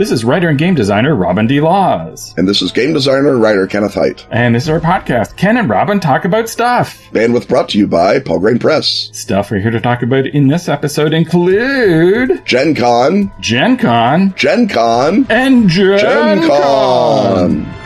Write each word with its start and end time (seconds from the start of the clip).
This 0.00 0.10
is 0.10 0.24
writer 0.24 0.48
and 0.48 0.58
game 0.58 0.74
designer 0.74 1.14
Robin 1.14 1.46
D. 1.46 1.60
Laws. 1.60 2.32
And 2.38 2.48
this 2.48 2.62
is 2.62 2.72
game 2.72 2.94
designer 2.94 3.32
and 3.32 3.42
writer 3.42 3.66
Kenneth 3.66 3.92
Hite. 3.92 4.26
And 4.30 4.54
this 4.54 4.62
is 4.62 4.70
our 4.70 4.80
podcast. 4.80 5.36
Ken 5.36 5.58
and 5.58 5.68
Robin 5.68 6.00
talk 6.00 6.24
about 6.24 6.48
stuff. 6.48 6.98
Bandwidth 7.12 7.46
brought 7.46 7.68
to 7.68 7.78
you 7.78 7.86
by 7.86 8.18
Pelgrane 8.18 8.58
Press. 8.58 9.10
Stuff 9.12 9.50
we're 9.50 9.60
here 9.60 9.70
to 9.70 9.78
talk 9.78 10.02
about 10.02 10.24
in 10.24 10.48
this 10.48 10.70
episode 10.70 11.12
include 11.12 12.46
Gen 12.46 12.74
Con, 12.74 13.30
Gen 13.40 13.76
Con, 13.76 14.34
Gen 14.36 14.68
Con, 14.68 15.26
and 15.28 15.68
Gen, 15.68 15.98
Gen 15.98 16.48
Con. 16.48 17.66
Con. 17.66 17.79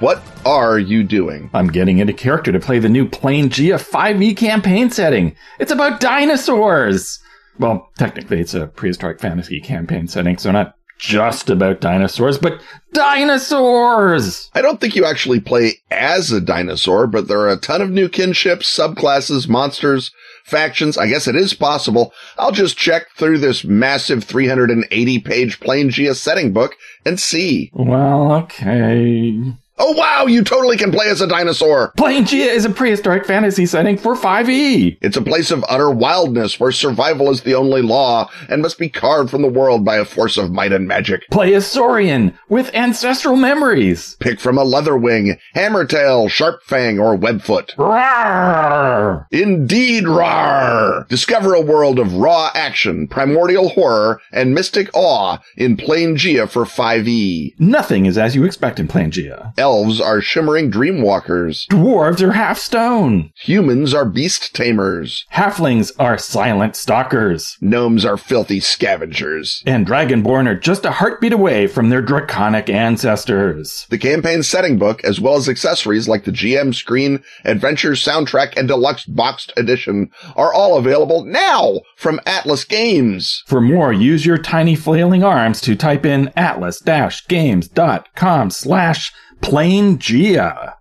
What 0.00 0.22
are 0.44 0.78
you 0.78 1.02
doing? 1.02 1.48
I'm 1.54 1.68
getting 1.68 1.98
into 1.98 2.12
character 2.12 2.52
to 2.52 2.60
play 2.60 2.78
the 2.78 2.90
new 2.90 3.08
Planegea 3.08 3.76
5e 3.76 4.36
campaign 4.36 4.90
setting. 4.90 5.34
It's 5.58 5.72
about 5.72 6.00
dinosaurs. 6.00 7.18
Well, 7.58 7.88
technically, 7.96 8.40
it's 8.40 8.52
a 8.52 8.66
prehistoric 8.66 9.18
fantasy 9.18 9.60
campaign 9.60 10.08
setting, 10.08 10.36
so 10.36 10.50
not 10.50 10.74
just 10.98 11.48
about 11.48 11.80
dinosaurs, 11.80 12.36
but 12.36 12.60
dinosaurs! 12.92 14.50
I 14.54 14.60
don't 14.60 14.78
think 14.78 14.94
you 14.94 15.06
actually 15.06 15.40
play 15.40 15.76
as 15.90 16.30
a 16.32 16.40
dinosaur, 16.40 17.06
but 17.06 17.28
there 17.28 17.40
are 17.40 17.52
a 17.52 17.56
ton 17.56 17.80
of 17.80 17.90
new 17.90 18.10
kinships, 18.10 18.64
subclasses, 18.64 19.48
monsters, 19.48 20.12
factions. 20.44 20.98
I 20.98 21.06
guess 21.06 21.26
it 21.28 21.36
is 21.36 21.54
possible. 21.54 22.12
I'll 22.38 22.52
just 22.52 22.76
check 22.76 23.10
through 23.16 23.38
this 23.38 23.64
massive 23.64 24.24
380 24.24 25.18
page 25.20 25.60
Planegea 25.60 26.14
setting 26.14 26.52
book 26.52 26.74
and 27.04 27.18
see. 27.18 27.70
Well, 27.72 28.32
okay. 28.32 29.54
Oh 29.78 29.92
wow, 29.92 30.26
you 30.26 30.44
totally 30.44 30.76
can 30.76 30.92
play 30.92 31.08
as 31.08 31.22
a 31.22 31.26
dinosaur. 31.26 31.92
Planegea 31.96 32.46
is 32.46 32.64
a 32.64 32.70
prehistoric 32.70 33.24
fantasy 33.24 33.64
setting 33.64 33.96
for 33.96 34.14
5e. 34.14 34.98
It's 35.00 35.16
a 35.16 35.22
place 35.22 35.50
of 35.50 35.64
utter 35.68 35.90
wildness 35.90 36.60
where 36.60 36.70
survival 36.70 37.30
is 37.30 37.42
the 37.42 37.54
only 37.54 37.80
law 37.80 38.28
and 38.50 38.60
must 38.60 38.78
be 38.78 38.90
carved 38.90 39.30
from 39.30 39.40
the 39.42 39.48
world 39.48 39.84
by 39.84 39.96
a 39.96 40.04
force 40.04 40.36
of 40.36 40.52
might 40.52 40.72
and 40.72 40.86
magic. 40.86 41.26
Play 41.30 41.54
as 41.54 41.66
Saurian 41.66 42.38
with 42.50 42.72
ancestral 42.74 43.34
memories. 43.34 44.16
Pick 44.20 44.40
from 44.40 44.58
a 44.58 44.64
Leatherwing, 44.64 45.38
Hammertail, 45.56 46.28
Sharpfang, 46.28 47.02
or 47.02 47.16
Webfoot. 47.16 47.74
Rawr! 47.76 49.26
Indeed, 49.30 50.06
rar! 50.06 51.06
Discover 51.08 51.54
a 51.54 51.60
world 51.62 51.98
of 51.98 52.14
raw 52.14 52.50
action, 52.54 53.08
primordial 53.08 53.70
horror, 53.70 54.20
and 54.32 54.54
mystic 54.54 54.90
awe 54.92 55.38
in 55.56 55.78
Planegea 55.78 56.48
for 56.48 56.64
5e. 56.64 57.58
Nothing 57.58 58.04
is 58.06 58.18
as 58.18 58.36
you 58.36 58.44
expect 58.44 58.78
in 58.78 58.86
Planegea. 58.86 59.54
Elves 59.72 60.02
are 60.02 60.20
shimmering 60.20 60.70
dreamwalkers. 60.70 61.66
Dwarves 61.68 62.20
are 62.20 62.32
half 62.32 62.58
stone. 62.58 63.32
Humans 63.36 63.94
are 63.94 64.04
beast 64.04 64.54
tamers. 64.54 65.24
Halflings 65.32 65.90
are 65.98 66.18
silent 66.18 66.76
stalkers. 66.76 67.56
Gnomes 67.62 68.04
are 68.04 68.18
filthy 68.18 68.60
scavengers. 68.60 69.62
And 69.64 69.86
Dragonborn 69.86 70.46
are 70.46 70.58
just 70.58 70.84
a 70.84 70.90
heartbeat 70.90 71.32
away 71.32 71.66
from 71.66 71.88
their 71.88 72.02
draconic 72.02 72.68
ancestors. 72.68 73.86
The 73.88 73.96
campaign 73.96 74.42
setting 74.42 74.76
book, 74.76 75.02
as 75.04 75.20
well 75.20 75.36
as 75.36 75.48
accessories 75.48 76.06
like 76.06 76.24
the 76.24 76.32
GM 76.32 76.74
screen, 76.74 77.24
adventure 77.46 77.92
soundtrack, 77.92 78.58
and 78.58 78.68
deluxe 78.68 79.06
boxed 79.06 79.54
edition, 79.56 80.10
are 80.36 80.52
all 80.52 80.76
available 80.76 81.24
now 81.24 81.80
from 81.96 82.20
Atlas 82.26 82.64
Games. 82.64 83.42
For 83.46 83.62
more, 83.62 83.90
use 83.90 84.26
your 84.26 84.36
tiny 84.36 84.74
flailing 84.74 85.24
arms 85.24 85.62
to 85.62 85.74
type 85.74 86.04
in 86.04 86.30
atlas-games.com 86.36 88.50
slash 88.50 89.12
planegea. 89.42 90.74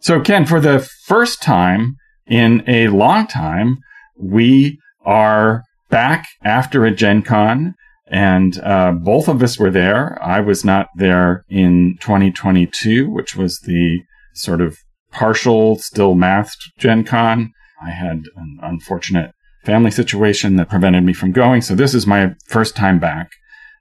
So 0.00 0.20
Ken, 0.20 0.46
for 0.46 0.60
the 0.60 0.78
first 1.06 1.42
time 1.42 1.96
in 2.26 2.62
a 2.68 2.88
long 2.88 3.26
time, 3.26 3.78
we 4.16 4.78
are 5.04 5.64
back 5.90 6.26
after 6.44 6.84
a 6.84 6.90
Gen 6.90 7.22
Con 7.22 7.74
and 8.10 8.58
uh, 8.60 8.92
both 8.92 9.28
of 9.28 9.42
us 9.42 9.58
were 9.58 9.70
there. 9.70 10.22
I 10.22 10.40
was 10.40 10.64
not 10.64 10.88
there 10.96 11.44
in 11.48 11.98
2022, 12.00 13.10
which 13.10 13.36
was 13.36 13.60
the 13.60 14.00
sort 14.34 14.60
of 14.60 14.78
partial, 15.10 15.76
still 15.78 16.14
masked 16.14 16.70
Gen 16.78 17.04
Con. 17.04 17.52
I 17.84 17.90
had 17.90 18.22
an 18.36 18.58
unfortunate 18.62 19.32
family 19.64 19.90
situation 19.90 20.56
that 20.56 20.68
prevented 20.68 21.04
me 21.04 21.12
from 21.12 21.32
going. 21.32 21.62
So 21.62 21.74
this 21.74 21.94
is 21.94 22.06
my 22.06 22.34
first 22.46 22.76
time 22.76 22.98
back. 22.98 23.30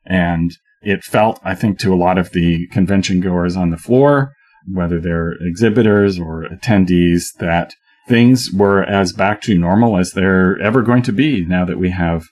And 0.06 0.52
it 0.82 1.04
felt, 1.04 1.40
I 1.44 1.56
think, 1.56 1.80
to 1.80 1.94
a 1.94 1.96
lot 1.96 2.18
of 2.18 2.32
the 2.32 2.68
convention 2.68 3.20
goers 3.20 3.56
on 3.56 3.72
the 3.72 3.78
floor, 3.78 4.34
whether 4.72 5.00
they're 5.00 5.34
exhibitors 5.42 6.20
or 6.20 6.48
attendees, 6.50 7.26
that 7.40 7.74
things 8.08 8.50
were 8.54 8.84
as 8.84 9.12
back 9.12 9.42
to 9.42 9.58
normal 9.58 9.98
as 9.98 10.12
they're 10.12 10.60
ever 10.62 10.82
going 10.82 11.04
to 11.04 11.12
be 11.12 11.46
now 11.46 11.66
that 11.66 11.78
we 11.78 11.90
have 11.90 12.26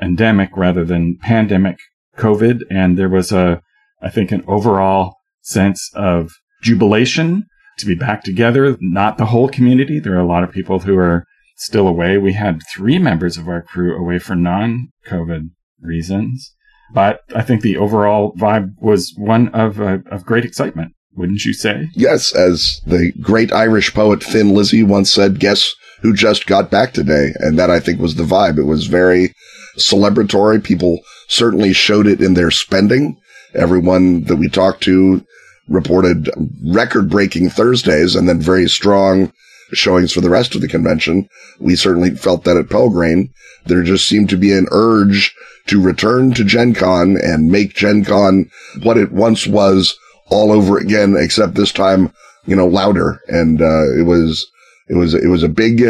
endemic 0.00 0.50
rather 0.56 0.84
than 0.84 1.18
pandemic 1.20 1.78
COVID. 2.16 2.60
And 2.70 2.96
there 2.96 3.08
was 3.08 3.32
a, 3.32 3.60
I 4.00 4.10
think, 4.10 4.30
an 4.30 4.44
overall 4.46 5.16
sense 5.42 5.90
of 5.94 6.30
jubilation 6.62 7.46
to 7.78 7.86
be 7.86 7.94
back 7.94 8.22
together. 8.22 8.76
Not 8.80 9.18
the 9.18 9.26
whole 9.26 9.48
community. 9.48 9.98
There 9.98 10.14
are 10.14 10.20
a 10.20 10.26
lot 10.26 10.44
of 10.44 10.52
people 10.52 10.80
who 10.80 10.96
are 10.96 11.24
still 11.56 11.88
away. 11.88 12.18
We 12.18 12.34
had 12.34 12.60
three 12.74 12.98
members 12.98 13.36
of 13.36 13.48
our 13.48 13.62
crew 13.62 13.96
away 13.96 14.18
for 14.18 14.36
non 14.36 14.88
COVID 15.06 15.50
reasons. 15.80 16.54
But 16.92 17.20
I 17.34 17.42
think 17.42 17.62
the 17.62 17.76
overall 17.76 18.32
vibe 18.34 18.74
was 18.78 19.12
one 19.16 19.48
of, 19.48 19.80
uh, 19.80 19.98
of 20.10 20.24
great 20.24 20.44
excitement, 20.44 20.92
wouldn't 21.16 21.44
you 21.44 21.52
say? 21.52 21.88
Yes, 21.94 22.34
as 22.34 22.80
the 22.86 23.12
great 23.20 23.52
Irish 23.52 23.92
poet 23.92 24.22
Thin 24.22 24.54
Lizzy 24.54 24.84
once 24.84 25.12
said, 25.12 25.40
guess 25.40 25.74
who 26.02 26.14
just 26.14 26.46
got 26.46 26.70
back 26.70 26.92
today? 26.92 27.32
And 27.40 27.58
that 27.58 27.70
I 27.70 27.80
think 27.80 28.00
was 28.00 28.14
the 28.14 28.22
vibe. 28.22 28.58
It 28.58 28.64
was 28.64 28.86
very 28.86 29.34
celebratory. 29.76 30.62
People 30.62 31.00
certainly 31.28 31.72
showed 31.72 32.06
it 32.06 32.20
in 32.20 32.34
their 32.34 32.52
spending. 32.52 33.16
Everyone 33.54 34.24
that 34.24 34.36
we 34.36 34.48
talked 34.48 34.82
to 34.84 35.24
reported 35.68 36.30
record 36.64 37.10
breaking 37.10 37.50
Thursdays 37.50 38.14
and 38.14 38.28
then 38.28 38.40
very 38.40 38.68
strong 38.68 39.32
showings 39.72 40.12
for 40.12 40.20
the 40.20 40.30
rest 40.30 40.54
of 40.54 40.60
the 40.60 40.68
convention. 40.68 41.28
We 41.58 41.76
certainly 41.76 42.10
felt 42.10 42.44
that 42.44 42.56
at 42.56 42.70
Pelgrane. 42.70 43.30
There 43.66 43.82
just 43.82 44.08
seemed 44.08 44.30
to 44.30 44.36
be 44.36 44.52
an 44.52 44.66
urge 44.70 45.34
to 45.66 45.80
return 45.80 46.32
to 46.34 46.44
Gen 46.44 46.74
Con 46.74 47.16
and 47.20 47.50
make 47.50 47.74
Gen 47.74 48.04
Con 48.04 48.50
what 48.82 48.96
it 48.96 49.12
once 49.12 49.46
was 49.46 49.98
all 50.28 50.52
over 50.52 50.78
again, 50.78 51.16
except 51.18 51.54
this 51.54 51.72
time, 51.72 52.12
you 52.46 52.54
know, 52.54 52.66
louder. 52.66 53.20
And, 53.28 53.60
uh, 53.60 53.92
it 53.98 54.06
was, 54.06 54.46
it 54.88 54.94
was, 54.94 55.14
it 55.14 55.28
was 55.28 55.42
a 55.42 55.48
big, 55.48 55.80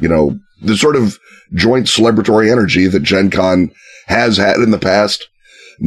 you 0.00 0.08
know, 0.08 0.38
the 0.62 0.76
sort 0.76 0.96
of 0.96 1.18
joint 1.54 1.86
celebratory 1.86 2.50
energy 2.50 2.86
that 2.86 3.02
Gen 3.02 3.30
Con 3.30 3.70
has 4.06 4.36
had 4.36 4.56
in 4.56 4.70
the 4.70 4.78
past 4.78 5.28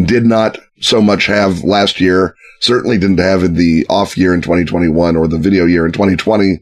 did 0.06 0.26
not 0.26 0.58
so 0.82 1.02
much 1.02 1.26
have 1.26 1.64
last 1.64 2.00
year, 2.00 2.36
certainly 2.60 2.98
didn't 2.98 3.20
have 3.20 3.44
in 3.44 3.56
the 3.56 3.86
off 3.90 4.18
year 4.18 4.34
in 4.34 4.42
2021 4.42 5.16
or 5.16 5.28
the 5.28 5.38
video 5.38 5.66
year 5.66 5.86
in 5.86 5.92
2020. 5.92 6.60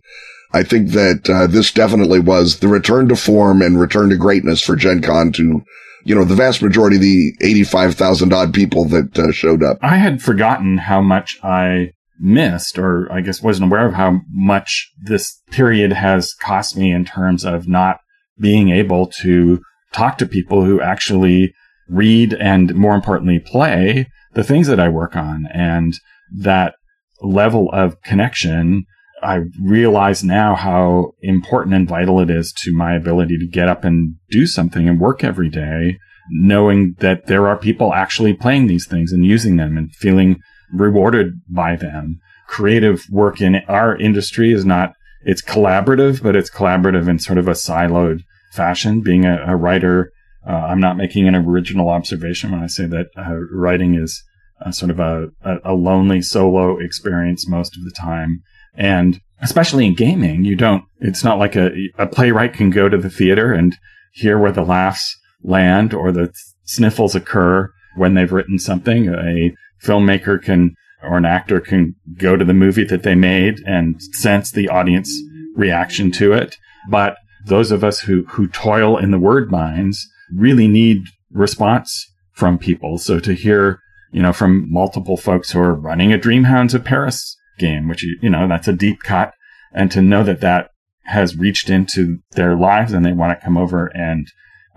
I 0.53 0.63
think 0.63 0.91
that 0.91 1.29
uh, 1.29 1.47
this 1.47 1.71
definitely 1.71 2.19
was 2.19 2.59
the 2.59 2.67
return 2.67 3.09
to 3.09 3.15
form 3.15 3.61
and 3.61 3.79
return 3.79 4.09
to 4.09 4.17
greatness 4.17 4.61
for 4.61 4.75
Gen 4.75 5.01
Con 5.01 5.31
to, 5.33 5.63
you 6.03 6.15
know, 6.15 6.23
the 6.23 6.35
vast 6.35 6.61
majority 6.61 6.95
of 6.95 7.01
the 7.01 7.33
85,000 7.41 8.33
odd 8.33 8.53
people 8.53 8.85
that 8.85 9.17
uh, 9.19 9.31
showed 9.31 9.63
up. 9.63 9.77
I 9.81 9.97
had 9.97 10.21
forgotten 10.21 10.77
how 10.77 11.01
much 11.01 11.37
I 11.43 11.91
missed, 12.19 12.79
or 12.79 13.11
I 13.11 13.21
guess 13.21 13.41
wasn't 13.41 13.69
aware 13.69 13.87
of 13.87 13.93
how 13.93 14.21
much 14.31 14.91
this 15.01 15.41
period 15.51 15.93
has 15.93 16.33
cost 16.33 16.77
me 16.77 16.91
in 16.91 17.05
terms 17.05 17.45
of 17.45 17.67
not 17.67 17.99
being 18.39 18.69
able 18.69 19.07
to 19.21 19.61
talk 19.91 20.17
to 20.17 20.25
people 20.25 20.63
who 20.63 20.81
actually 20.81 21.53
read 21.89 22.33
and 22.33 22.75
more 22.75 22.95
importantly 22.95 23.39
play 23.39 24.09
the 24.33 24.43
things 24.43 24.67
that 24.67 24.79
I 24.79 24.89
work 24.89 25.15
on 25.15 25.47
and 25.53 25.93
that 26.35 26.75
level 27.21 27.69
of 27.71 28.01
connection 28.01 28.85
I 29.27 29.41
realize 29.61 30.23
now 30.23 30.55
how 30.55 31.11
important 31.21 31.75
and 31.75 31.85
vital 31.85 32.21
it 32.21 32.29
is 32.29 32.53
to 32.63 32.73
my 32.73 32.95
ability 32.95 33.37
to 33.39 33.47
get 33.47 33.67
up 33.67 33.83
and 33.83 34.15
do 34.29 34.47
something 34.47 34.87
and 34.87 35.01
work 35.01 35.21
every 35.21 35.49
day, 35.49 35.99
knowing 36.29 36.95
that 36.99 37.25
there 37.25 37.45
are 37.49 37.57
people 37.57 37.93
actually 37.93 38.33
playing 38.33 38.67
these 38.67 38.87
things 38.87 39.11
and 39.11 39.25
using 39.25 39.57
them 39.57 39.77
and 39.77 39.93
feeling 39.93 40.39
rewarded 40.71 41.33
by 41.49 41.75
them. 41.75 42.21
Creative 42.47 43.03
work 43.11 43.41
in 43.41 43.57
our 43.67 43.97
industry 43.97 44.53
is 44.53 44.63
not, 44.63 44.93
it's 45.23 45.41
collaborative, 45.41 46.23
but 46.23 46.37
it's 46.37 46.49
collaborative 46.49 47.09
in 47.09 47.19
sort 47.19 47.37
of 47.37 47.49
a 47.49 47.51
siloed 47.51 48.21
fashion. 48.53 49.01
Being 49.01 49.25
a, 49.25 49.43
a 49.45 49.57
writer, 49.57 50.09
uh, 50.47 50.53
I'm 50.53 50.79
not 50.79 50.95
making 50.95 51.27
an 51.27 51.35
original 51.35 51.89
observation 51.89 52.51
when 52.51 52.63
I 52.63 52.67
say 52.67 52.85
that 52.85 53.07
uh, 53.17 53.35
writing 53.51 53.95
is 53.95 54.23
uh, 54.65 54.71
sort 54.71 54.89
of 54.89 55.01
a, 55.01 55.27
a, 55.43 55.57
a 55.65 55.73
lonely 55.73 56.21
solo 56.21 56.77
experience 56.77 57.45
most 57.49 57.75
of 57.75 57.83
the 57.83 57.91
time. 57.91 58.41
And 58.77 59.19
especially 59.41 59.85
in 59.85 59.95
gaming, 59.95 60.45
you 60.45 60.55
don't, 60.55 60.83
it's 60.99 61.23
not 61.23 61.39
like 61.39 61.55
a, 61.55 61.71
a 61.97 62.07
playwright 62.07 62.53
can 62.53 62.69
go 62.69 62.87
to 62.87 62.97
the 62.97 63.09
theater 63.09 63.51
and 63.51 63.75
hear 64.13 64.37
where 64.37 64.51
the 64.51 64.63
laughs 64.63 65.15
land 65.43 65.93
or 65.93 66.11
the 66.11 66.33
sniffles 66.63 67.15
occur 67.15 67.71
when 67.95 68.13
they've 68.13 68.31
written 68.31 68.59
something. 68.59 69.09
A 69.09 69.55
filmmaker 69.83 70.41
can, 70.41 70.75
or 71.03 71.17
an 71.17 71.25
actor 71.25 71.59
can 71.59 71.95
go 72.17 72.35
to 72.35 72.45
the 72.45 72.53
movie 72.53 72.85
that 72.85 73.03
they 73.03 73.15
made 73.15 73.59
and 73.65 74.01
sense 74.13 74.51
the 74.51 74.69
audience 74.69 75.11
reaction 75.55 76.11
to 76.11 76.33
it. 76.33 76.55
But 76.89 77.17
those 77.45 77.71
of 77.71 77.83
us 77.83 77.99
who, 78.01 78.25
who 78.25 78.47
toil 78.47 78.97
in 78.97 79.11
the 79.11 79.19
word 79.19 79.51
mines 79.51 80.07
really 80.33 80.67
need 80.67 81.03
response 81.31 82.05
from 82.31 82.57
people. 82.57 82.97
So 82.97 83.19
to 83.19 83.33
hear, 83.33 83.79
you 84.11 84.21
know, 84.21 84.33
from 84.33 84.71
multiple 84.71 85.17
folks 85.17 85.51
who 85.51 85.59
are 85.59 85.73
running 85.73 86.13
a 86.13 86.17
Dreamhounds 86.17 86.73
of 86.73 86.83
Paris 86.83 87.35
game, 87.57 87.87
which, 87.87 88.03
you 88.03 88.17
you 88.21 88.29
know, 88.29 88.47
that's 88.47 88.67
a 88.67 88.73
deep 88.73 89.01
cut. 89.03 89.33
And 89.73 89.91
to 89.91 90.01
know 90.01 90.23
that 90.23 90.41
that 90.41 90.71
has 91.05 91.37
reached 91.37 91.69
into 91.69 92.19
their 92.31 92.55
lives 92.55 92.93
and 92.93 93.05
they 93.05 93.13
want 93.13 93.37
to 93.37 93.43
come 93.43 93.57
over 93.57 93.87
and 93.87 94.27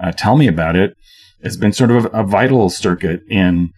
uh, 0.02 0.12
tell 0.12 0.36
me 0.36 0.46
about 0.46 0.76
it 0.76 0.94
has 1.42 1.56
been 1.56 1.72
sort 1.72 1.90
of 1.90 2.06
a, 2.06 2.08
a 2.08 2.22
vital 2.22 2.70
circuit 2.70 3.20
in 3.28 3.70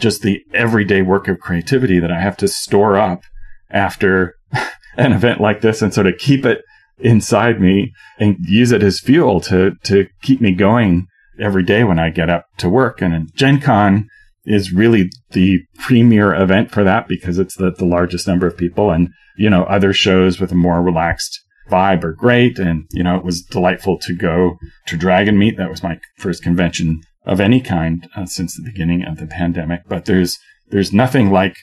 just 0.00 0.22
the 0.22 0.40
everyday 0.52 1.02
work 1.02 1.28
of 1.28 1.40
creativity 1.40 1.98
that 1.98 2.10
I 2.12 2.20
have 2.20 2.36
to 2.38 2.48
store 2.48 2.96
up 2.96 3.22
after 3.70 4.34
an 4.96 5.12
event 5.12 5.40
like 5.40 5.60
this 5.60 5.82
and 5.82 5.94
sort 5.94 6.06
of 6.06 6.18
keep 6.18 6.44
it 6.44 6.62
inside 6.98 7.60
me 7.60 7.92
and 8.18 8.36
use 8.40 8.72
it 8.72 8.82
as 8.82 9.00
fuel 9.00 9.40
to, 9.40 9.72
to 9.84 10.06
keep 10.22 10.40
me 10.40 10.52
going 10.52 11.06
every 11.40 11.62
day 11.62 11.84
when 11.84 11.98
I 11.98 12.10
get 12.10 12.30
up 12.30 12.46
to 12.58 12.68
work. 12.68 13.00
And 13.00 13.14
in 13.14 13.28
Gen 13.34 13.60
Con 13.60 14.08
is 14.46 14.72
really 14.72 15.10
the 15.30 15.60
premier 15.78 16.34
event 16.34 16.70
for 16.70 16.84
that 16.84 17.08
because 17.08 17.38
it's 17.38 17.56
the, 17.56 17.70
the 17.70 17.84
largest 17.84 18.26
number 18.26 18.46
of 18.46 18.56
people. 18.56 18.90
And, 18.90 19.08
you 19.36 19.48
know, 19.48 19.64
other 19.64 19.92
shows 19.92 20.40
with 20.40 20.52
a 20.52 20.56
more 20.56 20.82
relaxed 20.82 21.40
vibe 21.70 22.04
are 22.04 22.12
great. 22.12 22.58
And, 22.58 22.86
you 22.90 23.02
know, 23.02 23.16
it 23.16 23.24
was 23.24 23.42
delightful 23.42 23.98
to 24.00 24.14
go 24.14 24.56
to 24.86 24.96
Dragon 24.96 25.38
Meet. 25.38 25.56
That 25.56 25.70
was 25.70 25.82
my 25.82 25.98
first 26.18 26.42
convention 26.42 27.00
of 27.24 27.40
any 27.40 27.60
kind 27.60 28.06
uh, 28.14 28.26
since 28.26 28.54
the 28.54 28.62
beginning 28.62 29.04
of 29.04 29.16
the 29.16 29.26
pandemic. 29.26 29.82
But 29.88 30.04
there's, 30.04 30.38
there's 30.68 30.92
nothing 30.92 31.30
like 31.30 31.56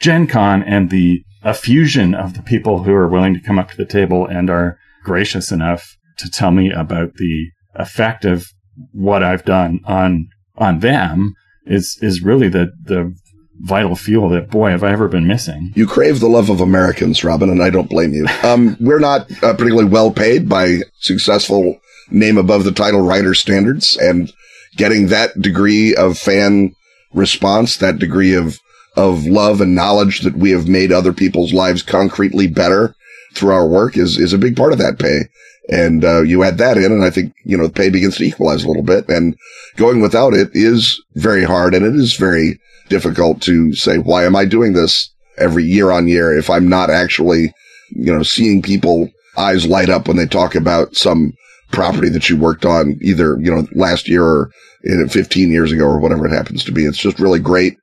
Gen 0.00 0.26
Con 0.26 0.62
and 0.62 0.90
the 0.90 1.22
effusion 1.44 2.14
of 2.14 2.34
the 2.34 2.42
people 2.42 2.82
who 2.82 2.92
are 2.92 3.08
willing 3.08 3.34
to 3.34 3.40
come 3.40 3.58
up 3.58 3.70
to 3.70 3.76
the 3.76 3.84
table 3.84 4.26
and 4.26 4.50
are 4.50 4.78
gracious 5.04 5.52
enough 5.52 5.96
to 6.18 6.30
tell 6.30 6.50
me 6.50 6.72
about 6.72 7.14
the 7.14 7.50
effect 7.74 8.24
of 8.24 8.46
what 8.92 9.22
I've 9.22 9.44
done 9.44 9.80
on 9.84 10.28
on 10.56 10.80
them 10.80 11.34
is 11.66 11.98
is 12.00 12.22
really 12.22 12.48
the 12.48 12.72
the 12.84 13.14
vital 13.60 13.94
fuel 13.94 14.28
that 14.30 14.50
boy 14.50 14.70
have 14.70 14.82
I 14.82 14.92
ever 14.92 15.08
been 15.08 15.26
missing. 15.26 15.72
You 15.74 15.86
crave 15.86 16.20
the 16.20 16.28
love 16.28 16.50
of 16.50 16.60
Americans, 16.60 17.22
Robin, 17.22 17.48
and 17.48 17.62
I 17.62 17.70
don't 17.70 17.88
blame 17.88 18.12
you. 18.12 18.26
Um, 18.42 18.76
we're 18.80 18.98
not 18.98 19.30
uh, 19.42 19.52
particularly 19.52 19.88
well 19.88 20.10
paid 20.10 20.48
by 20.48 20.80
successful 21.00 21.80
name 22.10 22.36
above 22.36 22.64
the 22.64 22.72
title 22.72 23.00
writer 23.00 23.34
standards, 23.34 23.96
and 23.96 24.32
getting 24.76 25.06
that 25.06 25.40
degree 25.40 25.94
of 25.94 26.18
fan 26.18 26.74
response, 27.12 27.76
that 27.76 27.98
degree 27.98 28.34
of 28.34 28.58
of 28.96 29.26
love 29.26 29.60
and 29.60 29.74
knowledge 29.74 30.20
that 30.20 30.36
we 30.36 30.50
have 30.50 30.68
made 30.68 30.92
other 30.92 31.12
people's 31.12 31.52
lives 31.52 31.82
concretely 31.82 32.46
better 32.46 32.94
through 33.34 33.52
our 33.52 33.66
work 33.66 33.96
is 33.96 34.18
is 34.18 34.32
a 34.32 34.38
big 34.38 34.56
part 34.56 34.72
of 34.72 34.78
that 34.78 34.98
pay. 34.98 35.28
And 35.70 36.04
uh, 36.04 36.22
you 36.22 36.44
add 36.44 36.58
that 36.58 36.76
in, 36.76 36.92
and 36.92 37.04
I 37.04 37.10
think 37.10 37.34
you 37.44 37.56
know 37.56 37.66
the 37.66 37.72
pay 37.72 37.88
begins 37.88 38.16
to 38.18 38.24
equalize 38.24 38.64
a 38.64 38.68
little 38.68 38.82
bit. 38.82 39.08
And 39.08 39.36
going 39.76 40.02
without 40.02 40.34
it 40.34 40.50
is 40.52 41.02
very 41.14 41.44
hard, 41.44 41.74
and 41.74 41.86
it 41.86 41.94
is 41.94 42.14
very 42.14 42.60
difficult 42.88 43.40
to 43.42 43.72
say 43.74 43.96
why 43.96 44.24
am 44.24 44.36
I 44.36 44.44
doing 44.44 44.74
this 44.74 45.10
every 45.38 45.64
year 45.64 45.90
on 45.90 46.06
year 46.06 46.36
if 46.36 46.50
I'm 46.50 46.68
not 46.68 46.90
actually 46.90 47.52
you 47.90 48.14
know 48.14 48.22
seeing 48.22 48.62
people 48.62 49.08
eyes 49.36 49.66
light 49.66 49.88
up 49.88 50.06
when 50.06 50.16
they 50.16 50.26
talk 50.26 50.54
about 50.54 50.94
some 50.94 51.32
property 51.72 52.08
that 52.10 52.28
you 52.28 52.36
worked 52.36 52.64
on 52.64 52.98
either 53.00 53.38
you 53.40 53.52
know 53.54 53.66
last 53.72 54.08
year 54.08 54.24
or 54.24 54.50
15 55.08 55.50
years 55.50 55.72
ago 55.72 55.84
or 55.84 55.98
whatever 55.98 56.26
it 56.26 56.32
happens 56.32 56.62
to 56.64 56.72
be. 56.72 56.84
It's 56.84 56.98
just 56.98 57.18
really 57.18 57.38
great. 57.38 57.78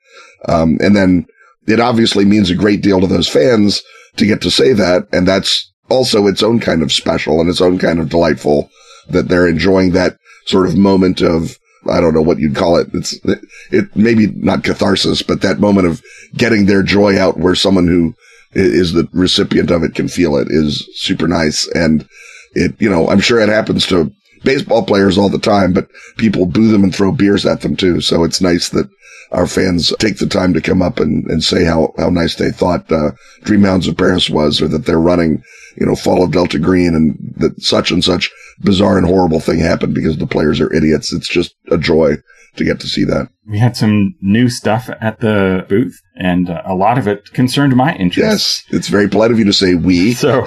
Um, 0.48 0.78
and 0.82 0.96
then 0.96 1.26
it 1.68 1.80
obviously 1.80 2.26
means 2.26 2.50
a 2.50 2.56
great 2.56 2.82
deal 2.82 3.02
to 3.02 3.08
those 3.08 3.28
fans 3.28 3.82
to 4.18 4.26
get 4.26 4.42
to 4.42 4.52
say 4.52 4.74
that, 4.74 5.08
and 5.12 5.28
that's 5.28 5.71
also 5.92 6.28
its 6.28 6.42
own 6.42 6.60
kind 6.60 6.82
of 6.82 6.92
special 6.92 7.40
and 7.40 7.50
its 7.50 7.62
own 7.62 7.78
kind 7.78 8.00
of 8.00 8.10
delightful 8.10 8.70
that 9.10 9.28
they're 9.28 9.48
enjoying 9.48 9.92
that 9.92 10.18
sort 10.46 10.68
of 10.68 10.78
moment 10.78 11.22
of, 11.22 11.58
I 11.90 12.00
don't 12.00 12.14
know 12.14 12.22
what 12.22 12.40
you'd 12.40 12.56
call 12.56 12.78
it. 12.78 12.88
It's, 12.94 13.20
it, 13.72 13.96
maybe 13.96 14.28
not 14.28 14.64
catharsis, 14.64 15.22
but 15.22 15.42
that 15.42 15.60
moment 15.60 15.88
of 15.88 16.02
getting 16.36 16.66
their 16.66 16.84
joy 16.84 17.20
out 17.20 17.38
where 17.38 17.56
someone 17.56 17.88
who 17.88 18.16
is 18.54 18.94
the 18.94 19.08
recipient 19.14 19.72
of 19.72 19.84
it 19.84 19.96
can 19.96 20.08
feel 20.08 20.36
it 20.36 20.48
is 20.50 20.88
super 20.96 21.28
nice. 21.28 21.68
And 21.74 22.08
it, 22.54 22.76
you 22.80 22.90
know, 22.90 23.10
I'm 23.10 23.20
sure 23.20 23.40
it 23.40 23.50
happens 23.50 23.86
to 23.88 24.12
baseball 24.44 24.86
players 24.86 25.18
all 25.18 25.30
the 25.30 25.40
time, 25.40 25.74
but 25.74 25.88
people 26.18 26.46
boo 26.46 26.72
them 26.72 26.84
and 26.84 26.94
throw 26.94 27.12
beers 27.12 27.46
at 27.46 27.62
them 27.62 27.76
too. 27.76 28.02
So 28.02 28.24
it's 28.24 28.42
nice 28.42 28.70
that 28.70 28.90
our 29.32 29.48
fans 29.48 29.94
take 30.00 30.18
the 30.18 30.28
time 30.28 30.54
to 30.54 30.62
come 30.62 30.82
up 30.82 31.00
and, 31.00 31.26
and 31.28 31.44
say 31.44 31.64
how, 31.64 31.94
how 31.98 32.10
nice 32.10 32.36
they 32.36 32.52
thought, 32.52 32.92
uh, 32.92 33.12
Dreamhounds 33.44 33.88
of 33.88 33.98
Paris 33.98 34.30
was 34.30 34.62
or 34.62 34.68
that 34.68 34.86
they're 34.86 35.00
running 35.00 35.42
you 35.78 35.86
know, 35.86 35.96
Fall 35.96 36.24
of 36.24 36.32
Delta 36.32 36.60
Green 36.60 36.96
and 36.96 37.18
that 37.38 37.62
such 37.62 37.92
and 37.92 38.04
such 38.04 38.30
bizarre 38.60 38.98
and 38.98 39.08
horrible 39.08 39.40
thing 39.40 39.60
happened 39.60 39.94
because 39.94 40.18
the 40.18 40.28
players 40.28 40.60
are 40.60 40.74
idiots. 40.74 41.14
It's 41.14 41.28
just 41.28 41.56
a 41.70 41.78
joy 41.78 42.18
to 42.56 42.66
get 42.66 42.80
to 42.82 42.88
see 42.88 43.04
that. 43.06 43.30
We 43.48 43.60
had 43.60 43.78
some 43.78 44.16
new 44.22 44.50
stuff 44.50 44.90
at 45.00 45.20
the 45.20 45.66
booth, 45.70 46.00
and 46.16 46.50
uh, 46.50 46.62
a 46.66 46.76
lot 46.76 46.98
of 46.98 47.08
it 47.08 47.32
concerned 47.34 47.76
my 47.76 47.96
interest. 47.96 48.18
Yes, 48.18 48.64
it's 48.70 48.88
very 48.88 49.08
polite 49.08 49.32
of 49.32 49.40
you 49.40 49.46
to 49.46 49.54
say 49.54 49.76
we. 49.76 50.12
So, 50.22 50.46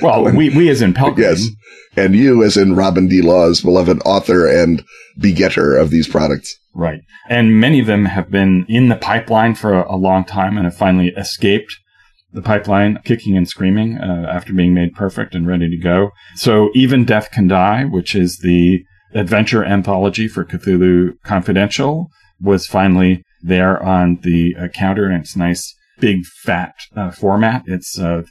well, 0.00 0.24
when, 0.24 0.36
we 0.36 0.50
we 0.50 0.68
as 0.68 0.82
in 0.82 0.94
Pelgrane. 0.94 1.30
Yes, 1.30 1.48
and 1.96 2.14
you 2.14 2.42
as 2.42 2.56
in 2.56 2.74
Robin 2.74 3.06
D. 3.06 3.22
Laws 3.22 3.60
beloved 3.60 4.00
author 4.04 4.48
and 4.48 4.82
begetter 5.18 5.76
of 5.76 5.90
these 5.90 6.08
products. 6.08 6.58
Right, 6.74 7.02
and 7.28 7.60
many 7.60 7.78
of 7.78 7.86
them 7.86 8.06
have 8.06 8.30
been 8.30 8.66
in 8.68 8.88
the 8.88 8.96
pipeline 8.96 9.54
for 9.54 9.74
a, 9.74 9.94
a 9.94 9.96
long 9.96 10.24
time 10.24 10.56
and 10.56 10.64
have 10.64 10.76
finally 10.76 11.08
escaped 11.16 11.78
the 12.32 12.42
pipeline 12.42 12.98
kicking 13.04 13.36
and 13.36 13.48
screaming 13.48 13.98
uh, 13.98 14.26
after 14.30 14.52
being 14.52 14.74
made 14.74 14.94
perfect 14.94 15.34
and 15.34 15.46
ready 15.46 15.68
to 15.68 15.76
go. 15.76 16.10
So 16.34 16.70
even 16.74 17.04
Death 17.04 17.30
Can 17.30 17.48
Die, 17.48 17.84
which 17.84 18.14
is 18.14 18.38
the 18.38 18.84
adventure 19.14 19.64
anthology 19.64 20.28
for 20.28 20.44
Cthulhu 20.44 21.12
Confidential, 21.22 22.08
was 22.40 22.66
finally 22.66 23.22
there 23.42 23.82
on 23.82 24.18
the 24.22 24.56
uh, 24.58 24.68
counter 24.68 25.10
in 25.10 25.20
it's 25.20 25.36
nice 25.36 25.74
big 26.00 26.24
fat 26.42 26.74
uh, 26.96 27.10
format. 27.10 27.62
It's 27.66 27.98
uh, 27.98 28.22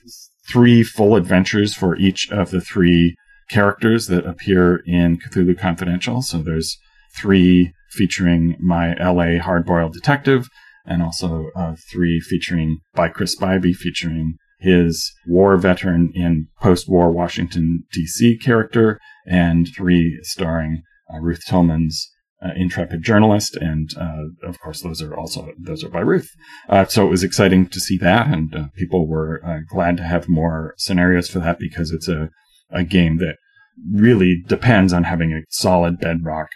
three 0.51 0.84
full 0.84 1.15
adventures 1.15 1.75
for 1.75 1.96
each 1.96 2.29
of 2.31 2.51
the 2.51 2.62
three 2.62 3.15
characters 3.50 4.08
that 4.08 4.25
appear 4.25 4.77
in 4.86 5.17
Cthulhu 5.17 5.58
Confidential. 5.58 6.22
So 6.22 6.39
there's 6.39 6.77
three 7.15 7.74
featuring 7.91 8.55
my 8.60 8.93
LA 8.93 9.39
hardboiled 9.41 9.93
detective, 9.93 10.48
and 10.86 11.02
also 11.02 11.50
uh, 11.56 11.76
three 11.92 12.20
featuring 12.20 12.80
by 12.94 13.10
Chris 13.10 13.36
Spivey, 13.36 13.76
featuring 13.76 14.36
his 14.60 15.12
war 15.26 15.58
veteran 15.58 16.12
in 16.14 16.48
post-war 16.62 17.12
Washington 17.12 17.84
D.C. 17.92 18.38
character, 18.38 19.00
and 19.26 19.68
three 19.76 20.20
starring 20.22 20.84
uh, 21.14 21.20
Ruth 21.20 21.42
Tillman's 21.48 22.10
uh, 22.44 22.52
intrepid 22.56 23.04
journalist, 23.04 23.56
and 23.56 23.90
uh, 24.00 24.48
of 24.48 24.60
course 24.60 24.82
those 24.82 25.02
are 25.02 25.16
also 25.16 25.50
those 25.60 25.84
are 25.84 25.90
by 25.90 26.00
Ruth. 26.00 26.30
Uh, 26.70 26.86
so 26.86 27.06
it 27.06 27.10
was 27.10 27.24
exciting 27.24 27.68
to 27.68 27.80
see 27.80 27.98
that, 27.98 28.28
and 28.28 28.56
uh, 28.56 28.64
people 28.76 29.08
were 29.08 29.64
glad 29.70 29.98
to 29.98 30.04
have 30.04 30.30
more 30.30 30.74
scenarios 30.78 31.30
for 31.30 31.40
that 31.40 31.60
because 31.60 31.92
it's 31.92 32.08
a 32.08 32.30
a 32.72 32.84
game 32.84 33.18
that 33.18 33.36
really 33.94 34.42
depends 34.48 34.94
on 34.94 35.04
having 35.04 35.34
a 35.34 35.42
solid 35.50 36.00
bedrock 36.00 36.48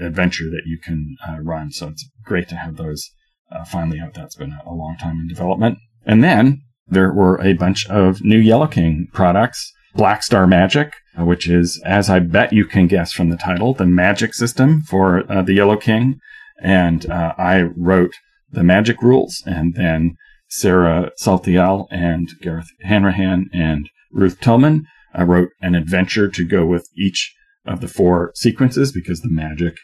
adventure 0.00 0.50
that 0.50 0.62
you 0.66 0.78
can 0.82 1.16
run. 1.42 1.70
So 1.70 1.88
it's 1.88 2.08
great 2.24 2.48
to 2.48 2.56
have 2.56 2.76
those 2.76 3.10
uh, 3.50 3.64
finally 3.64 4.00
out. 4.00 4.14
That's 4.14 4.36
been 4.36 4.56
a 4.66 4.72
long 4.72 4.96
time 5.00 5.20
in 5.20 5.28
development. 5.28 5.78
And 6.04 6.22
then 6.22 6.62
there 6.86 7.12
were 7.12 7.40
a 7.40 7.54
bunch 7.54 7.88
of 7.88 8.22
new 8.22 8.38
Yellow 8.38 8.66
King 8.66 9.08
products. 9.12 9.72
Black 9.94 10.22
Star 10.22 10.46
Magic, 10.46 10.92
uh, 11.18 11.24
which 11.24 11.48
is, 11.48 11.82
as 11.84 12.08
I 12.08 12.20
bet 12.20 12.52
you 12.52 12.66
can 12.66 12.86
guess 12.86 13.12
from 13.12 13.30
the 13.30 13.36
title, 13.36 13.74
the 13.74 13.86
magic 13.86 14.34
system 14.34 14.82
for 14.82 15.24
uh, 15.32 15.42
the 15.42 15.54
Yellow 15.54 15.76
King. 15.76 16.20
And 16.62 17.10
uh, 17.10 17.34
I 17.36 17.62
wrote 17.62 18.12
the 18.50 18.62
magic 18.62 19.02
rules, 19.02 19.42
and 19.46 19.74
then 19.74 20.16
Sarah 20.48 21.10
Saltiel 21.20 21.86
and 21.90 22.28
Gareth 22.42 22.68
Hanrahan 22.82 23.48
and 23.52 23.88
Ruth 24.12 24.40
Tillman 24.40 24.86
I 25.14 25.22
wrote 25.22 25.50
an 25.60 25.74
adventure 25.74 26.28
to 26.28 26.44
go 26.44 26.66
with 26.66 26.88
each 26.96 27.34
of 27.66 27.80
the 27.80 27.88
four 27.88 28.32
sequences 28.34 28.92
because 28.92 29.20
the 29.20 29.30
magic 29.30 29.76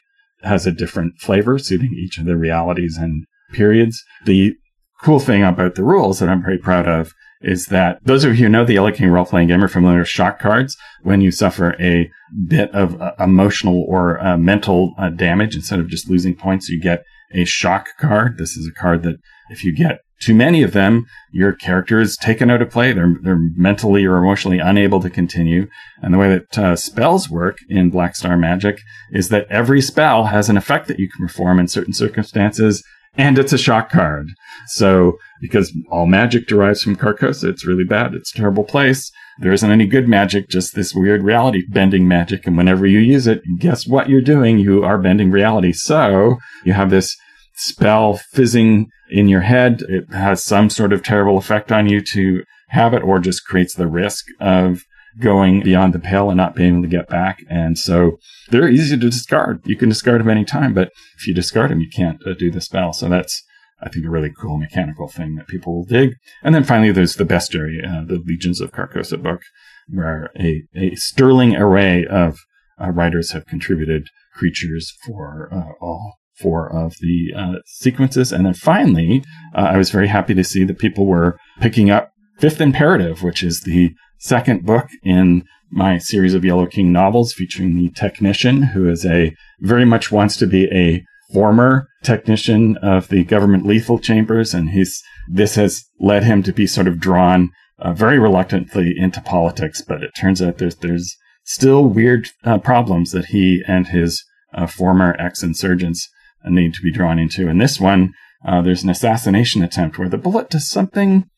has 0.42 0.66
a 0.66 0.72
different 0.72 1.18
flavor 1.18 1.58
suiting 1.58 1.92
each 1.94 2.18
of 2.18 2.26
the 2.26 2.36
realities 2.36 2.96
and 2.96 3.24
periods. 3.54 4.02
The 4.24 4.54
cool 5.02 5.20
thing 5.20 5.44
about 5.44 5.74
the 5.74 5.84
rules 5.84 6.18
that 6.18 6.28
I'm 6.28 6.42
very 6.42 6.58
proud 6.58 6.88
of 6.88 7.12
is 7.40 7.66
that 7.66 7.98
those 8.04 8.24
of 8.24 8.36
you 8.36 8.44
who 8.44 8.48
know 8.48 8.64
the 8.64 8.74
Yellow 8.74 8.90
King 8.90 9.10
role 9.10 9.26
playing 9.26 9.48
game 9.48 9.62
are 9.62 9.68
familiar 9.68 9.98
with 9.98 10.08
shock 10.08 10.40
cards. 10.40 10.76
When 11.02 11.20
you 11.20 11.30
suffer 11.30 11.76
a 11.78 12.10
bit 12.48 12.70
of 12.74 13.00
uh, 13.00 13.12
emotional 13.20 13.84
or 13.86 14.18
uh, 14.24 14.38
mental 14.38 14.94
uh, 14.98 15.10
damage, 15.10 15.54
instead 15.54 15.78
of 15.78 15.88
just 15.88 16.08
losing 16.08 16.34
points, 16.34 16.68
you 16.68 16.80
get 16.80 17.04
a 17.34 17.44
shock 17.44 17.88
card. 17.98 18.38
This 18.38 18.56
is 18.56 18.66
a 18.66 18.80
card 18.80 19.02
that 19.02 19.16
if 19.50 19.62
you 19.62 19.76
get 19.76 19.98
too 20.20 20.34
many 20.34 20.62
of 20.62 20.72
them, 20.72 21.04
your 21.32 21.52
character 21.52 22.00
is 22.00 22.16
taken 22.16 22.50
out 22.50 22.62
of 22.62 22.70
play. 22.70 22.92
They're, 22.92 23.14
they're 23.20 23.50
mentally 23.56 24.06
or 24.06 24.16
emotionally 24.16 24.58
unable 24.58 25.00
to 25.00 25.10
continue. 25.10 25.66
And 26.00 26.14
the 26.14 26.18
way 26.18 26.30
that 26.30 26.58
uh, 26.58 26.76
spells 26.76 27.28
work 27.28 27.58
in 27.68 27.90
Black 27.90 28.16
Star 28.16 28.36
Magic 28.38 28.80
is 29.12 29.28
that 29.28 29.46
every 29.50 29.82
spell 29.82 30.26
has 30.26 30.48
an 30.48 30.56
effect 30.56 30.88
that 30.88 30.98
you 30.98 31.10
can 31.10 31.26
perform 31.26 31.58
in 31.58 31.68
certain 31.68 31.92
circumstances, 31.92 32.82
and 33.16 33.38
it's 33.38 33.52
a 33.52 33.58
shock 33.58 33.90
card. 33.90 34.28
So, 34.66 35.18
because 35.40 35.76
all 35.90 36.06
magic 36.06 36.46
derives 36.46 36.82
from 36.82 36.96
Carcosa, 36.96 37.50
it's 37.50 37.66
really 37.66 37.84
bad. 37.84 38.14
It's 38.14 38.34
a 38.34 38.38
terrible 38.38 38.64
place. 38.64 39.10
There 39.38 39.52
isn't 39.52 39.70
any 39.70 39.86
good 39.86 40.08
magic, 40.08 40.48
just 40.48 40.74
this 40.74 40.94
weird 40.94 41.22
reality 41.22 41.62
bending 41.68 42.08
magic. 42.08 42.46
And 42.46 42.56
whenever 42.56 42.86
you 42.86 42.98
use 42.98 43.26
it, 43.26 43.42
guess 43.58 43.86
what 43.86 44.08
you're 44.08 44.20
doing? 44.20 44.58
You 44.58 44.84
are 44.84 44.98
bending 44.98 45.30
reality. 45.30 45.72
So 45.72 46.36
you 46.64 46.72
have 46.72 46.90
this 46.90 47.16
spell 47.56 48.16
fizzing 48.32 48.88
in 49.10 49.28
your 49.28 49.42
head. 49.42 49.82
It 49.88 50.12
has 50.12 50.42
some 50.42 50.70
sort 50.70 50.92
of 50.92 51.02
terrible 51.02 51.36
effect 51.36 51.72
on 51.72 51.88
you 51.88 52.00
to 52.12 52.42
have 52.68 52.94
it, 52.94 53.02
or 53.02 53.18
just 53.18 53.44
creates 53.44 53.74
the 53.74 53.86
risk 53.86 54.24
of 54.40 54.82
going 55.20 55.62
beyond 55.62 55.92
the 55.92 55.98
pale 55.98 56.30
and 56.30 56.36
not 56.36 56.54
being 56.54 56.74
able 56.74 56.82
to 56.82 56.88
get 56.88 57.08
back. 57.08 57.38
And 57.48 57.78
so 57.78 58.18
they're 58.50 58.68
easy 58.68 58.96
to 58.96 59.10
discard. 59.10 59.60
You 59.64 59.76
can 59.76 59.88
discard 59.88 60.20
them 60.20 60.30
anytime, 60.30 60.74
but 60.74 60.90
if 61.18 61.26
you 61.26 61.34
discard 61.34 61.70
them, 61.70 61.80
you 61.80 61.90
can't 61.94 62.20
uh, 62.26 62.34
do 62.34 62.50
the 62.50 62.60
spell. 62.60 62.92
So 62.92 63.08
that's, 63.08 63.42
I 63.80 63.88
think, 63.88 64.04
a 64.06 64.10
really 64.10 64.32
cool 64.40 64.58
mechanical 64.58 65.08
thing 65.08 65.36
that 65.36 65.46
people 65.46 65.76
will 65.76 65.84
dig. 65.84 66.14
And 66.42 66.54
then 66.54 66.64
finally, 66.64 66.92
there's 66.92 67.16
the 67.16 67.24
bestiary, 67.24 67.84
uh, 67.86 68.04
the 68.06 68.22
Legions 68.24 68.60
of 68.60 68.72
Carcosa 68.72 69.22
book, 69.22 69.42
where 69.88 70.30
a, 70.38 70.62
a 70.74 70.94
sterling 70.96 71.56
array 71.56 72.04
of 72.06 72.38
uh, 72.80 72.90
writers 72.90 73.32
have 73.32 73.46
contributed 73.46 74.08
creatures 74.34 74.92
for 75.06 75.48
uh, 75.52 75.84
all 75.84 76.14
four 76.40 76.68
of 76.68 76.96
the 77.00 77.32
uh, 77.36 77.52
sequences. 77.66 78.32
And 78.32 78.44
then 78.44 78.54
finally, 78.54 79.22
uh, 79.54 79.60
I 79.60 79.76
was 79.76 79.90
very 79.90 80.08
happy 80.08 80.34
to 80.34 80.42
see 80.42 80.64
that 80.64 80.78
people 80.78 81.06
were 81.06 81.38
picking 81.60 81.90
up 81.90 82.10
Fifth 82.40 82.60
Imperative, 82.60 83.22
which 83.22 83.44
is 83.44 83.60
the 83.60 83.92
second 84.24 84.64
book 84.64 84.88
in 85.02 85.44
my 85.70 85.98
series 85.98 86.32
of 86.32 86.44
Yellow 86.44 86.64
King 86.64 86.90
novels 86.92 87.34
featuring 87.34 87.76
the 87.76 87.90
technician 87.90 88.62
who 88.62 88.88
is 88.88 89.04
a 89.04 89.34
very 89.60 89.84
much 89.84 90.10
wants 90.10 90.38
to 90.38 90.46
be 90.46 90.64
a 90.72 91.04
former 91.34 91.88
technician 92.02 92.78
of 92.78 93.08
the 93.08 93.22
government 93.24 93.66
lethal 93.66 93.98
chambers. 93.98 94.54
And 94.54 94.70
he's, 94.70 95.02
this 95.28 95.56
has 95.56 95.84
led 96.00 96.24
him 96.24 96.42
to 96.44 96.54
be 96.54 96.66
sort 96.66 96.88
of 96.88 96.98
drawn 96.98 97.50
uh, 97.78 97.92
very 97.92 98.18
reluctantly 98.18 98.94
into 98.96 99.20
politics. 99.20 99.82
But 99.82 100.02
it 100.02 100.12
turns 100.18 100.40
out 100.40 100.56
there's, 100.56 100.76
there's 100.76 101.14
still 101.44 101.84
weird 101.84 102.28
uh, 102.44 102.58
problems 102.58 103.12
that 103.12 103.26
he 103.26 103.62
and 103.68 103.88
his 103.88 104.24
uh, 104.54 104.66
former 104.66 105.14
ex-insurgents 105.18 106.08
need 106.46 106.72
to 106.72 106.82
be 106.82 106.92
drawn 106.92 107.18
into. 107.18 107.48
In 107.48 107.58
this 107.58 107.78
one, 107.78 108.14
uh, 108.46 108.62
there's 108.62 108.84
an 108.84 108.90
assassination 108.90 109.62
attempt 109.62 109.98
where 109.98 110.08
the 110.08 110.16
bullet 110.16 110.48
does 110.48 110.68
something 110.68 111.28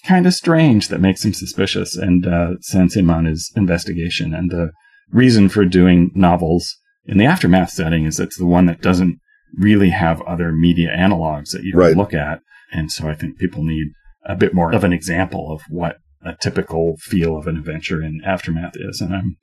kind 0.00 0.26
of 0.26 0.34
strange 0.34 0.88
that 0.88 1.00
makes 1.00 1.24
him 1.24 1.32
suspicious 1.32 1.96
and 1.96 2.26
uh, 2.26 2.50
sends 2.60 2.94
him 2.94 3.10
on 3.10 3.24
his 3.24 3.52
investigation. 3.56 4.34
And 4.34 4.50
the 4.50 4.70
reason 5.10 5.48
for 5.48 5.64
doing 5.64 6.10
novels 6.14 6.76
in 7.06 7.18
the 7.18 7.24
aftermath 7.24 7.70
setting 7.70 8.04
is 8.04 8.20
it's 8.20 8.38
the 8.38 8.46
one 8.46 8.66
that 8.66 8.82
doesn't 8.82 9.18
really 9.56 9.90
have 9.90 10.20
other 10.22 10.52
media 10.52 10.90
analogs 10.96 11.50
that 11.50 11.62
you 11.62 11.72
can 11.72 11.80
right. 11.80 11.96
look 11.96 12.14
at. 12.14 12.40
And 12.72 12.92
so 12.92 13.08
I 13.08 13.14
think 13.14 13.38
people 13.38 13.64
need 13.64 13.88
a 14.24 14.36
bit 14.36 14.54
more 14.54 14.72
of 14.74 14.84
an 14.84 14.92
example 14.92 15.50
of 15.50 15.62
what 15.70 15.96
a 16.22 16.34
typical 16.34 16.96
feel 17.00 17.36
of 17.36 17.46
an 17.46 17.56
adventure 17.56 18.02
in 18.02 18.20
aftermath 18.26 18.74
is. 18.76 19.00
And 19.00 19.14
I'm 19.14 19.36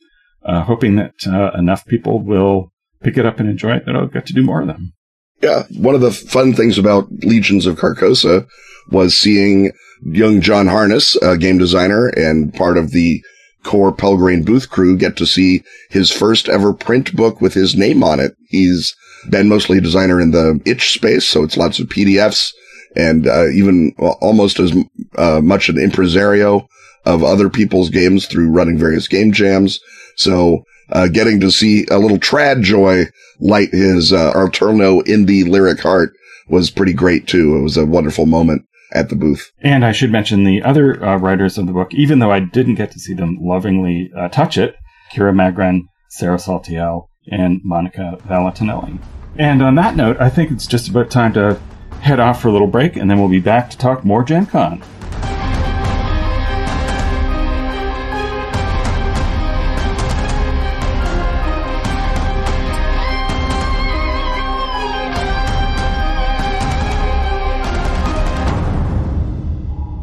uh, 0.43 0.63
hoping 0.63 0.95
that 0.97 1.13
uh, 1.25 1.51
enough 1.57 1.85
people 1.85 2.19
will 2.19 2.71
pick 3.01 3.17
it 3.17 3.25
up 3.25 3.39
and 3.39 3.49
enjoy 3.49 3.77
it 3.77 3.85
that 3.85 3.95
I'll 3.95 4.07
get 4.07 4.25
to 4.27 4.33
do 4.33 4.43
more 4.43 4.61
of 4.61 4.67
them. 4.67 4.93
Yeah, 5.41 5.63
one 5.77 5.95
of 5.95 6.01
the 6.01 6.11
fun 6.11 6.53
things 6.53 6.77
about 6.77 7.11
Legions 7.23 7.65
of 7.65 7.77
Carcosa 7.77 8.47
was 8.91 9.17
seeing 9.17 9.71
young 10.03 10.41
John 10.41 10.67
Harness, 10.67 11.15
a 11.17 11.37
game 11.37 11.57
designer 11.57 12.07
and 12.07 12.53
part 12.53 12.77
of 12.77 12.91
the 12.91 13.23
core 13.63 13.91
Pelgrane 13.91 14.43
booth 14.43 14.69
crew, 14.69 14.97
get 14.97 15.17
to 15.17 15.25
see 15.25 15.63
his 15.89 16.11
first 16.11 16.47
ever 16.49 16.73
print 16.73 17.15
book 17.15 17.41
with 17.41 17.53
his 17.53 17.75
name 17.75 18.03
on 18.03 18.19
it. 18.19 18.33
He's 18.47 18.95
been 19.29 19.49
mostly 19.49 19.79
a 19.79 19.81
designer 19.81 20.21
in 20.21 20.31
the 20.31 20.61
itch 20.65 20.93
space, 20.93 21.27
so 21.27 21.43
it's 21.43 21.57
lots 21.57 21.79
of 21.79 21.87
PDFs 21.87 22.51
and 22.95 23.27
uh, 23.27 23.49
even 23.49 23.93
almost 23.97 24.59
as 24.59 24.73
uh, 25.17 25.41
much 25.41 25.67
an 25.69 25.77
impresario 25.77 26.67
of 27.05 27.23
other 27.23 27.49
people's 27.49 27.89
games 27.89 28.25
through 28.25 28.51
running 28.51 28.77
various 28.77 29.07
game 29.07 29.31
jams. 29.31 29.79
So 30.15 30.63
uh, 30.89 31.07
getting 31.07 31.39
to 31.41 31.51
see 31.51 31.85
a 31.91 31.97
little 31.97 32.17
trad 32.17 32.61
joy 32.61 33.05
light 33.39 33.69
his 33.71 34.13
uh, 34.13 34.31
Arturno 34.33 35.01
indie 35.05 35.47
lyric 35.47 35.79
heart 35.79 36.13
was 36.47 36.71
pretty 36.71 36.93
great 36.93 37.27
too. 37.27 37.57
It 37.57 37.61
was 37.61 37.77
a 37.77 37.85
wonderful 37.85 38.25
moment 38.25 38.65
at 38.91 39.09
the 39.09 39.15
booth. 39.15 39.51
And 39.61 39.85
I 39.85 39.91
should 39.91 40.11
mention 40.11 40.43
the 40.43 40.61
other 40.63 41.03
uh, 41.03 41.17
writers 41.17 41.57
of 41.57 41.67
the 41.67 41.73
book, 41.73 41.93
even 41.93 42.19
though 42.19 42.31
I 42.31 42.39
didn't 42.39 42.75
get 42.75 42.91
to 42.91 42.99
see 42.99 43.13
them 43.13 43.37
lovingly 43.41 44.11
uh, 44.15 44.29
touch 44.29 44.57
it, 44.57 44.75
Kira 45.11 45.33
Magrann, 45.33 45.81
Sarah 46.09 46.37
Saltiel, 46.37 47.07
and 47.31 47.61
Monica 47.63 48.17
Valentinelli. 48.27 48.99
And 49.37 49.61
on 49.61 49.75
that 49.75 49.95
note, 49.95 50.17
I 50.19 50.29
think 50.29 50.51
it's 50.51 50.67
just 50.67 50.87
about 50.87 51.09
time 51.09 51.33
to 51.33 51.59
head 51.99 52.19
off 52.19 52.41
for 52.41 52.47
a 52.47 52.51
little 52.51 52.67
break, 52.67 52.95
and 52.95 53.09
then 53.09 53.19
we'll 53.19 53.29
be 53.29 53.39
back 53.39 53.69
to 53.71 53.77
talk 53.77 54.05
more 54.05 54.23
Gen 54.23 54.45
Con. 54.45 54.81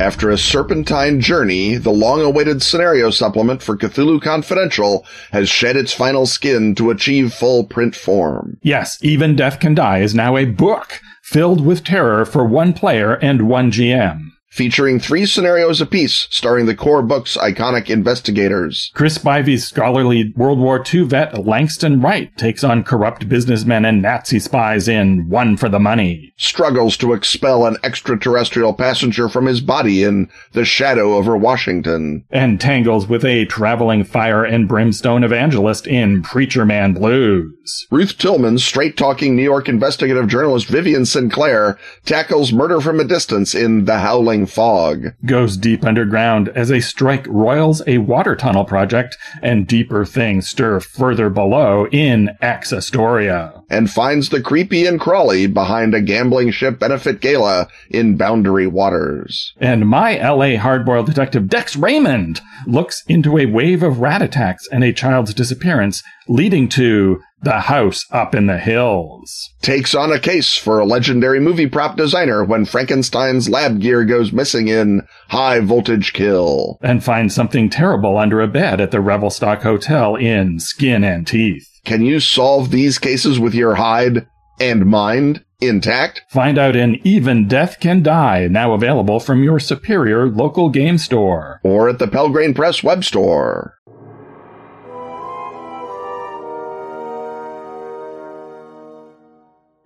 After 0.02 0.30
a 0.30 0.36
serpentine 0.36 1.20
journey, 1.20 1.76
the 1.76 1.92
long-awaited 1.92 2.60
scenario 2.60 3.10
supplement 3.10 3.62
for 3.62 3.76
Cthulhu 3.76 4.20
Confidential 4.20 5.06
has 5.30 5.48
shed 5.48 5.76
its 5.76 5.92
final 5.92 6.26
skin 6.26 6.74
to 6.74 6.90
achieve 6.90 7.32
full 7.32 7.62
print 7.62 7.94
form. 7.94 8.58
Yes, 8.62 8.98
Even 9.00 9.36
Death 9.36 9.60
Can 9.60 9.76
Die 9.76 9.98
is 9.98 10.12
now 10.12 10.36
a 10.36 10.44
book 10.44 11.00
filled 11.22 11.64
with 11.64 11.84
terror 11.84 12.24
for 12.24 12.44
one 12.44 12.72
player 12.72 13.14
and 13.14 13.48
one 13.48 13.70
GM 13.70 14.31
featuring 14.52 15.00
three 15.00 15.24
scenarios 15.24 15.80
apiece, 15.80 16.28
starring 16.30 16.66
the 16.66 16.74
core 16.74 17.02
book's 17.02 17.38
iconic 17.38 17.88
investigators. 17.88 18.90
Chris 18.94 19.16
Spivey's 19.16 19.64
scholarly 19.64 20.34
World 20.36 20.58
War 20.58 20.84
II 20.92 21.04
vet 21.04 21.46
Langston 21.46 22.02
Wright 22.02 22.36
takes 22.36 22.62
on 22.62 22.84
corrupt 22.84 23.30
businessmen 23.30 23.86
and 23.86 24.02
Nazi 24.02 24.38
spies 24.38 24.88
in 24.88 25.30
One 25.30 25.56
for 25.56 25.70
the 25.70 25.80
Money. 25.80 26.34
Struggles 26.36 26.98
to 26.98 27.14
expel 27.14 27.64
an 27.66 27.78
extraterrestrial 27.82 28.74
passenger 28.74 29.30
from 29.30 29.46
his 29.46 29.62
body 29.62 30.02
in 30.04 30.28
The 30.52 30.66
Shadow 30.66 31.14
over 31.14 31.34
Washington. 31.34 32.26
And 32.30 32.60
tangles 32.60 33.06
with 33.08 33.24
a 33.24 33.46
traveling 33.46 34.04
fire 34.04 34.44
and 34.44 34.68
brimstone 34.68 35.24
evangelist 35.24 35.86
in 35.86 36.22
Preacher 36.22 36.66
Man 36.66 36.92
Blues. 36.92 37.61
Ruth 37.90 38.18
Tillman's 38.18 38.64
straight-talking 38.64 39.36
New 39.36 39.42
York 39.42 39.68
investigative 39.68 40.28
journalist 40.28 40.66
Vivian 40.66 41.06
Sinclair 41.06 41.78
tackles 42.04 42.52
murder 42.52 42.80
from 42.80 42.98
a 43.00 43.04
distance 43.04 43.54
in 43.54 43.84
The 43.84 43.98
Howling 43.98 44.46
fog. 44.46 45.14
Goes 45.24 45.56
deep 45.56 45.84
underground 45.84 46.48
as 46.50 46.70
a 46.70 46.80
strike 46.80 47.26
roils 47.28 47.82
a 47.86 47.98
water 47.98 48.34
tunnel 48.34 48.64
project 48.64 49.16
and 49.42 49.66
deeper 49.66 50.04
things 50.04 50.48
stir 50.48 50.80
further 50.80 51.30
below 51.30 51.86
in 51.88 52.30
Ex 52.40 52.72
Astoria. 52.72 53.61
And 53.72 53.90
finds 53.90 54.28
the 54.28 54.42
creepy 54.42 54.86
and 54.86 55.00
crawly 55.00 55.46
behind 55.46 55.94
a 55.94 56.00
gambling 56.02 56.50
ship 56.50 56.78
benefit 56.78 57.20
gala 57.20 57.68
in 57.90 58.16
Boundary 58.16 58.66
Waters. 58.66 59.54
And 59.58 59.88
my 59.88 60.18
LA 60.18 60.58
hardboiled 60.58 61.06
detective 61.06 61.48
Dex 61.48 61.74
Raymond 61.74 62.42
looks 62.66 63.02
into 63.08 63.38
a 63.38 63.46
wave 63.46 63.82
of 63.82 64.00
rat 64.00 64.20
attacks 64.20 64.68
and 64.70 64.84
a 64.84 64.92
child's 64.92 65.32
disappearance 65.32 66.02
leading 66.28 66.68
to 66.68 67.20
the 67.42 67.60
House 67.60 68.04
Up 68.10 68.34
in 68.34 68.46
the 68.46 68.58
Hills. 68.58 69.50
Takes 69.62 69.94
on 69.94 70.12
a 70.12 70.20
case 70.20 70.56
for 70.56 70.78
a 70.78 70.84
legendary 70.84 71.40
movie 71.40 71.66
prop 71.66 71.96
designer 71.96 72.44
when 72.44 72.64
Frankenstein's 72.64 73.48
lab 73.48 73.80
gear 73.80 74.04
goes 74.04 74.32
missing 74.32 74.68
in 74.68 75.02
High 75.28 75.60
Voltage 75.60 76.12
Kill. 76.12 76.78
And 76.82 77.02
finds 77.02 77.34
something 77.34 77.68
terrible 77.68 78.16
under 78.16 78.40
a 78.40 78.48
bed 78.48 78.80
at 78.80 78.92
the 78.92 79.00
Revelstock 79.00 79.62
Hotel 79.62 80.14
in 80.14 80.60
Skin 80.60 81.02
and 81.02 81.26
Teeth. 81.26 81.71
Can 81.84 82.02
you 82.02 82.20
solve 82.20 82.70
these 82.70 83.00
cases 83.00 83.40
with 83.40 83.54
your 83.54 83.74
hide 83.74 84.28
and 84.60 84.86
mind 84.86 85.44
intact? 85.60 86.22
Find 86.30 86.56
out 86.56 86.76
in 86.76 87.00
Even 87.04 87.48
Death 87.48 87.80
Can 87.80 88.04
Die, 88.04 88.46
now 88.46 88.72
available 88.72 89.18
from 89.18 89.42
your 89.42 89.58
superior 89.58 90.28
local 90.28 90.68
game 90.68 90.96
store. 90.96 91.60
Or 91.64 91.88
at 91.88 91.98
the 91.98 92.06
Pelgrane 92.06 92.54
Press 92.54 92.84
web 92.84 93.02
store. 93.02 93.78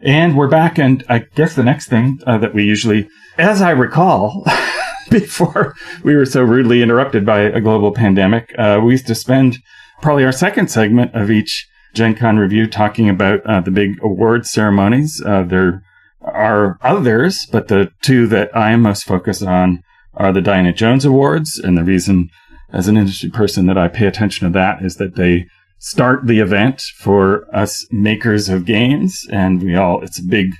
And 0.02 0.36
we're 0.36 0.48
back, 0.48 0.78
and 0.78 1.02
I 1.08 1.20
guess 1.34 1.54
the 1.54 1.64
next 1.64 1.88
thing 1.88 2.18
uh, 2.26 2.36
that 2.38 2.52
we 2.52 2.62
usually, 2.64 3.08
as 3.38 3.62
I 3.62 3.70
recall, 3.70 4.44
before 5.10 5.74
we 6.04 6.14
were 6.14 6.26
so 6.26 6.42
rudely 6.42 6.82
interrupted 6.82 7.24
by 7.24 7.40
a 7.40 7.62
global 7.62 7.92
pandemic, 7.92 8.54
uh, 8.58 8.82
we 8.84 8.92
used 8.92 9.06
to 9.06 9.14
spend 9.14 9.56
probably 10.02 10.26
our 10.26 10.32
second 10.32 10.70
segment 10.70 11.14
of 11.14 11.30
each 11.30 11.66
Gen 11.96 12.14
Con 12.14 12.36
review 12.36 12.66
talking 12.66 13.08
about 13.08 13.40
uh, 13.46 13.62
the 13.62 13.70
big 13.70 13.98
award 14.02 14.46
ceremonies. 14.46 15.22
Uh, 15.24 15.44
there 15.44 15.82
are 16.20 16.78
others, 16.82 17.46
but 17.50 17.68
the 17.68 17.90
two 18.02 18.26
that 18.26 18.54
I 18.54 18.72
am 18.72 18.82
most 18.82 19.04
focused 19.04 19.42
on 19.42 19.82
are 20.12 20.30
the 20.30 20.42
Diana 20.42 20.74
Jones 20.74 21.06
Awards. 21.06 21.58
And 21.58 21.78
the 21.78 21.84
reason, 21.84 22.28
as 22.70 22.86
an 22.86 22.98
industry 22.98 23.30
person, 23.30 23.64
that 23.66 23.78
I 23.78 23.88
pay 23.88 24.06
attention 24.06 24.46
to 24.46 24.52
that 24.58 24.84
is 24.84 24.96
that 24.96 25.16
they 25.16 25.46
start 25.78 26.26
the 26.26 26.38
event 26.38 26.82
for 26.98 27.46
us 27.54 27.86
makers 27.90 28.50
of 28.50 28.66
games. 28.66 29.26
And 29.32 29.62
we 29.62 29.74
all, 29.74 30.02
it's 30.02 30.18
a 30.18 30.26
big 30.28 30.50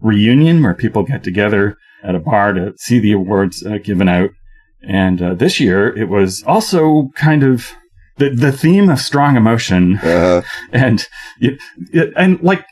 reunion 0.00 0.62
where 0.62 0.74
people 0.74 1.02
get 1.02 1.22
together 1.22 1.76
at 2.02 2.14
a 2.14 2.20
bar 2.20 2.54
to 2.54 2.72
see 2.78 2.98
the 2.98 3.12
awards 3.12 3.62
uh, 3.64 3.76
given 3.76 4.08
out. 4.08 4.30
And 4.82 5.20
uh, 5.20 5.34
this 5.34 5.60
year 5.60 5.94
it 5.94 6.08
was 6.08 6.42
also 6.44 7.10
kind 7.14 7.42
of 7.42 7.72
the, 8.18 8.30
the 8.30 8.52
theme 8.52 8.88
of 8.90 9.00
strong 9.00 9.36
emotion. 9.36 9.98
Uh-huh. 9.98 10.42
And, 10.72 11.06
and 12.16 12.42
like, 12.42 12.64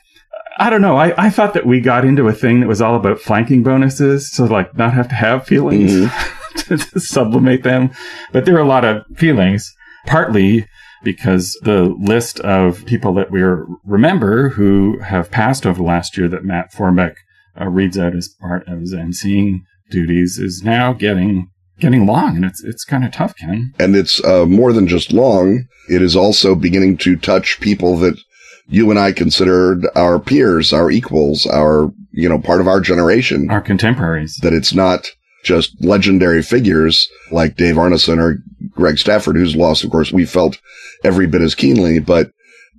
I 0.58 0.70
don't 0.70 0.82
know. 0.82 0.96
I, 0.96 1.26
I 1.26 1.30
thought 1.30 1.54
that 1.54 1.66
we 1.66 1.80
got 1.80 2.04
into 2.04 2.28
a 2.28 2.32
thing 2.32 2.60
that 2.60 2.68
was 2.68 2.80
all 2.80 2.96
about 2.96 3.20
flanking 3.20 3.62
bonuses 3.62 4.30
to 4.32 4.46
like 4.46 4.76
not 4.76 4.94
have 4.94 5.08
to 5.08 5.14
have 5.14 5.46
feelings 5.46 5.92
mm-hmm. 5.92 6.58
to, 6.76 6.76
to 6.78 7.00
sublimate 7.00 7.62
them. 7.62 7.90
But 8.32 8.44
there 8.44 8.56
are 8.56 8.60
a 8.60 8.66
lot 8.66 8.84
of 8.84 9.04
feelings, 9.16 9.72
partly 10.06 10.66
because 11.02 11.56
the 11.62 11.94
list 12.00 12.40
of 12.40 12.84
people 12.86 13.14
that 13.14 13.30
we 13.30 13.42
remember 13.84 14.48
who 14.50 14.98
have 15.00 15.30
passed 15.30 15.66
over 15.66 15.78
the 15.78 15.84
last 15.84 16.16
year 16.16 16.28
that 16.28 16.44
Matt 16.44 16.72
Forbeck 16.72 17.14
uh, 17.60 17.66
reads 17.66 17.98
out 17.98 18.16
as 18.16 18.28
part 18.40 18.66
of 18.66 18.80
his 18.80 18.94
emceeing 18.94 19.60
duties 19.90 20.38
is 20.38 20.62
now 20.64 20.92
getting 20.92 21.48
getting 21.80 22.06
long, 22.06 22.37
and 22.37 22.45
it's 22.45 22.62
it's 22.62 22.85
kind 22.85 23.04
of 23.04 23.12
tough, 23.12 23.35
Ken. 23.37 23.73
And 23.78 23.97
it's 23.97 24.23
uh, 24.25 24.47
more 24.47 24.73
than 24.73 24.87
just 24.87 25.12
long; 25.12 25.66
it 25.88 26.02
is 26.02 26.16
also 26.16 26.54
beginning 26.54 26.97
to 26.99 27.16
touch 27.16 27.61
people 27.61 27.97
that 27.99 28.18
you 28.68 28.90
and 28.90 28.99
I 28.99 29.12
considered 29.12 29.87
our 29.95 30.18
peers, 30.18 30.73
our 30.73 30.90
equals, 30.90 31.47
our 31.47 31.92
you 32.12 32.28
know 32.28 32.38
part 32.38 32.61
of 32.61 32.68
our 32.68 32.80
generation, 32.80 33.50
our 33.50 33.61
contemporaries. 33.61 34.37
That 34.42 34.52
it's 34.52 34.75
not 34.75 35.06
just 35.45 35.73
legendary 35.83 36.42
figures 36.42 37.09
like 37.30 37.56
Dave 37.56 37.76
Arneson 37.76 38.18
or 38.18 38.38
Greg 38.71 38.99
Stafford, 38.99 39.37
whose 39.37 39.54
loss, 39.54 39.85
of 39.85 39.90
course, 39.90 40.12
we 40.12 40.26
felt 40.26 40.59
every 41.04 41.26
bit 41.26 41.40
as 41.40 41.54
keenly, 41.54 42.00
but 42.00 42.30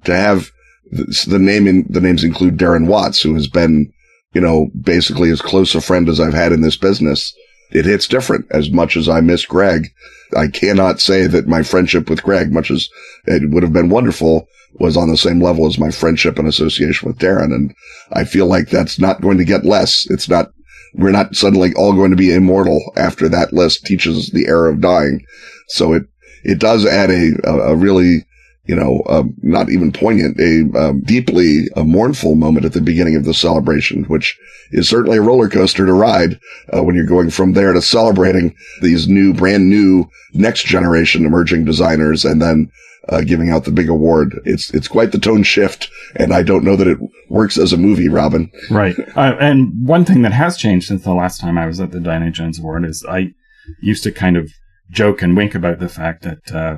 to 0.03 0.15
have 0.15 0.51
the 0.91 1.39
name 1.39 1.67
in, 1.67 1.85
the 1.89 2.01
names 2.01 2.23
include 2.23 2.57
Darren 2.57 2.87
Watts, 2.87 3.21
who 3.21 3.33
has 3.35 3.47
been, 3.47 3.91
you 4.33 4.41
know, 4.41 4.69
basically 4.79 5.29
as 5.31 5.41
close 5.41 5.75
a 5.75 5.81
friend 5.81 6.09
as 6.09 6.19
I've 6.19 6.33
had 6.33 6.51
in 6.51 6.61
this 6.61 6.77
business. 6.77 7.33
It 7.71 7.85
hits 7.85 8.07
different 8.07 8.45
as 8.51 8.71
much 8.71 8.95
as 8.95 9.09
I 9.09 9.21
miss 9.21 9.45
Greg. 9.45 9.89
I 10.35 10.47
cannot 10.47 10.99
say 10.99 11.27
that 11.27 11.47
my 11.47 11.63
friendship 11.63 12.09
with 12.09 12.23
Greg, 12.23 12.51
much 12.51 12.71
as 12.71 12.89
it 13.25 13.49
would 13.49 13.63
have 13.63 13.73
been 13.73 13.89
wonderful, 13.89 14.47
was 14.73 14.97
on 14.97 15.09
the 15.09 15.17
same 15.17 15.41
level 15.41 15.65
as 15.65 15.79
my 15.79 15.91
friendship 15.91 16.37
and 16.37 16.47
association 16.47 17.07
with 17.07 17.19
Darren. 17.19 17.53
And 17.53 17.73
I 18.11 18.23
feel 18.23 18.45
like 18.45 18.69
that's 18.69 18.99
not 18.99 19.21
going 19.21 19.37
to 19.37 19.45
get 19.45 19.65
less. 19.65 20.09
It's 20.09 20.29
not, 20.29 20.51
we're 20.93 21.11
not 21.11 21.35
suddenly 21.35 21.73
all 21.75 21.93
going 21.93 22.11
to 22.11 22.17
be 22.17 22.33
immortal 22.33 22.81
after 22.95 23.27
that 23.29 23.53
list 23.53 23.85
teaches 23.85 24.29
the 24.29 24.47
era 24.47 24.71
of 24.71 24.81
dying. 24.81 25.25
So 25.69 25.93
it, 25.93 26.03
it 26.43 26.59
does 26.59 26.85
add 26.85 27.09
a, 27.09 27.33
a, 27.49 27.75
really, 27.75 28.25
you 28.67 28.75
know, 28.75 29.01
um, 29.07 29.33
not 29.41 29.69
even 29.69 29.91
poignant, 29.91 30.39
a 30.39 30.79
um, 30.79 31.01
deeply 31.01 31.67
a 31.75 31.83
mournful 31.83 32.35
moment 32.35 32.65
at 32.65 32.73
the 32.73 32.81
beginning 32.81 33.15
of 33.15 33.23
the 33.23 33.33
celebration, 33.33 34.03
which 34.05 34.37
is 34.71 34.89
certainly 34.89 35.17
a 35.17 35.21
roller 35.21 35.47
coaster 35.47 35.85
to 35.85 35.93
ride 35.93 36.39
uh, 36.75 36.83
when 36.83 36.95
you're 36.95 37.05
going 37.05 37.29
from 37.29 37.53
there 37.53 37.73
to 37.73 37.81
celebrating 37.81 38.53
these 38.81 39.07
new, 39.07 39.33
brand 39.33 39.69
new, 39.69 40.09
next 40.33 40.65
generation 40.65 41.25
emerging 41.25 41.63
designers, 41.63 42.25
and 42.25 42.41
then 42.41 42.69
uh, 43.09 43.21
giving 43.21 43.49
out 43.49 43.63
the 43.63 43.71
big 43.71 43.89
award. 43.89 44.39
It's 44.43 44.73
it's 44.73 44.87
quite 44.87 45.13
the 45.13 45.19
tone 45.19 45.43
shift, 45.43 45.89
and 46.15 46.33
I 46.33 46.43
don't 46.43 46.63
know 46.63 46.75
that 46.75 46.87
it 46.87 46.97
works 47.29 47.57
as 47.57 47.71
a 47.71 47.77
movie, 47.77 48.09
Robin. 48.09 48.51
Right. 48.69 48.95
Uh, 49.15 49.35
and 49.39 49.87
one 49.87 50.03
thing 50.03 50.23
that 50.23 50.33
has 50.33 50.57
changed 50.57 50.87
since 50.87 51.03
the 51.03 51.13
last 51.13 51.39
time 51.39 51.57
I 51.57 51.67
was 51.67 51.79
at 51.79 51.91
the 51.91 51.99
Diana 51.99 52.31
Jones 52.31 52.59
Award 52.59 52.85
is 52.85 53.05
I 53.07 53.33
used 53.81 54.03
to 54.03 54.11
kind 54.11 54.35
of 54.35 54.51
joke 54.89 55.21
and 55.21 55.35
wink 55.35 55.55
about 55.55 55.79
the 55.79 55.89
fact 55.89 56.23
that 56.23 56.53
uh, 56.53 56.77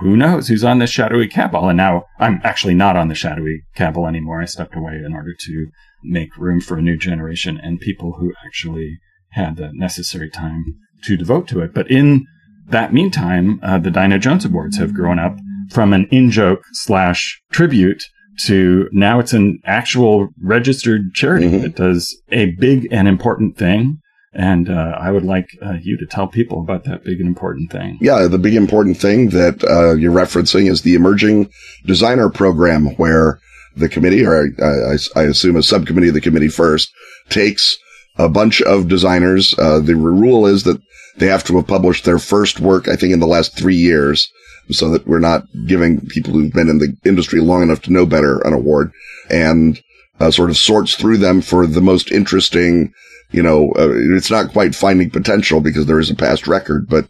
who 0.00 0.16
knows 0.16 0.48
who's 0.48 0.64
on 0.64 0.78
this 0.78 0.90
shadowy 0.90 1.28
cabal, 1.28 1.68
and 1.68 1.76
now 1.76 2.04
I'm 2.18 2.40
actually 2.44 2.74
not 2.74 2.96
on 2.96 3.08
the 3.08 3.14
shadowy 3.14 3.62
cabal 3.74 4.06
anymore. 4.06 4.40
I 4.40 4.46
stepped 4.46 4.76
away 4.76 5.00
in 5.04 5.14
order 5.14 5.34
to 5.38 5.66
make 6.04 6.36
room 6.36 6.60
for 6.60 6.78
a 6.78 6.82
new 6.82 6.96
generation 6.96 7.58
and 7.62 7.80
people 7.80 8.14
who 8.18 8.32
actually 8.44 8.98
had 9.30 9.56
the 9.56 9.70
necessary 9.72 10.30
time 10.30 10.64
to 11.04 11.16
devote 11.16 11.48
to 11.48 11.60
it. 11.60 11.74
But 11.74 11.90
in 11.90 12.24
that 12.68 12.92
meantime, 12.92 13.60
uh, 13.62 13.78
the 13.78 13.90
Diana 13.90 14.18
Jones 14.18 14.44
Awards 14.44 14.78
have 14.78 14.94
grown 14.94 15.18
up 15.18 15.36
from 15.70 15.92
an 15.92 16.06
in 16.10 16.30
joke 16.30 16.62
slash 16.72 17.40
tribute 17.52 18.02
to 18.44 18.88
now 18.92 19.18
it's 19.18 19.32
an 19.32 19.60
actual 19.64 20.28
registered 20.42 21.14
charity 21.14 21.46
mm-hmm. 21.46 21.62
that 21.62 21.76
does 21.76 22.20
a 22.30 22.52
big 22.58 22.86
and 22.90 23.08
important 23.08 23.56
thing. 23.56 23.98
And 24.38 24.68
uh, 24.68 24.98
I 25.00 25.10
would 25.10 25.24
like 25.24 25.48
uh, 25.62 25.78
you 25.80 25.96
to 25.96 26.06
tell 26.06 26.28
people 26.28 26.60
about 26.60 26.84
that 26.84 27.04
big 27.04 27.20
and 27.20 27.28
important 27.28 27.72
thing. 27.72 27.96
Yeah, 28.02 28.26
the 28.26 28.38
big 28.38 28.54
important 28.54 28.98
thing 28.98 29.30
that 29.30 29.64
uh, 29.64 29.94
you're 29.94 30.12
referencing 30.12 30.70
is 30.70 30.82
the 30.82 30.94
Emerging 30.94 31.50
Designer 31.86 32.28
Program, 32.28 32.88
where 32.96 33.40
the 33.76 33.88
committee, 33.88 34.26
or 34.26 34.48
I, 34.62 34.96
I, 35.18 35.22
assume 35.22 35.56
a 35.56 35.62
subcommittee 35.62 36.08
of 36.08 36.14
the 36.14 36.20
committee 36.20 36.48
first, 36.48 36.92
takes 37.30 37.76
a 38.18 38.28
bunch 38.28 38.60
of 38.62 38.88
designers. 38.88 39.58
Uh, 39.58 39.80
the 39.80 39.96
rule 39.96 40.46
is 40.46 40.64
that 40.64 40.80
they 41.16 41.26
have 41.26 41.44
to 41.44 41.56
have 41.56 41.66
published 41.66 42.04
their 42.04 42.18
first 42.18 42.60
work, 42.60 42.88
I 42.88 42.96
think, 42.96 43.14
in 43.14 43.20
the 43.20 43.26
last 43.26 43.56
three 43.56 43.76
years 43.76 44.30
so 44.70 44.90
that 44.90 45.06
we're 45.06 45.18
not 45.18 45.44
giving 45.66 46.00
people 46.06 46.32
who've 46.32 46.52
been 46.52 46.68
in 46.68 46.78
the 46.78 46.94
industry 47.04 47.40
long 47.40 47.62
enough 47.62 47.82
to 47.82 47.92
know 47.92 48.04
better 48.04 48.40
an 48.40 48.52
award 48.52 48.92
and 49.30 49.80
uh, 50.20 50.30
sort 50.30 50.50
of 50.50 50.56
sorts 50.56 50.94
through 50.94 51.18
them 51.18 51.40
for 51.40 51.66
the 51.66 51.80
most 51.80 52.10
interesting, 52.10 52.92
you 53.30 53.42
know, 53.42 53.72
uh, 53.76 53.90
it's 54.16 54.30
not 54.30 54.52
quite 54.52 54.74
finding 54.74 55.10
potential 55.10 55.60
because 55.60 55.86
there 55.86 56.00
is 56.00 56.10
a 56.10 56.14
past 56.14 56.46
record, 56.46 56.88
but 56.88 57.08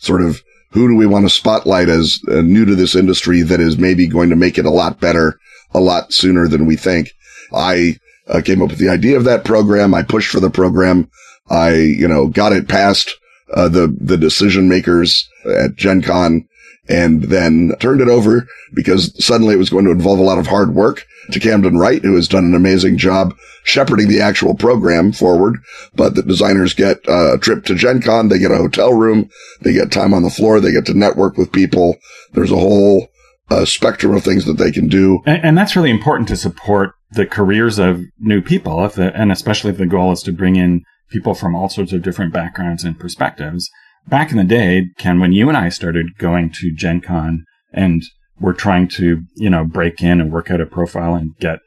sort 0.00 0.22
of 0.22 0.42
who 0.70 0.88
do 0.88 0.96
we 0.96 1.06
want 1.06 1.24
to 1.24 1.30
spotlight 1.30 1.88
as 1.88 2.20
uh, 2.28 2.40
new 2.40 2.64
to 2.64 2.74
this 2.74 2.94
industry 2.94 3.42
that 3.42 3.60
is 3.60 3.78
maybe 3.78 4.06
going 4.06 4.30
to 4.30 4.36
make 4.36 4.58
it 4.58 4.66
a 4.66 4.70
lot 4.70 5.00
better 5.00 5.38
a 5.72 5.80
lot 5.80 6.12
sooner 6.12 6.48
than 6.48 6.66
we 6.66 6.76
think. 6.76 7.10
I 7.52 7.96
uh, 8.26 8.40
came 8.42 8.62
up 8.62 8.70
with 8.70 8.78
the 8.78 8.88
idea 8.88 9.16
of 9.16 9.24
that 9.24 9.44
program. 9.44 9.94
I 9.94 10.02
pushed 10.02 10.30
for 10.30 10.40
the 10.40 10.50
program. 10.50 11.10
I, 11.50 11.74
you 11.74 12.08
know, 12.08 12.28
got 12.28 12.52
it 12.52 12.68
past 12.68 13.14
uh, 13.54 13.68
the 13.68 13.94
the 14.00 14.16
decision 14.16 14.68
makers 14.68 15.28
at 15.46 15.76
Gen 15.76 16.02
Con 16.02 16.47
and 16.88 17.24
then 17.24 17.72
turned 17.80 18.00
it 18.00 18.08
over 18.08 18.46
because 18.72 19.12
suddenly 19.24 19.54
it 19.54 19.58
was 19.58 19.70
going 19.70 19.84
to 19.84 19.90
involve 19.90 20.18
a 20.18 20.22
lot 20.22 20.38
of 20.38 20.46
hard 20.46 20.74
work 20.74 21.06
to 21.30 21.40
Camden 21.40 21.76
Wright, 21.76 22.02
who 22.02 22.16
has 22.16 22.28
done 22.28 22.44
an 22.44 22.54
amazing 22.54 22.96
job 22.96 23.34
shepherding 23.64 24.08
the 24.08 24.20
actual 24.20 24.54
program 24.54 25.12
forward. 25.12 25.58
But 25.94 26.14
the 26.14 26.22
designers 26.22 26.74
get 26.74 26.98
a 27.06 27.38
trip 27.38 27.64
to 27.66 27.74
Gen 27.74 28.00
Con. 28.00 28.28
They 28.28 28.38
get 28.38 28.50
a 28.50 28.56
hotel 28.56 28.94
room. 28.94 29.28
They 29.60 29.74
get 29.74 29.92
time 29.92 30.14
on 30.14 30.22
the 30.22 30.30
floor. 30.30 30.60
They 30.60 30.72
get 30.72 30.86
to 30.86 30.94
network 30.94 31.36
with 31.36 31.52
people. 31.52 31.96
There's 32.32 32.52
a 32.52 32.56
whole 32.56 33.08
uh, 33.50 33.64
spectrum 33.64 34.14
of 34.14 34.24
things 34.24 34.44
that 34.46 34.58
they 34.58 34.72
can 34.72 34.88
do. 34.88 35.20
And, 35.26 35.44
and, 35.44 35.58
that's 35.58 35.74
really 35.74 35.90
important 35.90 36.28
to 36.28 36.36
support 36.36 36.92
the 37.12 37.24
careers 37.24 37.78
of 37.78 38.02
new 38.18 38.42
people. 38.42 38.84
If 38.84 38.94
the, 38.94 39.14
and 39.18 39.32
especially 39.32 39.70
if 39.70 39.78
the 39.78 39.86
goal 39.86 40.12
is 40.12 40.22
to 40.24 40.32
bring 40.32 40.56
in 40.56 40.84
people 41.08 41.34
from 41.34 41.54
all 41.54 41.70
sorts 41.70 41.94
of 41.94 42.02
different 42.02 42.32
backgrounds 42.32 42.84
and 42.84 42.98
perspectives 42.98 43.70
back 44.08 44.30
in 44.30 44.38
the 44.38 44.44
day, 44.44 44.88
Ken, 44.98 45.20
when 45.20 45.32
you 45.32 45.48
and 45.48 45.56
I 45.56 45.68
started 45.68 46.18
going 46.18 46.50
to 46.52 46.72
Gen 46.72 47.00
Con 47.00 47.44
and 47.72 48.02
we're 48.40 48.54
trying 48.54 48.88
to, 48.88 49.22
you 49.36 49.50
know, 49.50 49.64
break 49.64 50.02
in 50.02 50.20
and 50.20 50.32
work 50.32 50.50
out 50.50 50.60
a 50.60 50.66
profile 50.66 51.14
and 51.14 51.36
get 51.38 51.58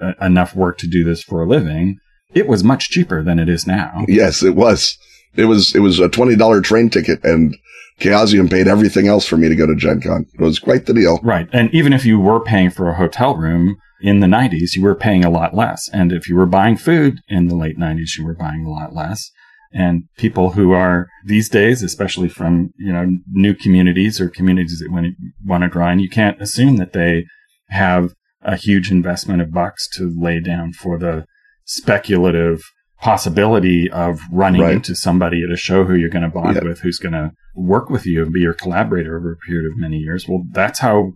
uh, 0.00 0.12
enough 0.20 0.54
work 0.54 0.78
to 0.78 0.86
do 0.86 1.04
this 1.04 1.22
for 1.22 1.42
a 1.42 1.48
living, 1.48 1.98
it 2.34 2.46
was 2.46 2.64
much 2.64 2.88
cheaper 2.88 3.22
than 3.22 3.38
it 3.38 3.48
is 3.48 3.66
now. 3.66 4.04
Yes, 4.08 4.42
it 4.42 4.54
was. 4.54 4.96
It 5.36 5.44
was, 5.44 5.74
it 5.74 5.80
was 5.80 6.00
a 6.00 6.08
$20 6.08 6.64
train 6.64 6.90
ticket 6.90 7.22
and 7.24 7.56
Chaosium 8.00 8.50
paid 8.50 8.66
everything 8.66 9.08
else 9.08 9.26
for 9.26 9.36
me 9.36 9.48
to 9.48 9.54
go 9.54 9.66
to 9.66 9.76
Gen 9.76 10.00
Con. 10.00 10.26
It 10.34 10.40
was 10.40 10.58
quite 10.58 10.86
the 10.86 10.94
deal. 10.94 11.20
Right. 11.22 11.48
And 11.52 11.72
even 11.74 11.92
if 11.92 12.04
you 12.04 12.18
were 12.18 12.40
paying 12.40 12.70
for 12.70 12.88
a 12.88 12.96
hotel 12.96 13.36
room 13.36 13.76
in 14.00 14.20
the 14.20 14.26
90s, 14.26 14.74
you 14.74 14.82
were 14.82 14.94
paying 14.94 15.24
a 15.24 15.30
lot 15.30 15.54
less. 15.54 15.88
And 15.92 16.10
if 16.10 16.28
you 16.28 16.36
were 16.36 16.46
buying 16.46 16.76
food 16.76 17.20
in 17.28 17.48
the 17.48 17.54
late 17.54 17.78
90s, 17.78 18.16
you 18.16 18.24
were 18.24 18.34
buying 18.34 18.64
a 18.64 18.70
lot 18.70 18.94
less 18.94 19.30
and 19.72 20.04
people 20.16 20.50
who 20.50 20.72
are 20.72 21.06
these 21.24 21.48
days, 21.48 21.82
especially 21.82 22.28
from, 22.28 22.70
you 22.76 22.92
know, 22.92 23.06
new 23.30 23.54
communities 23.54 24.20
or 24.20 24.28
communities 24.28 24.80
that 24.80 25.14
want 25.44 25.62
to 25.62 25.68
draw 25.68 25.90
in, 25.90 26.00
you 26.00 26.08
can't 26.08 26.40
assume 26.42 26.76
that 26.76 26.92
they 26.92 27.24
have 27.68 28.12
a 28.42 28.56
huge 28.56 28.90
investment 28.90 29.40
of 29.40 29.52
bucks 29.52 29.88
to 29.96 30.12
lay 30.18 30.40
down 30.40 30.72
for 30.72 30.98
the 30.98 31.24
speculative 31.64 32.62
possibility 33.00 33.90
of 33.90 34.20
running 34.30 34.60
right. 34.60 34.74
into 34.74 34.94
somebody 34.94 35.42
at 35.42 35.52
a 35.52 35.56
show 35.56 35.84
who 35.84 35.94
you're 35.94 36.10
going 36.10 36.22
to 36.22 36.28
bond 36.28 36.56
yep. 36.56 36.64
with, 36.64 36.80
who's 36.80 36.98
going 36.98 37.12
to 37.12 37.30
work 37.54 37.88
with 37.90 38.06
you 38.06 38.22
and 38.22 38.32
be 38.32 38.40
your 38.40 38.54
collaborator 38.54 39.16
over 39.16 39.32
a 39.32 39.46
period 39.46 39.70
of 39.70 39.78
many 39.78 39.98
years. 39.98 40.26
Well, 40.28 40.42
that's 40.50 40.80
how 40.80 41.12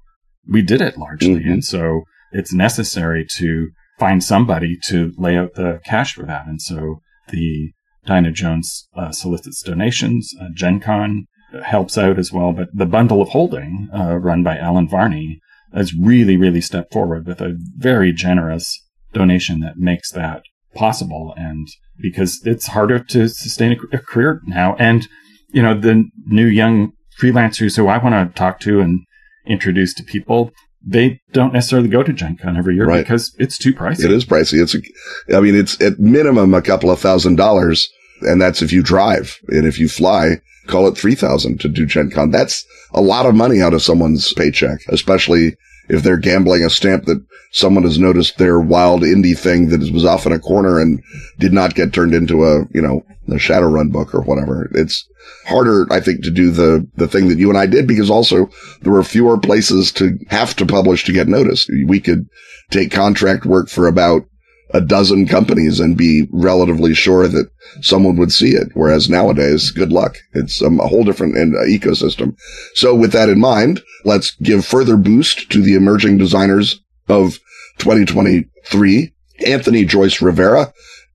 we 0.48 0.62
did 0.62 0.80
it 0.80 0.96
largely. 0.96 1.40
Mm-hmm. 1.40 1.52
And 1.52 1.64
so 1.64 2.02
it's 2.32 2.52
necessary 2.52 3.26
to 3.36 3.68
find 3.98 4.22
somebody 4.22 4.76
to 4.84 5.12
lay 5.16 5.36
out 5.36 5.54
the 5.54 5.80
cash 5.84 6.14
for 6.14 6.24
that. 6.26 6.46
And 6.46 6.60
so 6.60 7.00
the 7.28 7.72
Diana 8.06 8.30
Jones 8.30 8.88
uh, 8.96 9.12
solicits 9.12 9.62
donations. 9.62 10.32
Uh, 10.40 10.48
Gen 10.54 10.80
Con 10.80 11.26
helps 11.64 11.96
out 11.96 12.18
as 12.18 12.32
well, 12.32 12.52
but 12.52 12.68
the 12.74 12.86
Bundle 12.86 13.22
of 13.22 13.28
Holding, 13.28 13.88
uh, 13.94 14.16
run 14.16 14.42
by 14.42 14.58
Allen 14.58 14.88
Varney, 14.88 15.40
has 15.72 15.94
really, 15.94 16.36
really 16.36 16.60
stepped 16.60 16.92
forward 16.92 17.26
with 17.26 17.40
a 17.40 17.56
very 17.76 18.12
generous 18.12 18.80
donation 19.12 19.60
that 19.60 19.76
makes 19.76 20.10
that 20.12 20.42
possible. 20.74 21.34
And 21.36 21.68
because 22.00 22.40
it's 22.44 22.68
harder 22.68 22.98
to 22.98 23.28
sustain 23.28 23.72
a, 23.92 23.96
a 23.96 23.98
career 24.00 24.40
now. 24.46 24.76
And, 24.78 25.06
you 25.48 25.62
know, 25.62 25.78
the 25.78 26.04
new 26.26 26.46
young 26.46 26.92
freelancers 27.20 27.76
who 27.76 27.86
I 27.86 27.98
want 27.98 28.14
to 28.14 28.34
talk 28.36 28.60
to 28.60 28.80
and 28.80 29.00
introduce 29.46 29.94
to 29.94 30.02
people, 30.02 30.50
they 30.86 31.20
don't 31.32 31.52
necessarily 31.52 31.88
go 31.88 32.02
to 32.02 32.12
Gen 32.12 32.36
Con 32.36 32.56
every 32.56 32.74
year 32.74 32.86
Right. 32.86 33.02
because 33.04 33.34
it's 33.38 33.56
too 33.58 33.72
pricey. 33.72 34.04
It 34.04 34.10
is 34.10 34.24
pricey. 34.24 34.62
It's, 34.62 34.74
a, 34.74 35.36
I 35.36 35.40
mean, 35.40 35.54
it's 35.54 35.80
at 35.80 35.98
minimum 35.98 36.52
a 36.54 36.62
couple 36.62 36.90
of 36.90 37.00
thousand 37.00 37.36
dollars, 37.36 37.88
and 38.22 38.40
that's 38.40 38.60
if 38.62 38.72
you 38.72 38.82
drive. 38.82 39.38
And 39.48 39.66
if 39.66 39.78
you 39.78 39.88
fly, 39.88 40.40
call 40.66 40.86
it 40.88 40.96
three 40.96 41.14
thousand 41.14 41.60
to 41.60 41.68
do 41.68 41.86
Gen 41.86 42.10
Con. 42.10 42.30
That's 42.30 42.64
a 42.92 43.00
lot 43.00 43.26
of 43.26 43.34
money 43.34 43.60
out 43.62 43.74
of 43.74 43.82
someone's 43.82 44.32
paycheck, 44.34 44.78
especially 44.88 45.56
if 45.88 46.02
they're 46.02 46.16
gambling 46.16 46.62
a 46.64 46.70
stamp 46.70 47.04
that 47.04 47.22
someone 47.52 47.82
has 47.84 47.98
noticed 47.98 48.38
their 48.38 48.58
wild 48.58 49.02
indie 49.02 49.36
thing 49.38 49.68
that 49.68 49.80
was 49.92 50.04
off 50.04 50.24
in 50.26 50.32
a 50.32 50.38
corner 50.38 50.80
and 50.80 51.02
did 51.38 51.52
not 51.52 51.74
get 51.74 51.92
turned 51.92 52.14
into 52.14 52.44
a, 52.44 52.64
you 52.72 52.80
know, 52.80 53.04
a 53.28 53.34
Shadowrun 53.34 53.90
book 53.90 54.14
or 54.14 54.22
whatever. 54.22 54.70
It's 54.74 55.08
harder, 55.46 55.86
I 55.90 56.00
think, 56.00 56.22
to 56.24 56.30
do 56.30 56.50
the, 56.50 56.86
the 56.96 57.08
thing 57.08 57.28
that 57.28 57.38
you 57.38 57.48
and 57.48 57.58
I 57.58 57.66
did 57.66 57.86
because 57.86 58.10
also 58.10 58.50
there 58.82 58.92
were 58.92 59.02
fewer 59.02 59.38
places 59.38 59.92
to 59.92 60.18
have 60.28 60.54
to 60.56 60.66
publish 60.66 61.04
to 61.04 61.12
get 61.12 61.28
noticed. 61.28 61.70
We 61.86 62.00
could 62.00 62.28
take 62.70 62.90
contract 62.90 63.46
work 63.46 63.68
for 63.68 63.86
about 63.86 64.22
a 64.70 64.80
dozen 64.80 65.26
companies 65.26 65.78
and 65.78 65.96
be 65.96 66.26
relatively 66.32 66.94
sure 66.94 67.28
that 67.28 67.48
someone 67.80 68.16
would 68.16 68.32
see 68.32 68.50
it. 68.50 68.68
Whereas 68.74 69.08
nowadays, 69.08 69.70
good 69.70 69.92
luck. 69.92 70.16
It's 70.32 70.62
um, 70.62 70.80
a 70.80 70.88
whole 70.88 71.04
different 71.04 71.36
uh, 71.36 71.62
ecosystem. 71.66 72.36
So 72.74 72.94
with 72.94 73.12
that 73.12 73.28
in 73.28 73.38
mind, 73.38 73.82
let's 74.04 74.32
give 74.42 74.66
further 74.66 74.96
boost 74.96 75.50
to 75.50 75.62
the 75.62 75.74
emerging 75.74 76.18
designers 76.18 76.80
of 77.08 77.38
2023. 77.78 79.12
Anthony 79.46 79.84
Joyce 79.84 80.22
Rivera, 80.22 80.72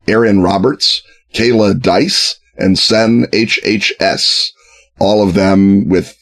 Aaron 0.08 0.42
Roberts, 0.42 1.02
Kayla 1.34 1.80
Dice, 1.80 2.40
and 2.58 2.78
Sen 2.78 3.26
HHS. 3.32 4.50
All 5.00 5.26
of 5.26 5.34
them 5.34 5.88
with 5.88 6.16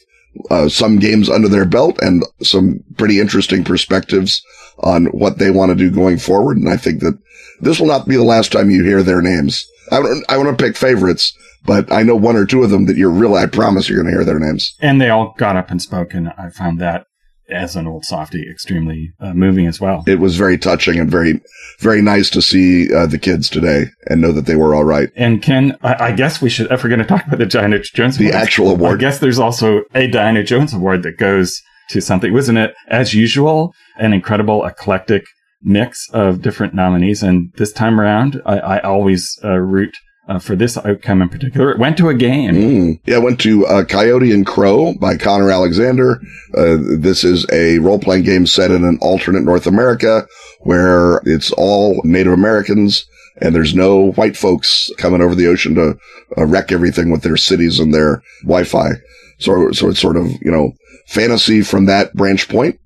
uh, 0.50 0.68
some 0.68 0.98
games 0.98 1.28
under 1.28 1.48
their 1.48 1.64
belt 1.64 1.98
and 2.00 2.22
some 2.42 2.80
pretty 2.96 3.18
interesting 3.18 3.64
perspectives 3.64 4.40
on 4.78 5.06
what 5.06 5.38
they 5.38 5.50
want 5.50 5.70
to 5.70 5.74
do 5.74 5.90
going 5.90 6.16
forward. 6.18 6.56
And 6.58 6.68
I 6.68 6.76
think 6.76 7.00
that 7.00 7.18
this 7.60 7.80
will 7.80 7.88
not 7.88 8.06
be 8.06 8.14
the 8.14 8.22
last 8.22 8.52
time 8.52 8.70
you 8.70 8.84
hear 8.84 9.02
their 9.02 9.20
names. 9.20 9.66
I, 9.90 10.00
don't- 10.00 10.24
I 10.28 10.36
want 10.36 10.56
to 10.56 10.64
pick 10.64 10.76
favorites, 10.76 11.36
but 11.64 11.90
I 11.90 12.04
know 12.04 12.14
one 12.14 12.36
or 12.36 12.46
two 12.46 12.62
of 12.62 12.70
them 12.70 12.86
that 12.86 12.96
you're 12.96 13.10
really, 13.10 13.42
I 13.42 13.46
promise 13.46 13.88
you're 13.88 14.00
going 14.00 14.12
to 14.12 14.16
hear 14.16 14.24
their 14.24 14.38
names. 14.38 14.76
and 14.80 15.00
they 15.00 15.10
all 15.10 15.34
got 15.38 15.56
up 15.56 15.72
and 15.72 15.82
spoke, 15.82 16.14
and 16.14 16.28
I 16.38 16.50
found 16.50 16.78
that 16.80 17.07
as 17.50 17.76
an 17.76 17.86
old 17.86 18.04
softy, 18.04 18.48
extremely 18.48 19.12
uh, 19.20 19.32
moving 19.32 19.66
as 19.66 19.80
well. 19.80 20.04
It 20.06 20.18
was 20.18 20.36
very 20.36 20.58
touching 20.58 20.98
and 20.98 21.10
very, 21.10 21.40
very 21.80 22.02
nice 22.02 22.30
to 22.30 22.42
see 22.42 22.92
uh, 22.92 23.06
the 23.06 23.18
kids 23.18 23.48
today 23.48 23.86
and 24.06 24.20
know 24.20 24.32
that 24.32 24.46
they 24.46 24.56
were 24.56 24.74
all 24.74 24.84
right. 24.84 25.10
And 25.16 25.42
Ken, 25.42 25.76
I, 25.82 26.08
I 26.08 26.12
guess 26.12 26.42
we 26.42 26.50
should, 26.50 26.70
if 26.70 26.82
we're 26.82 26.90
going 26.90 27.00
to 27.00 27.06
talk 27.06 27.26
about 27.26 27.38
the 27.38 27.46
Diana 27.46 27.80
Jones 27.80 28.18
The 28.18 28.28
Award, 28.28 28.42
actual 28.42 28.86
I 28.86 28.96
guess 28.96 29.18
there's 29.18 29.38
also 29.38 29.82
a 29.94 30.06
Diana 30.06 30.42
Jones 30.44 30.74
Award 30.74 31.02
that 31.04 31.16
goes 31.18 31.60
to 31.90 32.00
something. 32.00 32.32
Wasn't 32.32 32.58
it, 32.58 32.74
as 32.88 33.14
usual, 33.14 33.74
an 33.98 34.12
incredible 34.12 34.64
eclectic 34.64 35.24
mix 35.62 36.08
of 36.12 36.42
different 36.42 36.74
nominees? 36.74 37.22
And 37.22 37.52
this 37.54 37.72
time 37.72 38.00
around, 38.00 38.42
I, 38.44 38.58
I 38.58 38.80
always 38.80 39.38
uh, 39.42 39.56
root 39.56 39.96
uh, 40.28 40.38
for 40.38 40.54
this 40.54 40.76
outcome 40.76 41.22
in 41.22 41.28
particular. 41.28 41.70
It 41.72 41.78
went 41.78 41.96
to 41.98 42.08
a 42.08 42.14
game. 42.14 42.54
Mm. 42.54 43.00
Yeah, 43.06 43.16
I 43.16 43.20
went 43.20 43.40
to 43.40 43.66
uh, 43.66 43.84
Coyote 43.84 44.32
and 44.32 44.46
Crow 44.46 44.94
by 44.94 45.16
Connor 45.16 45.50
Alexander. 45.50 46.20
Uh, 46.56 46.76
this 46.98 47.24
is 47.24 47.46
a 47.50 47.78
role 47.78 47.98
playing 47.98 48.24
game 48.24 48.46
set 48.46 48.70
in 48.70 48.84
an 48.84 48.98
alternate 49.00 49.42
North 49.42 49.66
America 49.66 50.26
where 50.60 51.20
it's 51.24 51.50
all 51.52 52.00
Native 52.04 52.32
Americans 52.32 53.06
and 53.40 53.54
there's 53.54 53.74
no 53.74 54.12
white 54.12 54.36
folks 54.36 54.90
coming 54.98 55.22
over 55.22 55.34
the 55.34 55.46
ocean 55.46 55.74
to 55.76 55.98
uh, 56.36 56.44
wreck 56.44 56.72
everything 56.72 57.10
with 57.10 57.22
their 57.22 57.36
cities 57.36 57.78
and 57.78 57.94
their 57.94 58.22
Wi-Fi. 58.42 58.90
So, 59.38 59.70
so 59.72 59.88
it's 59.88 60.00
sort 60.00 60.16
of, 60.16 60.26
you 60.42 60.50
know, 60.50 60.72
fantasy 61.06 61.62
from 61.62 61.86
that 61.86 62.14
branch 62.14 62.48
point. 62.48 62.80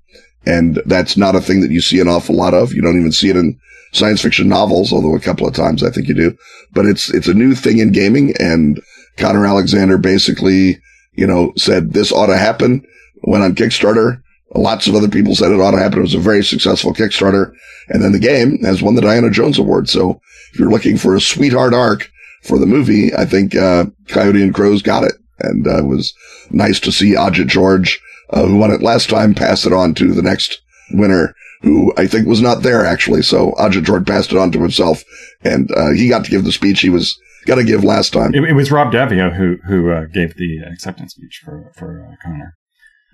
And 0.45 0.81
that's 0.85 1.17
not 1.17 1.35
a 1.35 1.41
thing 1.41 1.61
that 1.61 1.71
you 1.71 1.81
see 1.81 1.99
an 1.99 2.07
awful 2.07 2.35
lot 2.35 2.53
of. 2.53 2.73
You 2.73 2.81
don't 2.81 2.99
even 2.99 3.11
see 3.11 3.29
it 3.29 3.37
in 3.37 3.59
science 3.93 4.21
fiction 4.21 4.49
novels, 4.49 4.91
although 4.91 5.15
a 5.15 5.19
couple 5.19 5.47
of 5.47 5.53
times 5.53 5.83
I 5.83 5.89
think 5.89 6.07
you 6.07 6.13
do. 6.13 6.37
But 6.73 6.85
it's, 6.85 7.13
it's 7.13 7.27
a 7.27 7.33
new 7.33 7.55
thing 7.55 7.79
in 7.79 7.91
gaming 7.91 8.33
and 8.39 8.81
Connor 9.17 9.45
Alexander 9.45 9.97
basically, 9.97 10.81
you 11.13 11.27
know, 11.27 11.53
said 11.55 11.93
this 11.93 12.11
ought 12.11 12.27
to 12.27 12.37
happen, 12.37 12.85
went 13.23 13.43
on 13.43 13.55
Kickstarter. 13.55 14.21
Lots 14.55 14.87
of 14.87 14.95
other 14.95 15.07
people 15.07 15.35
said 15.35 15.51
it 15.51 15.59
ought 15.59 15.71
to 15.71 15.79
happen. 15.79 15.99
It 15.99 16.03
was 16.03 16.13
a 16.13 16.19
very 16.19 16.43
successful 16.43 16.93
Kickstarter. 16.93 17.53
And 17.89 18.03
then 18.03 18.11
the 18.11 18.19
game 18.19 18.59
has 18.63 18.81
won 18.81 18.95
the 18.95 19.01
Diana 19.01 19.29
Jones 19.29 19.57
Award. 19.57 19.89
So 19.89 20.21
if 20.51 20.59
you're 20.59 20.69
looking 20.69 20.97
for 20.97 21.15
a 21.15 21.21
sweetheart 21.21 21.73
arc 21.73 22.09
for 22.43 22.59
the 22.59 22.65
movie, 22.65 23.13
I 23.15 23.25
think, 23.25 23.55
uh, 23.55 23.85
Coyote 24.09 24.43
and 24.43 24.53
Crows 24.53 24.81
got 24.81 25.03
it. 25.03 25.13
And, 25.39 25.67
uh, 25.67 25.79
it 25.79 25.85
was 25.85 26.13
nice 26.51 26.79
to 26.81 26.91
see 26.91 27.15
Ajit 27.15 27.47
George, 27.47 27.99
uh, 28.29 28.45
who 28.45 28.57
won 28.57 28.71
it 28.71 28.83
last 28.83 29.09
time, 29.09 29.33
pass 29.33 29.65
it 29.65 29.73
on 29.73 29.93
to 29.95 30.13
the 30.13 30.21
next 30.21 30.61
winner, 30.91 31.35
who 31.63 31.93
I 31.97 32.07
think 32.07 32.27
was 32.27 32.41
not 32.41 32.61
there 32.61 32.85
actually. 32.85 33.23
So 33.23 33.51
Ajit 33.53 34.05
passed 34.05 34.31
it 34.31 34.37
on 34.37 34.51
to 34.51 34.59
himself 34.59 35.03
and, 35.43 35.71
uh, 35.71 35.91
he 35.91 36.09
got 36.09 36.23
to 36.25 36.31
give 36.31 36.43
the 36.43 36.51
speech 36.51 36.81
he 36.81 36.89
was 36.89 37.17
got 37.45 37.55
to 37.55 37.63
give 37.63 37.83
last 37.83 38.13
time. 38.13 38.33
It, 38.33 38.43
it 38.43 38.53
was 38.53 38.71
Rob 38.71 38.91
Davio 38.93 39.35
who 39.35 39.57
who 39.67 39.91
uh, 39.91 40.05
gave 40.05 40.35
the 40.35 40.59
acceptance 40.59 41.13
speech 41.13 41.41
for 41.43 41.71
for 41.75 42.05
uh, 42.05 42.15
Connor. 42.23 42.53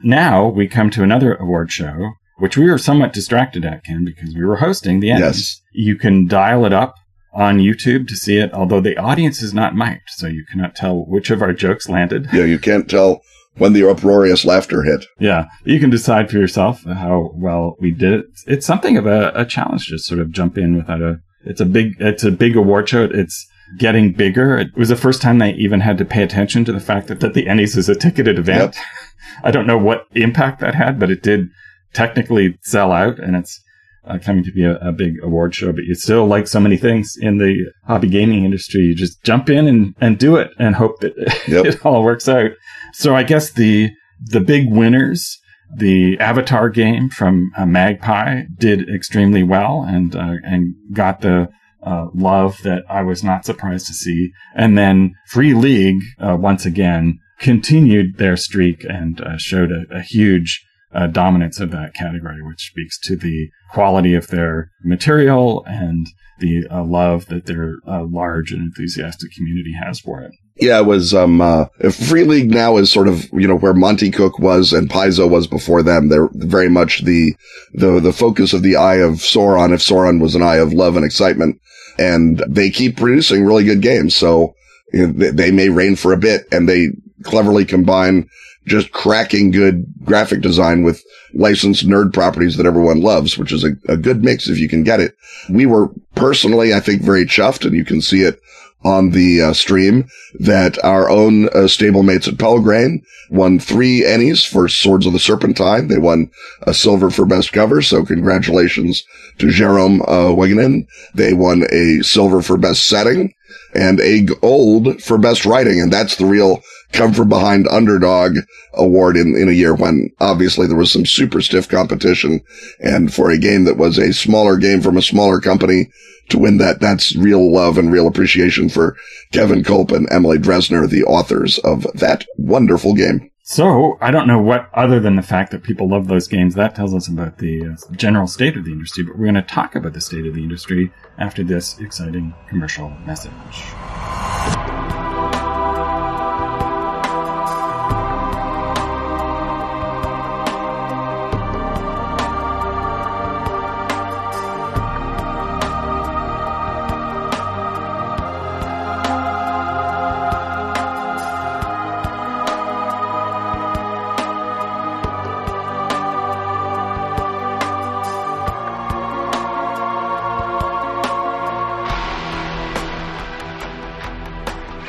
Now 0.03 0.47
we 0.47 0.67
come 0.67 0.89
to 0.91 1.03
another 1.03 1.35
award 1.35 1.71
show, 1.71 2.11
which 2.37 2.57
we 2.57 2.69
were 2.69 2.77
somewhat 2.77 3.13
distracted 3.13 3.65
at, 3.65 3.83
Ken, 3.83 4.05
because 4.05 4.33
we 4.33 4.45
were 4.45 4.57
hosting 4.57 4.99
the 4.99 5.09
Ennies. 5.09 5.19
Yes. 5.19 5.61
You 5.73 5.95
can 5.95 6.27
dial 6.27 6.65
it 6.65 6.73
up 6.73 6.95
on 7.33 7.59
YouTube 7.59 8.07
to 8.07 8.15
see 8.15 8.37
it, 8.37 8.51
although 8.53 8.81
the 8.81 8.97
audience 8.97 9.41
is 9.41 9.53
not 9.53 9.75
mic'd, 9.75 10.09
so 10.09 10.27
you 10.27 10.45
cannot 10.51 10.75
tell 10.75 11.05
which 11.05 11.29
of 11.29 11.41
our 11.41 11.53
jokes 11.53 11.87
landed. 11.87 12.27
Yeah, 12.33 12.45
you 12.45 12.57
can't 12.57 12.89
tell 12.89 13.21
when 13.59 13.73
the 13.73 13.89
uproarious 13.89 14.45
laughter 14.45 14.83
hit. 14.83 15.05
Yeah, 15.19 15.45
you 15.65 15.79
can 15.79 15.89
decide 15.89 16.29
for 16.29 16.37
yourself 16.37 16.83
how 16.83 17.31
well 17.35 17.75
we 17.79 17.91
did 17.91 18.13
it. 18.13 18.25
It's 18.47 18.65
something 18.65 18.97
of 18.97 19.05
a, 19.05 19.31
a 19.35 19.45
challenge 19.45 19.87
to 19.87 19.99
sort 19.99 20.19
of 20.19 20.31
jump 20.31 20.57
in 20.57 20.75
without 20.75 21.01
a. 21.01 21.19
It's 21.45 21.61
a 21.61 21.65
big. 21.65 21.95
It's 21.99 22.23
a 22.23 22.31
big 22.31 22.55
award 22.55 22.89
show. 22.89 23.03
It's 23.03 23.47
getting 23.77 24.13
bigger. 24.13 24.57
It 24.57 24.75
was 24.75 24.89
the 24.89 24.95
first 24.95 25.21
time 25.21 25.37
they 25.37 25.53
even 25.53 25.81
had 25.81 25.97
to 25.99 26.05
pay 26.05 26.23
attention 26.23 26.65
to 26.65 26.71
the 26.71 26.79
fact 26.79 27.07
that, 27.07 27.19
that 27.19 27.33
the 27.33 27.45
Ennies 27.45 27.77
is 27.77 27.87
a 27.87 27.95
ticketed 27.95 28.39
event. 28.39 28.75
I 29.43 29.51
don't 29.51 29.67
know 29.67 29.77
what 29.77 30.07
impact 30.15 30.59
that 30.61 30.75
had, 30.75 30.99
but 30.99 31.11
it 31.11 31.21
did 31.21 31.49
technically 31.93 32.57
sell 32.61 32.91
out, 32.91 33.19
and 33.19 33.35
it's 33.35 33.61
uh, 34.09 34.17
coming 34.19 34.43
to 34.43 34.51
be 34.51 34.63
a, 34.63 34.75
a 34.77 34.91
big 34.91 35.13
award 35.23 35.53
show. 35.55 35.71
But 35.71 35.83
you 35.85 35.95
still, 35.95 36.25
like 36.25 36.47
so 36.47 36.59
many 36.59 36.77
things 36.77 37.15
in 37.19 37.37
the 37.37 37.71
hobby 37.85 38.09
gaming 38.09 38.43
industry, 38.45 38.81
you 38.81 38.95
just 38.95 39.23
jump 39.23 39.49
in 39.49 39.67
and, 39.67 39.95
and 40.01 40.17
do 40.17 40.35
it 40.35 40.51
and 40.57 40.75
hope 40.75 40.99
that 41.01 41.13
Yep. 41.47 41.65
it 41.65 41.85
all 41.85 42.03
works 42.03 42.27
out. 42.27 42.51
So 42.93 43.15
I 43.15 43.23
guess 43.23 43.51
the 43.51 43.89
the 44.21 44.41
big 44.41 44.69
winners, 44.71 45.37
the 45.73 46.17
Avatar 46.19 46.69
game 46.69 47.09
from 47.09 47.51
uh, 47.57 47.65
Magpie, 47.65 48.43
did 48.57 48.89
extremely 48.89 49.43
well 49.43 49.85
and 49.87 50.15
uh, 50.15 50.35
and 50.43 50.73
got 50.93 51.21
the 51.21 51.47
uh, 51.81 52.07
love 52.13 52.57
that 52.63 52.83
I 52.89 53.03
was 53.03 53.23
not 53.23 53.45
surprised 53.45 53.87
to 53.87 53.93
see. 53.93 54.31
And 54.55 54.77
then 54.77 55.13
Free 55.27 55.53
League 55.53 56.01
uh, 56.19 56.35
once 56.37 56.65
again 56.65 57.19
continued 57.39 58.17
their 58.17 58.35
streak 58.35 58.83
and 58.83 59.21
uh, 59.21 59.37
showed 59.37 59.71
a, 59.71 59.85
a 59.95 60.01
huge 60.01 60.61
uh, 60.93 61.07
dominance 61.07 61.59
of 61.59 61.71
that 61.71 61.93
category, 61.93 62.41
which 62.41 62.67
speaks 62.67 62.99
to 62.99 63.15
the 63.15 63.49
quality 63.71 64.15
of 64.15 64.27
their 64.27 64.71
material 64.83 65.63
and 65.67 66.07
the 66.39 66.65
uh, 66.71 66.83
love 66.83 67.27
that 67.27 67.45
their 67.45 67.75
uh, 67.87 68.03
large 68.03 68.51
and 68.51 68.61
enthusiastic 68.61 69.31
community 69.33 69.73
has 69.73 69.99
for 69.99 70.21
it. 70.21 70.31
Yeah, 70.55 70.79
it 70.79 70.85
was, 70.85 71.13
um, 71.13 71.39
uh, 71.39 71.65
Free 71.91 72.23
League 72.25 72.49
now 72.49 72.77
is 72.77 72.91
sort 72.91 73.07
of, 73.07 73.29
you 73.31 73.47
know, 73.47 73.55
where 73.55 73.73
Monte 73.73 74.11
Cook 74.11 74.39
was 74.39 74.73
and 74.73 74.89
Paizo 74.89 75.29
was 75.29 75.47
before 75.47 75.83
them. 75.83 76.09
They're 76.09 76.29
very 76.33 76.69
much 76.69 77.03
the, 77.05 77.33
the, 77.73 77.99
the 77.99 78.11
focus 78.11 78.53
of 78.53 78.61
the 78.61 78.75
eye 78.75 78.95
of 78.95 79.15
Sauron, 79.15 79.73
if 79.73 79.79
Sauron 79.79 80.21
was 80.21 80.35
an 80.35 80.43
eye 80.43 80.57
of 80.57 80.73
love 80.73 80.97
and 80.97 81.05
excitement. 81.05 81.61
And 81.97 82.43
they 82.47 82.69
keep 82.69 82.97
producing 82.97 83.45
really 83.45 83.63
good 83.63 83.81
games. 83.81 84.15
So 84.15 84.53
you 84.91 85.07
know, 85.07 85.13
they, 85.13 85.31
they 85.31 85.51
may 85.51 85.69
reign 85.69 85.95
for 85.95 86.13
a 86.13 86.17
bit 86.17 86.45
and 86.51 86.67
they 86.67 86.87
cleverly 87.23 87.65
combine 87.65 88.27
just 88.69 88.91
cracking 88.91 89.51
good 89.51 89.85
graphic 90.03 90.41
design 90.41 90.83
with 90.83 91.03
licensed 91.33 91.87
nerd 91.87 92.13
properties 92.13 92.57
that 92.57 92.65
everyone 92.65 93.01
loves, 93.01 93.37
which 93.37 93.51
is 93.51 93.63
a, 93.63 93.71
a 93.87 93.97
good 93.97 94.23
mix 94.23 94.47
if 94.47 94.57
you 94.57 94.69
can 94.69 94.83
get 94.83 94.99
it. 94.99 95.15
We 95.49 95.65
were 95.65 95.89
personally, 96.15 96.73
I 96.73 96.79
think, 96.79 97.01
very 97.01 97.25
chuffed 97.25 97.65
and 97.65 97.75
you 97.75 97.85
can 97.85 98.01
see 98.01 98.21
it 98.21 98.39
on 98.83 99.09
the 99.09 99.41
uh, 99.41 99.53
stream 99.53 100.07
that 100.39 100.81
our 100.85 101.09
own 101.09 101.47
uh, 101.49 101.67
stablemates 101.67 102.27
at 102.27 102.37
Pelgrane 102.37 103.03
won 103.29 103.59
three 103.59 104.01
Ennies 104.01 104.47
for 104.47 104.69
Swords 104.69 105.05
of 105.05 105.13
the 105.13 105.19
Serpentine. 105.19 105.87
They 105.87 105.97
won 105.97 106.31
a 106.63 106.73
silver 106.73 107.09
for 107.09 107.25
best 107.25 107.51
cover. 107.51 107.81
So 107.81 108.05
congratulations 108.05 109.03
to 109.39 109.51
Jerome 109.51 110.01
uh, 110.03 110.33
Wignan. 110.33 110.87
They 111.13 111.33
won 111.33 111.65
a 111.71 112.01
silver 112.03 112.41
for 112.41 112.57
best 112.57 112.87
setting 112.87 113.33
and 113.73 113.99
a 113.99 114.21
gold 114.21 115.01
for 115.01 115.17
best 115.17 115.45
writing. 115.45 115.81
And 115.81 115.91
that's 115.91 116.15
the 116.15 116.25
real 116.25 116.61
come 116.91 117.13
from 117.13 117.29
behind 117.29 117.67
underdog 117.67 118.37
award 118.73 119.17
in, 119.17 119.35
in 119.35 119.47
a 119.47 119.53
year 119.53 119.75
when 119.75 120.09
obviously 120.19 120.67
there 120.67 120.77
was 120.77 120.91
some 120.91 121.05
super 121.05 121.41
stiff 121.41 121.69
competition. 121.69 122.41
And 122.79 123.13
for 123.13 123.29
a 123.29 123.37
game 123.37 123.65
that 123.65 123.77
was 123.77 123.97
a 123.97 124.13
smaller 124.13 124.57
game 124.57 124.81
from 124.81 124.97
a 124.97 125.01
smaller 125.01 125.39
company 125.39 125.89
to 126.29 126.39
win 126.39 126.57
that. 126.57 126.79
That's 126.79 127.15
real 127.15 127.51
love 127.51 127.77
and 127.77 127.91
real 127.91 128.07
appreciation 128.07 128.69
for 128.69 128.95
Kevin 129.31 129.63
Kulp 129.63 129.91
and 129.91 130.07
Emily 130.11 130.37
Dresner, 130.37 130.89
the 130.89 131.03
authors 131.03 131.59
of 131.59 131.83
that 131.95 132.25
wonderful 132.37 132.93
game. 132.93 133.29
So 133.43 133.97
I 133.99 134.11
don't 134.11 134.27
know 134.27 134.39
what, 134.39 134.69
other 134.75 134.99
than 134.99 135.15
the 135.15 135.23
fact 135.23 135.51
that 135.51 135.63
people 135.63 135.89
love 135.89 136.07
those 136.07 136.27
games, 136.27 136.53
that 136.53 136.75
tells 136.75 136.93
us 136.93 137.07
about 137.07 137.39
the 137.39 137.65
uh, 137.65 137.95
general 137.95 138.27
state 138.27 138.55
of 138.55 138.63
the 138.63 138.71
industry. 138.71 139.03
But 139.03 139.17
we're 139.17 139.25
going 139.25 139.33
to 139.35 139.41
talk 139.41 139.75
about 139.75 139.93
the 139.93 140.01
state 140.01 140.27
of 140.27 140.35
the 140.35 140.43
industry 140.43 140.91
after 141.17 141.43
this 141.43 141.79
exciting 141.79 142.35
commercial 142.47 142.89
message. 143.07 143.31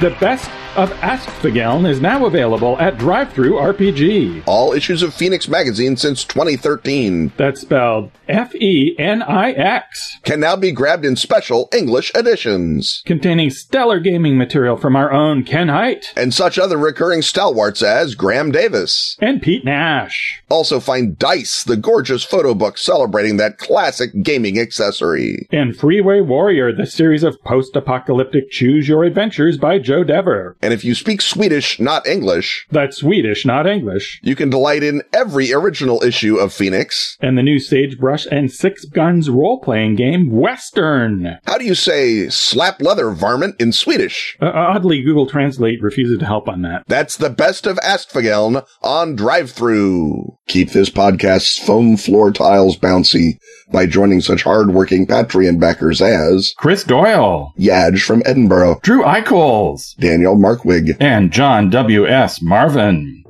The 0.00 0.08
best 0.12 0.48
of 0.76 0.90
Askfageln 1.00 1.88
is 1.88 2.00
now 2.00 2.26
available 2.26 2.78
at 2.78 2.96
Drive-Thru 2.96 3.52
RPG. 3.54 4.44
All 4.46 4.72
issues 4.72 5.02
of 5.02 5.12
Fenix 5.12 5.48
Magazine 5.48 5.96
since 5.96 6.22
2013 6.24 7.32
That's 7.36 7.62
spelled 7.62 8.12
F-E-N-I-X. 8.28 10.18
can 10.22 10.38
now 10.38 10.54
be 10.54 10.70
grabbed 10.70 11.04
in 11.04 11.16
special 11.16 11.68
English 11.74 12.12
editions. 12.14 13.02
Containing 13.04 13.50
stellar 13.50 13.98
gaming 13.98 14.38
material 14.38 14.76
from 14.76 14.94
our 14.94 15.10
own 15.10 15.42
Ken 15.42 15.68
Hite 15.68 16.12
And 16.16 16.32
such 16.32 16.58
other 16.58 16.78
recurring 16.78 17.22
stalwarts 17.22 17.82
as 17.82 18.14
Graeme 18.14 18.52
Davis. 18.52 19.16
and 19.20 19.42
Pete 19.42 19.64
Nash. 19.64 20.40
Also 20.48 20.78
find 20.78 21.18
Dice, 21.18 21.64
the 21.64 21.76
gorgeous 21.76 22.22
photo 22.24 22.54
book 22.54 22.78
celebrating 22.78 23.36
that 23.38 23.58
classic 23.58 24.10
gaming 24.22 24.58
accessory. 24.58 25.48
And 25.50 25.76
Freeway 25.76 26.20
Warrior, 26.20 26.72
the 26.72 26.86
series 26.86 27.24
of 27.24 27.42
post-apocalyptic 27.42 28.50
choose 28.50 28.86
your 28.88 29.02
adventures 29.04 29.58
by 29.58 29.78
Joe 29.80 30.04
Dever. 30.04 30.56
And 30.62 30.72
if 30.74 30.84
you 30.84 30.94
speak 30.94 31.22
Swedish, 31.22 31.80
not 31.80 32.06
English, 32.06 32.66
That's 32.70 32.98
Swedish, 32.98 33.46
not 33.46 33.66
English. 33.66 34.20
you 34.22 34.36
can 34.36 34.50
delight 34.50 34.82
in 34.82 35.02
every 35.12 35.52
original 35.52 36.02
issue 36.02 36.36
of 36.36 36.52
Fenix. 36.52 37.16
And 37.20 37.38
the 37.38 37.42
new 37.42 37.58
Sagebrush 37.58 38.26
and 38.30 38.50
Six 38.52 38.84
Guns 38.84 39.30
role-playing 39.30 39.96
game, 39.96 40.30
Western. 40.30 41.38
How 41.46 41.58
do 41.58 41.64
you 41.64 41.74
say 41.74 42.28
slap 42.28 42.80
leather 42.82 43.10
varmint 43.10 43.56
in 43.60 43.72
Swedish? 43.72 44.36
Uh, 44.40 44.50
oddly, 44.54 45.02
Google 45.02 45.26
Translate 45.26 45.82
refuses 45.82 46.18
to 46.18 46.26
help 46.26 46.48
on 46.48 46.62
that. 46.62 46.84
That's 46.86 47.16
the 47.16 47.30
best 47.30 47.66
of 47.66 47.76
Askfageln 47.78 48.64
on 48.82 49.16
drive 49.16 49.50
through. 49.50 50.36
Keep 50.48 50.70
this 50.70 50.90
podcast's 50.90 51.58
foam 51.58 51.96
floor 51.96 52.32
tiles 52.32 52.76
bouncy 52.76 53.38
by 53.72 53.86
joining 53.86 54.20
such 54.20 54.42
hardworking 54.42 55.06
Patreon 55.06 55.60
backers 55.60 56.02
as 56.02 56.52
Chris 56.56 56.82
Doyle, 56.82 57.52
Yaj 57.58 58.02
from 58.02 58.22
Edinburgh, 58.26 58.80
Drew 58.82 59.04
Eichholz, 59.04 59.96
Daniel 59.96 60.34
Markwig, 60.54 60.96
and 60.98 61.30
John 61.32 61.70
W.S. 61.70 62.42
Marvin. 62.42 63.22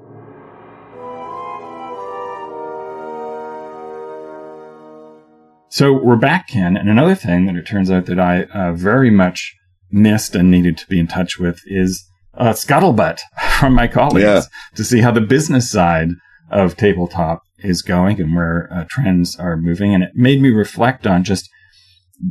So 5.73 5.93
we're 5.93 6.17
back, 6.17 6.49
Ken, 6.49 6.77
and 6.77 6.89
another 6.89 7.15
thing 7.15 7.47
that 7.47 7.55
it 7.55 7.65
turns 7.67 7.91
out 7.91 8.07
that 8.07 8.19
I 8.19 8.43
uh, 8.45 8.73
very 8.73 9.11
much 9.11 9.55
missed 9.91 10.35
and 10.35 10.51
needed 10.51 10.77
to 10.79 10.87
be 10.89 10.99
in 10.99 11.07
touch 11.07 11.39
with 11.39 11.61
is 11.67 12.05
uh, 12.35 12.51
scuttlebutt 12.53 13.21
from 13.61 13.75
my 13.75 13.87
colleagues 13.87 14.25
Yeah. 14.25 14.43
to 14.75 14.85
see 14.85 15.01
how 15.01 15.13
the 15.13 15.21
business 15.21 15.71
side 15.71 16.09
of 16.51 16.77
tabletop 16.77 17.43
is 17.59 17.83
going 17.83 18.21
and 18.21 18.35
where 18.35 18.69
uh, 18.73 18.85
trends 18.91 19.37
are 19.37 19.57
moving. 19.57 19.95
And 19.95 20.03
it 20.03 20.11
made 20.15 20.43
me 20.43 20.51
reflect 20.51 21.07
on 21.07 21.23
just 21.23 21.49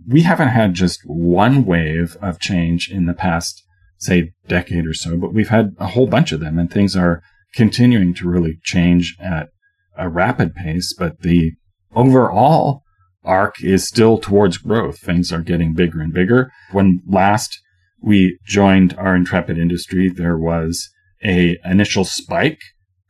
we 0.07 0.21
haven't 0.23 0.49
had 0.49 0.73
just 0.73 0.99
one 1.05 1.65
wave 1.65 2.17
of 2.21 2.39
change 2.39 2.89
in 2.91 3.05
the 3.05 3.13
past, 3.13 3.63
say, 3.99 4.31
decade 4.47 4.87
or 4.87 4.93
so, 4.93 5.17
but 5.17 5.33
we've 5.33 5.49
had 5.49 5.75
a 5.77 5.87
whole 5.87 6.07
bunch 6.07 6.31
of 6.31 6.39
them, 6.39 6.57
and 6.57 6.71
things 6.71 6.95
are 6.95 7.21
continuing 7.53 8.13
to 8.15 8.29
really 8.29 8.59
change 8.63 9.15
at 9.19 9.49
a 9.97 10.09
rapid 10.09 10.55
pace. 10.55 10.93
But 10.97 11.21
the 11.21 11.51
overall 11.93 12.83
arc 13.23 13.61
is 13.63 13.87
still 13.87 14.17
towards 14.17 14.57
growth. 14.57 14.99
Things 14.99 15.31
are 15.31 15.41
getting 15.41 15.73
bigger 15.73 16.01
and 16.01 16.13
bigger. 16.13 16.51
When 16.71 17.01
last 17.07 17.59
we 18.01 18.39
joined 18.45 18.95
our 18.97 19.15
intrepid 19.15 19.57
industry, 19.57 20.09
there 20.09 20.37
was 20.37 20.89
a 21.23 21.57
initial 21.65 22.05
spike 22.05 22.61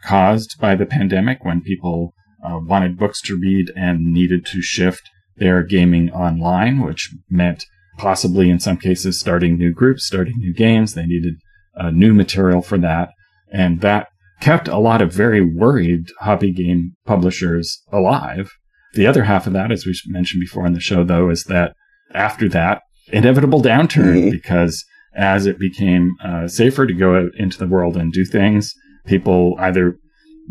caused 0.04 0.60
by 0.60 0.75
the 0.75 0.86
pandemic 0.86 1.43
when 1.43 1.62
people 1.62 2.13
uh, 2.43 2.60
wanted 2.62 2.97
books 2.97 3.21
to 3.21 3.38
read 3.38 3.71
and 3.75 4.13
needed 4.13 4.45
to 4.47 4.62
shift 4.62 5.10
their 5.36 5.62
gaming 5.62 6.10
online, 6.12 6.82
which 6.82 7.13
meant 7.30 7.65
possibly 8.00 8.50
in 8.50 8.60
some 8.60 8.78
cases 8.78 9.20
starting 9.20 9.58
new 9.58 9.72
groups, 9.72 10.06
starting 10.06 10.36
new 10.38 10.54
games. 10.54 10.94
They 10.94 11.06
needed 11.06 11.36
uh, 11.78 11.92
new 11.92 12.14
material 12.14 12.62
for 12.62 12.78
that. 12.80 13.10
And 13.52 13.82
that 13.82 14.08
kept 14.42 14.68
a 14.68 14.78
lot 14.78 15.02
of 15.02 15.14
very 15.14 15.42
worried 15.42 16.06
hobby 16.22 16.52
game 16.52 16.96
publishers 17.06 17.84
alive. 17.92 18.50
The 18.94 19.06
other 19.06 19.24
half 19.26 19.46
of 19.46 19.54
that, 19.54 19.72
as 19.72 19.86
we 19.86 19.94
mentioned 20.08 20.40
before 20.40 20.66
in 20.66 20.74
the 20.74 20.80
show, 20.80 21.04
though, 21.04 21.30
is 21.30 21.44
that 21.46 21.74
after 22.14 22.48
that, 22.50 22.82
inevitable 23.12 23.62
downturn 23.62 24.24
Mhm. 24.28 24.32
because 24.32 24.84
as 25.16 25.46
it 25.46 25.60
became 25.60 26.16
uh, 26.24 26.48
safer 26.48 26.88
to 26.88 26.94
go 26.94 27.18
out 27.18 27.32
into 27.38 27.58
the 27.58 27.68
world 27.68 27.98
and 27.98 28.14
do 28.14 28.24
things, 28.24 28.74
people 29.06 29.56
either 29.60 29.98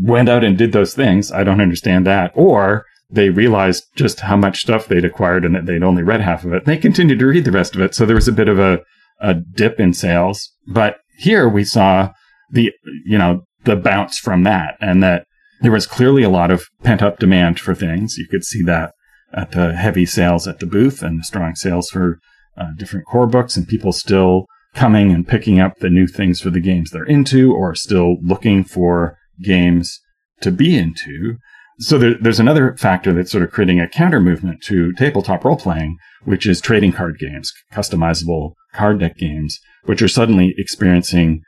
went 0.00 0.28
out 0.28 0.44
and 0.44 0.58
did 0.58 0.72
those 0.72 0.94
things. 0.94 1.32
I 1.32 1.42
don't 1.44 1.60
understand 1.60 2.06
that. 2.06 2.30
Or 2.34 2.84
they 3.10 3.30
realized 3.30 3.84
just 3.96 4.20
how 4.20 4.36
much 4.36 4.60
stuff 4.60 4.86
they'd 4.86 5.04
acquired 5.04 5.44
and 5.44 5.54
that 5.54 5.66
they'd 5.66 5.82
only 5.82 6.02
read 6.02 6.20
half 6.20 6.44
of 6.44 6.52
it. 6.52 6.64
They 6.64 6.76
continued 6.76 7.18
to 7.20 7.26
read 7.26 7.44
the 7.44 7.52
rest 7.52 7.74
of 7.74 7.80
it. 7.80 7.94
So 7.94 8.04
there 8.04 8.16
was 8.16 8.28
a 8.28 8.32
bit 8.32 8.48
of 8.48 8.58
a, 8.58 8.80
a 9.20 9.34
dip 9.34 9.80
in 9.80 9.94
sales. 9.94 10.52
But 10.66 10.98
here 11.16 11.48
we 11.48 11.64
saw 11.64 12.12
the, 12.50 12.72
you 13.04 13.18
know, 13.18 13.42
the 13.64 13.76
bounce 13.76 14.18
from 14.18 14.44
that 14.44 14.76
and 14.80 15.02
that 15.02 15.24
there 15.60 15.72
was 15.72 15.86
clearly 15.86 16.22
a 16.22 16.30
lot 16.30 16.50
of 16.50 16.64
pent 16.82 17.02
up 17.02 17.18
demand 17.18 17.58
for 17.58 17.74
things. 17.74 18.16
You 18.16 18.26
could 18.28 18.44
see 18.44 18.62
that 18.62 18.92
at 19.32 19.52
the 19.52 19.74
heavy 19.74 20.06
sales 20.06 20.46
at 20.46 20.60
the 20.60 20.66
booth 20.66 21.02
and 21.02 21.18
the 21.18 21.24
strong 21.24 21.54
sales 21.54 21.88
for 21.90 22.18
uh, 22.56 22.68
different 22.76 23.06
core 23.06 23.26
books 23.26 23.56
and 23.56 23.66
people 23.66 23.92
still 23.92 24.46
coming 24.74 25.12
and 25.12 25.26
picking 25.26 25.60
up 25.60 25.78
the 25.78 25.90
new 25.90 26.06
things 26.06 26.40
for 26.40 26.50
the 26.50 26.60
games 26.60 26.90
they're 26.90 27.04
into 27.04 27.52
or 27.52 27.74
still 27.74 28.16
looking 28.22 28.64
for 28.64 29.16
games 29.42 30.00
to 30.40 30.50
be 30.50 30.76
into. 30.76 31.36
So 31.80 31.96
there, 31.98 32.14
there's 32.20 32.40
another 32.40 32.76
factor 32.76 33.12
that's 33.12 33.30
sort 33.30 33.44
of 33.44 33.52
creating 33.52 33.80
a 33.80 33.88
counter 33.88 34.20
movement 34.20 34.62
to 34.64 34.92
tabletop 34.94 35.44
role 35.44 35.56
playing, 35.56 35.96
which 36.24 36.46
is 36.46 36.60
trading 36.60 36.92
card 36.92 37.18
games, 37.18 37.52
customizable 37.72 38.54
card 38.74 38.98
deck 39.00 39.16
games, 39.16 39.58
which 39.84 40.02
are 40.02 40.08
suddenly 40.08 40.54
experiencing 40.58 41.42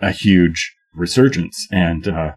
a 0.00 0.10
huge 0.10 0.74
resurgence. 0.94 1.66
And 1.70 2.08
uh, 2.08 2.32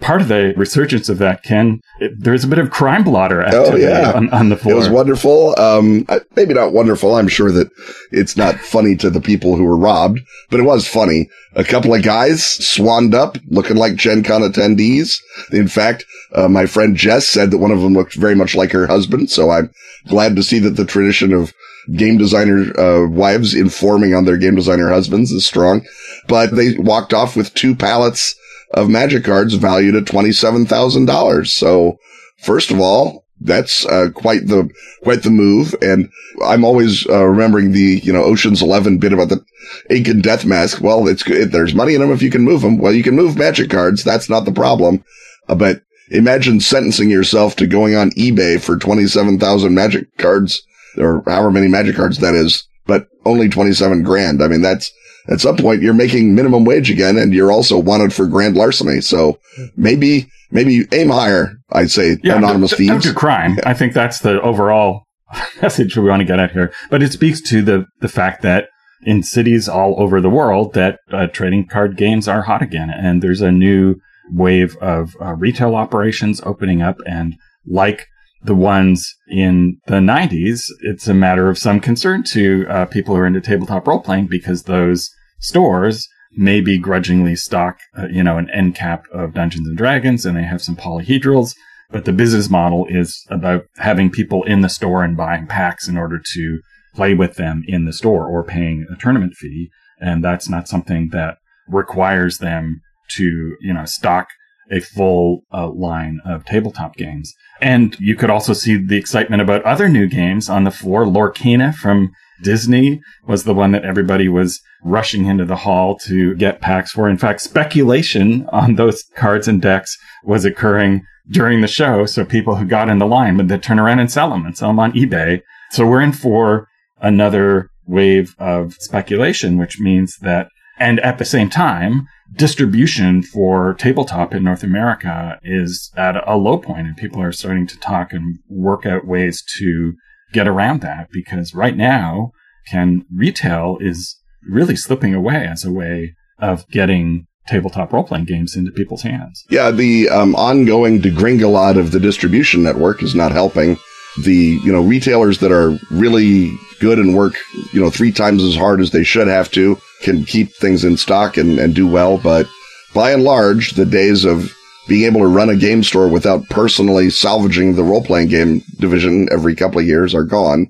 part 0.00 0.20
of 0.20 0.28
the 0.28 0.52
resurgence 0.56 1.08
of 1.08 1.18
that, 1.18 1.42
Ken, 1.42 1.80
it, 2.00 2.12
there's 2.18 2.44
a 2.44 2.48
bit 2.48 2.58
of 2.58 2.70
crime 2.70 3.04
blotter 3.04 3.42
activity 3.42 3.84
yeah. 3.84 4.12
on, 4.12 4.28
on 4.30 4.48
the 4.48 4.56
floor. 4.56 4.74
It 4.74 4.78
was 4.78 4.88
wonderful. 4.88 5.58
Um, 5.58 6.06
maybe 6.36 6.54
not 6.54 6.72
wonderful. 6.72 7.14
I'm 7.14 7.28
sure 7.28 7.52
that 7.52 7.68
it's 8.10 8.36
not 8.36 8.56
funny 8.56 8.96
to 8.96 9.10
the 9.10 9.20
people 9.20 9.56
who 9.56 9.64
were 9.64 9.76
robbed, 9.76 10.20
but 10.50 10.60
it 10.60 10.64
was 10.64 10.88
funny. 10.88 11.28
A 11.54 11.64
couple 11.64 11.94
of 11.94 12.02
guys 12.02 12.44
swanned 12.44 13.14
up 13.14 13.38
looking 13.48 13.76
like 13.76 13.96
Gen 13.96 14.22
Con 14.22 14.42
attendees. 14.42 15.18
In 15.52 15.68
fact, 15.68 16.04
uh, 16.34 16.48
my 16.48 16.66
friend 16.66 16.96
Jess 16.96 17.28
said 17.28 17.50
that 17.50 17.58
one 17.58 17.70
of 17.70 17.80
them 17.80 17.94
looked 17.94 18.14
very 18.14 18.34
much 18.34 18.54
like 18.54 18.72
her 18.72 18.86
husband. 18.86 19.30
So 19.30 19.50
I'm 19.50 19.70
glad 20.08 20.36
to 20.36 20.42
see 20.42 20.58
that 20.60 20.76
the 20.76 20.84
tradition 20.84 21.32
of 21.32 21.52
game 21.94 22.18
designer 22.18 22.78
uh, 22.78 23.08
wives 23.08 23.54
informing 23.54 24.14
on 24.14 24.24
their 24.24 24.36
game 24.36 24.54
designer 24.54 24.90
husbands 24.90 25.32
is 25.32 25.46
strong. 25.46 25.84
But 26.28 26.54
they 26.54 26.76
walked 26.78 27.14
off 27.14 27.36
with 27.36 27.54
two 27.54 27.74
pallets 27.74 28.34
of 28.72 28.88
magic 28.88 29.24
cards 29.24 29.54
valued 29.54 29.96
at 29.96 30.04
$27,000. 30.04 31.46
So 31.48 31.98
first 32.38 32.70
of 32.70 32.80
all, 32.80 33.24
that's 33.40 33.86
uh, 33.86 34.10
quite 34.14 34.46
the 34.46 34.68
quite 35.02 35.22
the 35.22 35.30
move, 35.30 35.74
and 35.80 36.10
I'm 36.44 36.62
always 36.62 37.06
uh, 37.08 37.24
remembering 37.24 37.72
the 37.72 38.00
you 38.02 38.12
know 38.12 38.22
Ocean's 38.22 38.60
Eleven 38.60 38.98
bit 38.98 39.14
about 39.14 39.30
the 39.30 39.42
ink 39.88 40.08
and 40.08 40.22
death 40.22 40.44
mask. 40.44 40.82
Well, 40.82 41.08
it's 41.08 41.22
good. 41.22 41.50
There's 41.50 41.74
money 41.74 41.94
in 41.94 42.02
them 42.02 42.12
if 42.12 42.22
you 42.22 42.30
can 42.30 42.42
move 42.42 42.60
them. 42.60 42.76
Well, 42.78 42.92
you 42.92 43.02
can 43.02 43.16
move 43.16 43.38
magic 43.38 43.70
cards. 43.70 44.04
That's 44.04 44.28
not 44.28 44.44
the 44.44 44.52
problem. 44.52 45.04
Uh, 45.48 45.54
but 45.54 45.82
imagine 46.10 46.60
sentencing 46.60 47.10
yourself 47.10 47.56
to 47.56 47.66
going 47.66 47.94
on 47.94 48.10
eBay 48.12 48.60
for 48.60 48.76
twenty 48.76 49.06
seven 49.06 49.38
thousand 49.38 49.74
magic 49.74 50.06
cards, 50.18 50.62
or 50.98 51.22
however 51.26 51.50
many 51.50 51.68
magic 51.68 51.96
cards 51.96 52.18
that 52.18 52.34
is, 52.34 52.66
but 52.86 53.06
only 53.24 53.48
twenty 53.48 53.72
seven 53.72 54.02
grand. 54.02 54.42
I 54.42 54.48
mean, 54.48 54.62
that's 54.62 54.92
at 55.28 55.40
some 55.40 55.56
point 55.56 55.82
you're 55.82 55.94
making 55.94 56.34
minimum 56.34 56.64
wage 56.64 56.90
again, 56.90 57.16
and 57.16 57.32
you're 57.32 57.52
also 57.52 57.78
wanted 57.78 58.12
for 58.12 58.26
grand 58.26 58.56
larceny. 58.56 59.00
So 59.00 59.38
maybe 59.76 60.28
maybe 60.50 60.86
aim 60.92 61.10
higher. 61.10 61.54
I'd 61.72 61.90
say 61.90 62.18
yeah, 62.22 62.36
anonymous 62.36 62.76
don't, 62.76 62.86
don't 62.86 63.02
do 63.02 63.14
crime. 63.14 63.58
I 63.64 63.74
think 63.74 63.92
that's 63.92 64.20
the 64.20 64.40
overall 64.40 65.04
message 65.62 65.96
we 65.96 66.08
want 66.08 66.20
to 66.20 66.26
get 66.26 66.40
at 66.40 66.52
here, 66.52 66.72
but 66.90 67.02
it 67.02 67.12
speaks 67.12 67.40
to 67.42 67.62
the, 67.62 67.86
the 68.00 68.08
fact 68.08 68.42
that 68.42 68.68
in 69.02 69.22
cities 69.22 69.68
all 69.68 70.00
over 70.00 70.20
the 70.20 70.30
world 70.30 70.74
that 70.74 70.98
uh, 71.10 71.26
trading 71.28 71.66
card 71.66 71.96
games 71.96 72.28
are 72.28 72.42
hot 72.42 72.62
again. 72.62 72.90
And 72.90 73.22
there's 73.22 73.40
a 73.40 73.50
new 73.50 73.96
wave 74.32 74.76
of 74.76 75.16
uh, 75.20 75.34
retail 75.34 75.74
operations 75.74 76.40
opening 76.44 76.82
up. 76.82 76.96
And 77.06 77.36
like 77.66 78.06
the 78.42 78.54
ones 78.54 79.14
in 79.28 79.78
the 79.86 79.96
90s, 79.96 80.62
it's 80.82 81.08
a 81.08 81.14
matter 81.14 81.48
of 81.48 81.58
some 81.58 81.80
concern 81.80 82.22
to 82.32 82.66
uh, 82.68 82.84
people 82.86 83.14
who 83.14 83.20
are 83.20 83.26
into 83.26 83.40
tabletop 83.40 83.86
role 83.86 84.00
playing 84.00 84.26
because 84.26 84.64
those 84.64 85.10
stores 85.40 86.08
may 86.32 86.60
begrudgingly 86.60 87.36
stock, 87.36 87.78
uh, 87.98 88.06
you 88.08 88.22
know, 88.22 88.38
an 88.38 88.48
end 88.50 88.74
cap 88.74 89.04
of 89.12 89.34
Dungeons 89.34 89.66
and 89.66 89.76
Dragons 89.76 90.24
and 90.24 90.36
they 90.36 90.44
have 90.44 90.62
some 90.62 90.76
polyhedrals. 90.76 91.54
But 91.90 92.04
the 92.04 92.12
business 92.12 92.48
model 92.48 92.86
is 92.88 93.26
about 93.30 93.64
having 93.78 94.10
people 94.10 94.44
in 94.44 94.60
the 94.60 94.68
store 94.68 95.02
and 95.02 95.16
buying 95.16 95.48
packs 95.48 95.88
in 95.88 95.96
order 95.96 96.20
to 96.34 96.60
play 96.94 97.14
with 97.14 97.34
them 97.34 97.64
in 97.66 97.84
the 97.84 97.92
store 97.92 98.28
or 98.28 98.44
paying 98.44 98.86
a 98.92 98.96
tournament 98.96 99.34
fee. 99.34 99.70
And 100.00 100.22
that's 100.22 100.48
not 100.48 100.68
something 100.68 101.08
that 101.10 101.38
requires 101.68 102.38
them 102.38 102.80
to, 103.16 103.56
you 103.60 103.72
know, 103.72 103.84
stock 103.84 104.28
a 104.70 104.80
full 104.80 105.42
uh, 105.52 105.68
line 105.68 106.20
of 106.24 106.44
tabletop 106.44 106.96
games. 106.96 107.34
And 107.60 107.98
you 107.98 108.14
could 108.14 108.30
also 108.30 108.52
see 108.52 108.76
the 108.76 108.96
excitement 108.96 109.42
about 109.42 109.64
other 109.64 109.88
new 109.88 110.06
games 110.06 110.48
on 110.48 110.64
the 110.64 110.70
floor. 110.70 111.04
Lorcana 111.04 111.74
from 111.74 112.12
Disney 112.42 113.00
was 113.26 113.44
the 113.44 113.54
one 113.54 113.72
that 113.72 113.84
everybody 113.84 114.28
was 114.28 114.60
rushing 114.82 115.26
into 115.26 115.44
the 115.44 115.56
hall 115.56 115.98
to 116.06 116.34
get 116.36 116.60
packs 116.60 116.92
for. 116.92 117.08
In 117.08 117.18
fact, 117.18 117.40
speculation 117.40 118.48
on 118.50 118.76
those 118.76 119.04
cards 119.16 119.48
and 119.48 119.60
decks 119.60 119.96
was 120.24 120.44
occurring 120.44 121.02
during 121.28 121.60
the 121.60 121.68
show. 121.68 122.06
So 122.06 122.24
people 122.24 122.56
who 122.56 122.64
got 122.64 122.88
in 122.88 122.98
the 122.98 123.06
line 123.06 123.36
would 123.36 123.48
then 123.48 123.60
turn 123.60 123.78
around 123.78 123.98
and 123.98 124.10
sell 124.10 124.30
them 124.30 124.46
and 124.46 124.56
sell 124.56 124.70
them 124.70 124.78
on 124.78 124.92
eBay. 124.92 125.42
So 125.70 125.86
we're 125.86 126.00
in 126.00 126.12
for 126.12 126.68
another 127.00 127.68
wave 127.86 128.34
of 128.38 128.74
speculation, 128.74 129.58
which 129.58 129.78
means 129.78 130.16
that, 130.22 130.48
and 130.78 131.00
at 131.00 131.18
the 131.18 131.24
same 131.24 131.50
time, 131.50 132.06
distribution 132.34 133.22
for 133.22 133.74
tabletop 133.74 134.34
in 134.34 134.44
North 134.44 134.62
America 134.62 135.38
is 135.42 135.90
at 135.96 136.16
a 136.28 136.36
low 136.36 136.58
point 136.58 136.86
and 136.86 136.96
people 136.96 137.20
are 137.20 137.32
starting 137.32 137.66
to 137.66 137.78
talk 137.78 138.12
and 138.12 138.38
work 138.48 138.86
out 138.86 139.06
ways 139.06 139.42
to 139.58 139.94
get 140.32 140.46
around 140.46 140.80
that 140.80 141.08
because 141.10 141.54
right 141.54 141.76
now 141.76 142.30
can 142.68 143.04
retail 143.12 143.78
is 143.80 144.16
really 144.48 144.76
slipping 144.76 145.14
away 145.14 145.46
as 145.46 145.64
a 145.64 145.72
way 145.72 146.14
of 146.38 146.66
getting 146.68 147.26
tabletop 147.46 147.92
role 147.92 148.04
playing 148.04 148.24
games 148.24 148.54
into 148.54 148.70
people's 148.70 149.02
hands. 149.02 149.44
Yeah, 149.50 149.70
the 149.70 150.08
um, 150.08 150.34
ongoing 150.36 151.00
degringolade 151.00 151.78
of 151.78 151.90
the 151.90 152.00
distribution 152.00 152.62
network 152.62 153.02
is 153.02 153.14
not 153.14 153.32
helping. 153.32 153.76
The 154.22 154.60
you 154.64 154.72
know 154.72 154.82
retailers 154.82 155.38
that 155.38 155.52
are 155.52 155.78
really 155.90 156.52
good 156.80 156.98
and 156.98 157.14
work 157.14 157.34
you 157.72 157.80
know 157.80 157.90
three 157.90 158.12
times 158.12 158.42
as 158.42 158.56
hard 158.56 158.80
as 158.80 158.90
they 158.90 159.04
should 159.04 159.28
have 159.28 159.50
to 159.52 159.80
can 160.00 160.24
keep 160.24 160.52
things 160.54 160.84
in 160.84 160.96
stock 160.96 161.36
and, 161.36 161.58
and 161.58 161.74
do 161.74 161.86
well, 161.86 162.18
but 162.18 162.46
by 162.94 163.12
and 163.12 163.22
large, 163.22 163.72
the 163.72 163.86
days 163.86 164.24
of 164.24 164.54
being 164.88 165.04
able 165.04 165.20
to 165.20 165.26
run 165.26 165.50
a 165.50 165.56
game 165.56 165.82
store 165.82 166.08
without 166.08 166.48
personally 166.48 167.10
salvaging 167.10 167.74
the 167.74 167.84
role 167.84 168.02
playing 168.02 168.28
game 168.28 168.62
division 168.78 169.28
every 169.30 169.54
couple 169.54 169.78
of 169.78 169.86
years 169.86 170.14
are 170.14 170.24
gone. 170.24 170.66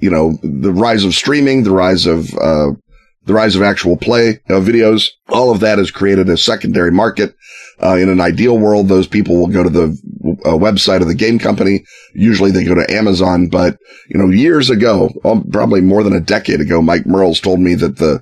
You 0.00 0.10
know, 0.10 0.38
the 0.42 0.72
rise 0.72 1.04
of 1.04 1.14
streaming, 1.14 1.62
the 1.62 1.70
rise 1.70 2.06
of, 2.06 2.34
uh, 2.34 2.72
the 3.26 3.34
rise 3.34 3.54
of 3.54 3.62
actual 3.62 3.96
play 3.96 4.40
of 4.48 4.64
videos, 4.64 5.08
all 5.28 5.52
of 5.52 5.60
that 5.60 5.78
has 5.78 5.90
created 5.90 6.28
a 6.28 6.36
secondary 6.36 6.90
market. 6.90 7.34
Uh, 7.82 7.96
in 7.96 8.08
an 8.08 8.20
ideal 8.20 8.58
world, 8.58 8.88
those 8.88 9.06
people 9.06 9.36
will 9.36 9.46
go 9.46 9.62
to 9.62 9.70
the 9.70 9.96
uh, 10.44 10.50
website 10.50 11.00
of 11.00 11.06
the 11.06 11.14
game 11.14 11.38
company. 11.38 11.84
Usually 12.14 12.50
they 12.50 12.64
go 12.64 12.74
to 12.74 12.92
Amazon, 12.92 13.48
but 13.48 13.78
you 14.08 14.18
know, 14.18 14.28
years 14.28 14.68
ago, 14.68 15.10
um, 15.24 15.48
probably 15.50 15.80
more 15.80 16.02
than 16.02 16.12
a 16.12 16.20
decade 16.20 16.60
ago, 16.60 16.82
Mike 16.82 17.06
Mearls 17.06 17.40
told 17.40 17.60
me 17.60 17.74
that 17.76 17.96
the 17.96 18.20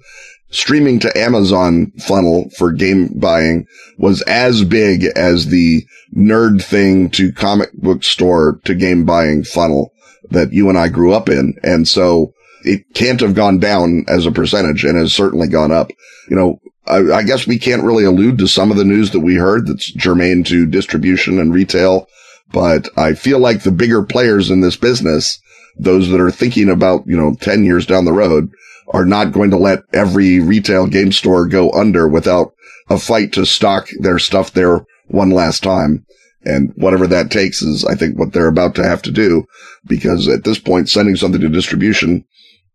streaming 0.51 0.99
to 1.01 1.19
Amazon 1.19 1.93
funnel 1.99 2.51
for 2.57 2.73
game 2.73 3.09
buying 3.19 3.67
was 3.99 4.23
as 4.23 4.65
big 4.65 5.05
as 5.17 5.47
the 5.47 5.87
nerd 6.17 6.63
thing 6.63 7.11
to 7.11 7.33
comic 7.33 7.73
book 7.75 8.03
store 8.03 8.61
to 8.65 8.75
game 8.75 9.05
buying 9.05 9.45
funnel 9.45 9.93
that 10.31 10.53
you 10.53 10.69
and 10.69 10.79
I 10.79 10.89
grew 10.89 11.13
up 11.13 11.29
in. 11.29 11.55
And 11.63 11.87
so 11.87 12.33
it 12.63 12.85
can't 12.95 13.21
have 13.21 13.35
gone 13.35 13.59
down 13.59 14.05
as 14.09 14.27
a 14.27 14.33
percentage 14.33 14.85
and 14.85 14.99
has 14.99 15.15
certainly 15.15 15.49
gone 15.49 15.73
up. 15.73 15.91
You 16.29 16.37
know, 16.37 16.61
I, 16.87 17.19
I 17.19 17.23
guess 17.23 17.47
we 17.47 17.59
can't 17.59 17.85
really 17.85 18.05
allude 18.05 18.39
to 18.39 18.49
some 18.49 18.71
of 18.71 18.77
the 18.77 18.85
news 18.85 19.11
that 19.13 19.21
we 19.21 19.35
heard 19.35 19.67
that's 19.67 19.93
germane 19.93 20.45
to 20.45 20.67
distribution 20.67 21.39
and 21.39 21.53
retail, 21.53 22.09
but 22.53 22.89
I 22.97 23.15
feel 23.15 23.39
like 23.39 23.63
the 23.63 23.71
bigger 23.71 24.03
players 24.03 24.51
in 24.51 24.61
this 24.61 24.77
business, 24.77 25.41
those 25.77 26.09
that 26.09 26.21
are 26.21 26.31
thinking 26.31 26.69
about, 26.71 27.07
you 27.07 27.17
know, 27.17 27.37
10 27.41 27.65
years 27.65 27.87
down 27.87 28.07
the 28.07 28.13
road 28.13 28.51
are 28.91 29.05
not 29.05 29.33
going 29.33 29.51
to 29.51 29.57
let 29.57 29.81
every 29.93 30.41
retail 30.41 30.87
game 30.87 31.13
store 31.13 31.47
go 31.47 31.71
under 31.73 32.09
without 32.09 32.53
a 32.89 32.99
fight 32.99 33.33
to 33.33 33.45
stock 33.45 33.89
their 34.01 34.19
stuff 34.19 34.53
there 34.53 34.85
one 35.09 35.31
last 35.31 35.63
time. 35.63 36.05
And 36.45 36.73
whatever 36.77 37.07
that 37.09 37.31
takes 37.31 37.61
is, 37.63 37.85
I 37.85 37.95
think, 37.95 38.19
what 38.19 38.33
they're 38.33 38.49
about 38.49 38.75
to 38.77 38.85
have 38.85 39.03
to 39.03 39.11
do 39.11 39.45
because 39.87 40.29
at 40.29 40.45
this 40.45 40.59
point, 40.59 40.89
sending 40.89 41.17
something 41.17 41.41
to 41.41 41.49
distribution, 41.49 42.25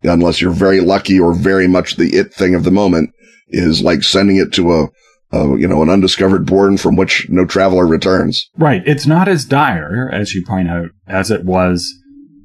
unless 0.03 0.41
you're 0.41 0.51
very 0.51 0.81
lucky 0.81 1.19
or 1.19 1.33
very 1.33 1.67
much 1.67 1.95
the 1.95 2.13
it 2.13 2.33
thing 2.33 2.55
of 2.55 2.63
the 2.63 2.71
moment 2.71 3.11
is 3.49 3.81
like 3.81 4.03
sending 4.03 4.35
it 4.35 4.51
to 4.53 4.73
a, 4.73 4.89
you 5.57 5.67
know, 5.67 5.81
an 5.81 5.89
undiscovered 5.89 6.45
bourne 6.45 6.77
from 6.77 6.95
which 6.95 7.27
no 7.29 7.45
traveler 7.45 7.87
returns. 7.87 8.49
Right. 8.57 8.83
It's 8.85 9.07
not 9.07 9.27
as 9.27 9.45
dire, 9.45 10.09
as 10.13 10.33
you 10.33 10.45
point 10.45 10.69
out, 10.69 10.89
as 11.07 11.31
it 11.31 11.45
was 11.45 11.91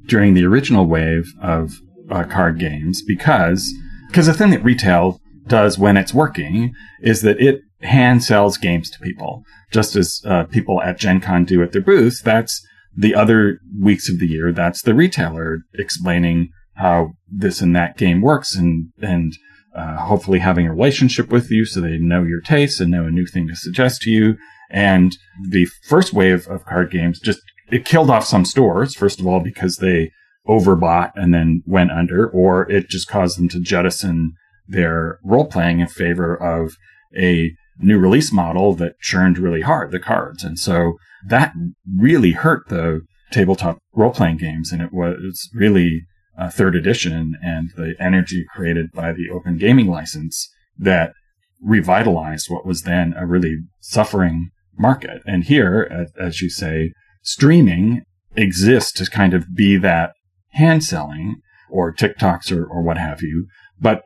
during 0.07 0.33
the 0.33 0.45
original 0.45 0.87
wave 0.87 1.31
of 1.41 1.73
uh, 2.09 2.23
card 2.23 2.59
games 2.59 3.01
because 3.01 3.73
because 4.07 4.25
the 4.25 4.33
thing 4.33 4.51
that 4.51 4.63
retail 4.63 5.19
does 5.47 5.77
when 5.77 5.97
it's 5.97 6.13
working 6.13 6.73
is 7.01 7.21
that 7.21 7.39
it 7.39 7.61
hand 7.81 8.23
sells 8.23 8.57
games 8.57 8.89
to 8.89 8.99
people, 8.99 9.43
just 9.71 9.95
as 9.95 10.21
uh, 10.25 10.43
people 10.45 10.81
at 10.81 10.97
Gen 10.97 11.21
Con 11.21 11.45
do 11.45 11.61
at 11.61 11.71
their 11.71 11.81
booths. 11.81 12.21
That's 12.21 12.65
the 12.95 13.15
other 13.15 13.59
weeks 13.79 14.09
of 14.09 14.19
the 14.19 14.27
year. 14.27 14.51
That's 14.51 14.81
the 14.81 14.93
retailer 14.93 15.59
explaining 15.73 16.49
how 16.75 17.11
this 17.27 17.61
and 17.61 17.75
that 17.75 17.97
game 17.97 18.21
works 18.21 18.55
and 18.55 18.89
and 19.01 19.33
uh, 19.75 19.97
hopefully 19.97 20.39
having 20.39 20.65
a 20.65 20.73
relationship 20.73 21.29
with 21.29 21.51
you 21.51 21.65
so 21.65 21.79
they 21.79 21.97
know 21.97 22.23
your 22.23 22.41
tastes 22.41 22.79
and 22.79 22.91
know 22.91 23.05
a 23.05 23.11
new 23.11 23.25
thing 23.25 23.47
to 23.47 23.55
suggest 23.55 24.01
to 24.01 24.09
you. 24.09 24.35
And 24.71 25.15
the 25.49 25.67
first 25.87 26.13
wave 26.13 26.47
of 26.47 26.65
card 26.65 26.91
games 26.91 27.19
just 27.19 27.41
it 27.71 27.85
killed 27.85 28.09
off 28.09 28.25
some 28.25 28.45
stores 28.45 28.95
first 28.95 29.19
of 29.19 29.27
all 29.27 29.39
because 29.39 29.77
they 29.77 30.11
overbought 30.49 31.11
and 31.15 31.33
then 31.33 31.61
went 31.65 31.91
under, 31.91 32.27
or 32.27 32.69
it 32.71 32.89
just 32.89 33.07
caused 33.07 33.37
them 33.37 33.47
to 33.49 33.59
jettison 33.59 34.33
their 34.67 35.19
role 35.23 35.45
playing 35.45 35.79
in 35.79 35.87
favor 35.87 36.35
of 36.35 36.73
a 37.15 37.51
new 37.79 37.99
release 37.99 38.33
model 38.33 38.73
that 38.73 38.99
churned 38.99 39.37
really 39.37 39.61
hard 39.61 39.91
the 39.91 39.99
cards. 39.99 40.43
And 40.43 40.59
so 40.59 40.93
that 41.27 41.53
really 41.97 42.31
hurt 42.31 42.67
the 42.67 43.01
tabletop 43.31 43.77
role 43.93 44.11
playing 44.11 44.37
games. 44.37 44.71
And 44.71 44.81
it 44.81 44.91
was 44.91 45.49
really 45.53 46.01
a 46.37 46.49
third 46.51 46.75
edition 46.75 47.35
and 47.43 47.69
the 47.75 47.95
energy 47.99 48.45
created 48.55 48.91
by 48.93 49.13
the 49.13 49.29
open 49.31 49.57
gaming 49.57 49.87
license 49.87 50.49
that 50.77 51.13
revitalized 51.61 52.49
what 52.49 52.65
was 52.65 52.83
then 52.83 53.13
a 53.17 53.25
really 53.25 53.57
suffering 53.81 54.49
market. 54.77 55.21
And 55.25 55.43
here, 55.43 56.07
as 56.17 56.41
you 56.41 56.49
say, 56.49 56.91
streaming 57.21 58.03
exists 58.35 58.93
to 58.93 59.09
kind 59.09 59.33
of 59.33 59.53
be 59.53 59.75
that 59.77 60.11
hand 60.51 60.83
selling 60.83 61.41
or 61.69 61.93
TikToks 61.93 62.51
or, 62.55 62.65
or 62.65 62.81
what 62.81 62.97
have 62.97 63.21
you, 63.21 63.47
but 63.79 64.01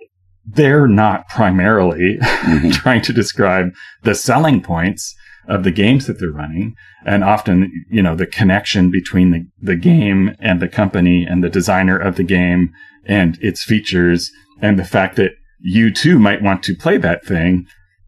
they're 0.45 0.87
not 0.87 1.27
primarily 1.29 2.17
mm-hmm. 2.21 2.69
trying 2.71 3.01
to 3.01 3.13
describe 3.13 3.67
the 4.03 4.15
selling 4.15 4.61
points 4.61 5.15
of 5.47 5.63
the 5.63 5.71
games 5.71 6.07
that 6.07 6.19
they're 6.19 6.31
running. 6.31 6.75
And 7.05 7.23
often, 7.23 7.85
you 7.89 8.01
know, 8.01 8.15
the 8.15 8.25
connection 8.25 8.91
between 8.91 9.31
the, 9.31 9.45
the 9.61 9.75
game 9.75 10.35
and 10.39 10.61
the 10.61 10.67
company 10.67 11.25
and 11.25 11.43
the 11.43 11.49
designer 11.49 11.97
of 11.97 12.15
the 12.15 12.23
game 12.23 12.71
and 13.05 13.37
its 13.41 13.63
features 13.63 14.31
and 14.61 14.79
the 14.79 14.85
fact 14.85 15.15
that 15.17 15.31
you 15.59 15.91
too 15.91 16.19
might 16.19 16.41
want 16.41 16.63
to 16.63 16.75
play 16.75 16.97
that 16.97 17.25
thing. 17.25 17.65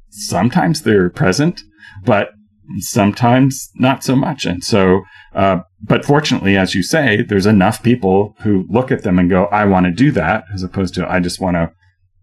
Sometimes 0.10 0.82
they're 0.82 1.10
present, 1.10 1.62
but 2.06 2.30
sometimes 2.80 3.70
not 3.76 4.04
so 4.04 4.16
much. 4.16 4.46
And 4.46 4.64
so, 4.64 5.02
uh, 5.34 5.60
but 5.88 6.04
fortunately, 6.04 6.58
as 6.58 6.74
you 6.74 6.82
say, 6.82 7.22
there's 7.22 7.46
enough 7.46 7.84
people 7.84 8.36
who 8.42 8.66
look 8.70 8.92
at 8.92 9.04
them 9.04 9.20
and 9.20 9.30
go, 9.30 9.46
I 9.46 9.66
want 9.66 9.86
to 9.86 9.92
do 9.92 10.12
that, 10.12 10.46
as 10.54 10.64
opposed 10.64 10.96
to 10.96 11.10
I 11.10 11.20
just 11.20 11.40
want 11.40 11.56
to 11.56 11.72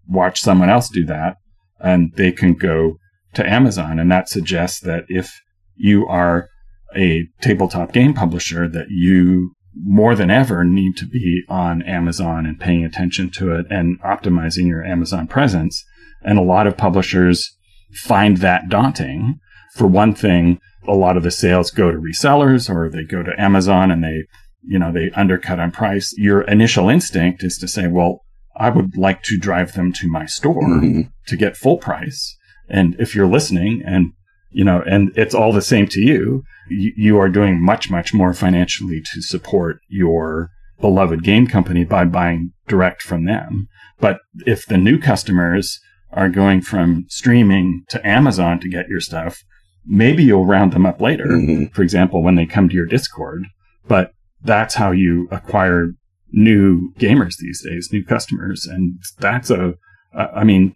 watch 0.09 0.41
someone 0.41 0.69
else 0.69 0.89
do 0.89 1.05
that. 1.07 1.37
And 1.79 2.13
they 2.17 2.33
can 2.33 2.55
go 2.55 2.97
to 3.35 3.49
Amazon. 3.49 3.99
And 3.99 4.11
that 4.11 4.29
suggests 4.29 4.81
that 4.81 5.05
if 5.09 5.41
you 5.77 6.07
are 6.07 6.49
a 6.97 7.27
tabletop 7.41 7.93
game 7.93 8.15
publisher, 8.15 8.69
that 8.69 8.87
you 8.91 9.53
more 9.75 10.15
than 10.15 10.31
ever 10.31 10.65
need 10.65 10.97
to 10.97 11.07
be 11.07 11.43
on 11.49 11.83
Amazon 11.83 12.45
and 12.45 12.61
paying 12.61 12.85
attention 12.85 13.31
to 13.31 13.55
it 13.55 13.67
and 13.71 14.01
optimizing 14.03 14.67
your 14.67 14.85
Amazon 14.85 15.27
presence. 15.27 15.83
And 16.23 16.39
a 16.39 16.43
lot 16.43 16.67
of 16.67 16.77
publishers 16.77 17.49
find 17.95 18.39
that 18.39 18.69
daunting 18.69 19.39
for 19.75 19.87
one 19.87 20.15
thing, 20.15 20.59
a 20.87 20.95
lot 20.95 21.17
of 21.17 21.23
the 21.23 21.31
sales 21.31 21.71
go 21.71 21.91
to 21.91 21.99
resellers 21.99 22.69
or 22.69 22.89
they 22.89 23.05
go 23.05 23.23
to 23.23 23.33
Amazon 23.41 23.91
and 23.91 24.03
they 24.03 24.25
you 24.65 24.79
know, 24.79 24.93
they 24.93 25.11
undercut 25.17 25.59
on 25.59 25.73
price, 25.73 26.15
your 26.17 26.43
initial 26.43 26.89
instinct 26.89 27.43
is 27.43 27.59
to 27.59 27.67
say, 27.67 27.89
well, 27.89 28.21
I 28.57 28.71
would 28.71 28.97
like 28.97 29.25
to 29.25 29.37
drive 29.37 29.73
them 29.73 29.93
to 29.95 30.09
my 30.09 30.25
store 30.25 30.63
Mhm. 30.63 31.11
to 31.27 31.37
get 31.37 31.57
full 31.57 31.79
price. 31.79 32.37
And 32.69 32.95
if 33.01 33.13
you're 33.13 33.27
listening 33.27 33.83
and, 33.85 34.13
you 34.53 34.65
know, 34.65 34.81
and 34.87 35.11
it's 35.17 35.35
all 35.35 35.53
the 35.53 35.63
same 35.63 35.89
to 35.89 36.01
you, 36.01 36.45
you, 36.71 36.93
you 36.97 37.19
are 37.19 37.29
doing 37.29 37.61
much, 37.61 37.91
much 37.91 38.15
more 38.15 38.33
financially 38.33 39.01
to 39.13 39.21
support 39.21 39.79
your 39.89 40.51
beloved 40.81 41.25
game 41.25 41.49
company 41.49 41.83
by 41.83 42.05
buying 42.05 42.53
direct 42.69 43.03
from 43.03 43.25
them. 43.25 43.67
But 43.99 44.21
if 44.47 44.65
the 44.65 44.79
new 44.79 44.97
customers 44.97 45.81
are 46.13 46.29
going 46.29 46.61
from 46.61 47.07
streaming 47.09 47.83
to 47.89 48.07
Amazon 48.07 48.61
to 48.61 48.69
get 48.69 48.87
your 48.89 49.01
stuff, 49.01 49.43
maybe 49.87 50.23
you'll 50.23 50.47
round 50.47 50.73
them 50.73 50.87
up 50.87 51.01
later. 51.01 51.27
Mhm. 51.27 51.73
For 51.75 51.83
example, 51.83 52.23
when 52.23 52.35
they 52.35 52.47
come 52.47 52.69
to 52.69 52.75
your 52.75 52.87
Discord, 52.87 53.45
but 53.89 54.13
that's 54.43 54.75
how 54.75 54.91
you 54.91 55.29
acquire 55.31 55.93
new 56.33 56.93
gamers 56.99 57.37
these 57.39 57.63
days, 57.63 57.91
new 57.93 58.05
customers. 58.05 58.67
And 58.67 58.99
that's 59.19 59.51
a, 59.51 59.75
uh, 60.15 60.29
mean, 60.45 60.75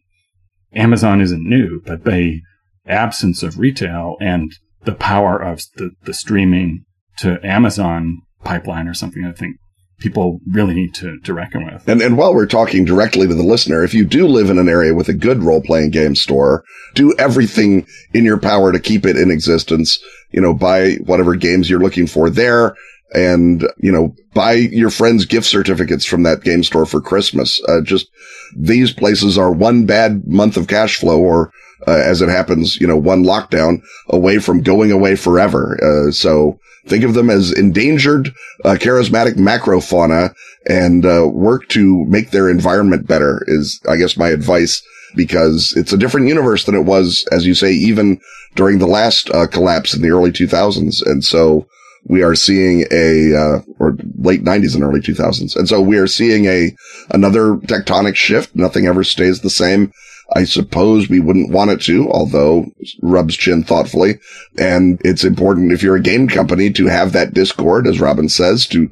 Amazon 0.75 1.21
isn't 1.21 1.49
new, 1.49 1.81
but 1.87 2.05
the 2.05 2.41
absence 2.87 3.43
of 3.43 3.59
retail 3.59 4.17
and 4.21 4.53
the 4.85 4.93
power 4.93 5.39
of 5.39 5.61
the, 5.77 5.91
the 6.05 6.15
streaming 6.15 6.85
to 7.19 7.45
Amazon 7.45 8.19
pipeline 8.45 8.87
or 8.87 8.95
something, 8.95 9.25
I 9.25 9.33
think 9.33 9.57
people 9.99 10.41
really 10.51 10.75
need 10.75 10.95
to, 10.95 11.19
to 11.21 11.33
reckon 11.33 11.65
with. 11.65 11.89
And, 11.89 12.03
and 12.03 12.19
while 12.19 12.35
we're 12.35 12.47
talking 12.47 12.85
directly 12.85 13.27
to 13.27 13.35
the 13.35 13.43
listener, 13.43 13.83
if 13.83 13.95
you 13.95 14.05
do 14.05 14.27
live 14.27 14.51
in 14.51 14.59
an 14.59 14.69
area 14.69 14.95
with 14.95 15.09
a 15.09 15.15
good 15.15 15.43
role 15.43 15.63
playing 15.63 15.91
game 15.91 16.15
store, 16.15 16.65
do 16.95 17.15
everything 17.19 17.87
in 18.13 18.25
your 18.25 18.39
power 18.39 18.73
to 18.73 18.79
keep 18.79 19.07
it 19.07 19.17
in 19.17 19.31
existence. 19.31 19.99
You 20.31 20.41
know, 20.41 20.53
buy 20.53 20.97
whatever 21.05 21.35
games 21.35 21.71
you're 21.71 21.81
looking 21.81 22.07
for 22.07 22.29
there 22.29 22.77
and, 23.15 23.67
you 23.79 23.93
know, 23.93 24.15
buy 24.35 24.53
your 24.53 24.91
friends 24.91 25.25
gift 25.25 25.47
certificates 25.47 26.05
from 26.05 26.25
that 26.25 26.43
game 26.43 26.63
store 26.63 26.85
for 26.85 27.01
Christmas. 27.01 27.63
Uh, 27.67 27.81
just 27.81 28.09
these 28.55 28.93
places 28.93 29.39
are 29.39 29.53
one 29.53 29.87
bad 29.87 30.27
month 30.27 30.57
of 30.57 30.69
cash 30.69 30.99
flow 30.99 31.21
or, 31.21 31.51
uh, 31.87 31.93
as 31.93 32.23
it 32.23 32.29
happens, 32.29 32.77
you 32.81 32.87
know, 32.87 32.97
one 32.97 33.25
lockdown 33.25 33.81
away 34.09 34.39
from 34.39 34.63
going 34.63 34.91
away 34.93 35.17
forever. 35.17 35.79
Uh, 35.83 36.11
so 36.11 36.59
think 36.87 37.05
of 37.05 37.15
them 37.15 37.31
as 37.31 37.53
endangered, 37.53 38.33
uh, 38.65 38.77
charismatic 38.79 39.35
macrofauna 39.35 40.35
and, 40.69 41.05
uh, 41.05 41.27
work 41.29 41.69
to 41.69 42.05
make 42.07 42.31
their 42.31 42.49
environment 42.49 43.07
better 43.07 43.43
is, 43.47 43.81
I 43.89 43.97
guess, 43.97 44.17
my 44.17 44.29
advice 44.29 44.83
because 45.15 45.73
it's 45.77 45.93
a 45.93 45.99
different 45.99 46.29
universe 46.29 46.65
than 46.65 46.75
it 46.75 46.85
was, 46.85 47.25
as 47.33 47.47
you 47.47 47.55
say, 47.55 47.73
even 47.73 48.21
during 48.55 48.79
the 48.79 48.87
last, 48.87 49.31
uh, 49.31 49.47
collapse 49.47 49.95
in 49.95 50.03
the 50.03 50.11
early 50.11 50.31
2000s. 50.31 51.03
And 51.05 51.25
so, 51.25 51.67
we 52.09 52.23
are 52.23 52.35
seeing 52.35 52.85
a 52.93 53.35
uh, 53.35 53.61
or 53.79 53.97
late 54.19 54.45
90s 54.45 54.75
and 54.75 54.85
early 54.85 55.01
2000s 55.01 55.57
and 55.57 55.69
so 55.69 55.81
we 55.81 55.99
are 55.99 56.07
seeing 56.07 56.47
a 56.47 56.75
another 57.11 57.57
tectonic 57.57 58.15
shift 58.15 58.55
nothing 58.55 58.87
ever 58.87 59.03
stays 59.03 59.41
the 59.41 59.51
same 59.51 59.93
i 60.35 60.45
suppose 60.45 61.09
we 61.09 61.21
wouldn't 61.21 61.53
want 61.53 61.71
it 61.71 61.81
to 61.81 62.11
although 62.11 62.67
rubs 63.03 63.37
chin 63.37 63.63
thoughtfully. 63.63 64.19
And 64.59 65.01
it's 65.05 65.25
important 65.25 65.73
if 65.73 65.83
you're 65.83 65.97
a 65.97 66.01
game 66.01 66.29
company 66.29 66.73
to 66.73 66.87
have 66.87 67.13
that 67.13 67.35
discord 67.35 67.87
as 67.87 68.01
robin 68.01 68.29
says 68.29 68.67
to 68.69 68.91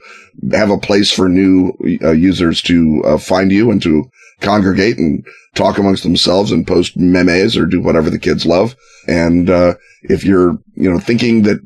have 0.52 0.70
a 0.70 0.78
place 0.78 1.10
for 1.10 1.28
new 1.28 1.72
uh, 2.02 2.12
users 2.12 2.60
to 2.62 3.02
uh, 3.04 3.18
find 3.18 3.50
you 3.52 3.70
and 3.70 3.82
to 3.82 4.10
congregate 4.40 4.98
and 4.98 5.24
talk 5.54 5.78
amongst 5.78 6.02
themselves 6.02 6.50
and 6.52 6.66
post 6.66 6.96
memes 6.96 7.56
or 7.56 7.66
do 7.66 7.80
whatever 7.80 8.10
the 8.10 8.18
kids 8.18 8.44
love. 8.44 8.76
And 9.06 9.48
uh, 9.50 9.74
if 10.02 10.24
you're 10.24 10.58
you 10.74 10.90
know 10.90 10.98
thinking 10.98 11.42
that 11.42 11.60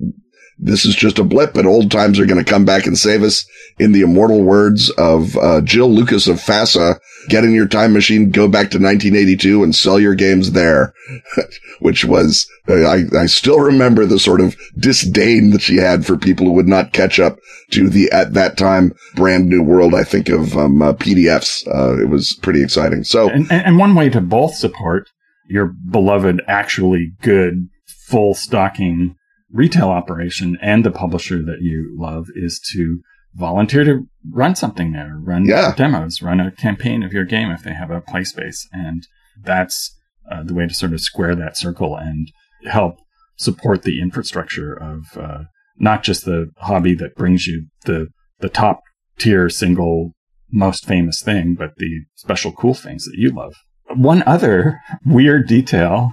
this 0.59 0.85
is 0.85 0.95
just 0.95 1.19
a 1.19 1.25
blip 1.25 1.57
and 1.57 1.67
old 1.67 1.91
times 1.91 2.19
are 2.19 2.27
going 2.27 2.43
to 2.43 2.51
come 2.51 2.65
back 2.65 2.87
and 2.87 2.99
save 2.99 3.23
us 3.23 3.47
in 3.79 3.93
the 3.93 4.03
immortal 4.03 4.43
words 4.43 4.91
of 4.91 5.37
uh, 5.39 5.61
Jill 5.61 5.91
Lucas 5.91 6.27
of 6.27 6.37
FASA. 6.37 6.99
Get 7.29 7.45
in 7.45 7.55
your 7.55 7.69
time 7.69 7.93
machine, 7.93 8.31
go 8.31 8.49
back 8.49 8.71
to 8.71 8.79
1982 8.79 9.63
and 9.63 9.75
sell 9.75 10.01
your 10.01 10.15
games 10.15 10.53
there, 10.53 10.95
which 11.81 12.05
was, 12.05 12.49
uh, 12.69 12.87
I, 12.87 13.05
I 13.17 13.27
still 13.27 13.61
remember 13.61 14.05
the 14.05 14.19
sort 14.19 14.41
of 14.41 14.57
disdain 14.79 15.51
that 15.51 15.63
she 15.63 15.77
had 15.77 16.05
for 16.05 16.17
people 16.17 16.47
who 16.47 16.53
would 16.53 16.69
not 16.69 16.93
catch 16.93 17.21
up 17.21 17.39
to 17.71 17.89
the, 17.89 18.11
at 18.11 18.35
that 18.35 18.57
time, 18.57 18.93
brand 19.15 19.49
new 19.49 19.63
world. 19.63 19.95
I 19.95 20.05
think 20.05 20.29
of, 20.29 20.57
um, 20.57 20.83
uh, 20.83 20.93
PDFs. 20.93 21.69
Uh, 21.69 22.03
it 22.03 22.09
was 22.09 22.35
pretty 22.43 22.63
exciting. 22.63 23.05
So 23.05 23.29
and, 23.29 23.51
and 23.53 23.79
one 23.79 23.95
way 23.95 24.09
to 24.09 24.21
both 24.21 24.55
support 24.55 25.09
your 25.49 25.73
beloved, 25.91 26.43
actually 26.47 27.13
good, 27.23 27.69
full 28.09 28.35
stocking 28.35 29.15
retail 29.53 29.89
operation 29.89 30.57
and 30.61 30.85
the 30.85 30.91
publisher 30.91 31.39
that 31.45 31.59
you 31.61 31.95
love 31.99 32.27
is 32.35 32.61
to 32.73 33.01
volunteer 33.35 33.85
to 33.85 34.07
run 34.31 34.55
something 34.55 34.93
there, 34.93 35.15
run 35.19 35.45
Yeah. 35.47 35.73
demos, 35.77 36.23
run 36.23 36.41
a 36.41 36.51
campaign 36.51 37.03
of 37.03 37.13
your 37.13 37.25
game 37.25 37.51
if 37.51 37.63
they 37.63 37.73
have 37.75 37.91
a 37.91 38.01
play 38.01 38.25
space. 38.25 38.67
And 38.73 39.07
that's 39.43 39.97
uh, 40.31 40.43
the 40.43 40.55
way 40.55 40.67
to 40.67 40.75
sort 40.75 40.93
of 40.93 41.01
square 41.01 41.35
that 41.35 41.57
circle 41.57 41.97
and 41.97 42.31
help 42.65 42.97
support 43.37 43.83
the 43.83 44.01
infrastructure 44.01 44.75
of 44.75 45.17
uh, 45.17 45.45
not 45.79 46.03
just 46.03 46.25
the 46.25 46.51
hobby 46.59 46.95
that 46.97 47.15
brings 47.17 47.47
you 47.47 47.67
the 47.85 48.09
the 48.41 48.49
top 48.49 48.81
tier 49.19 49.49
single 49.49 50.13
most 50.51 50.85
famous 50.87 51.21
thing, 51.23 51.55
but 51.59 51.71
the 51.77 52.03
special 52.15 52.53
cool 52.53 52.75
things 52.75 53.05
that 53.05 53.17
you 53.17 53.31
love. 53.31 53.55
One 53.95 54.23
other 54.27 54.81
weird 55.07 55.47
detail 55.49 56.13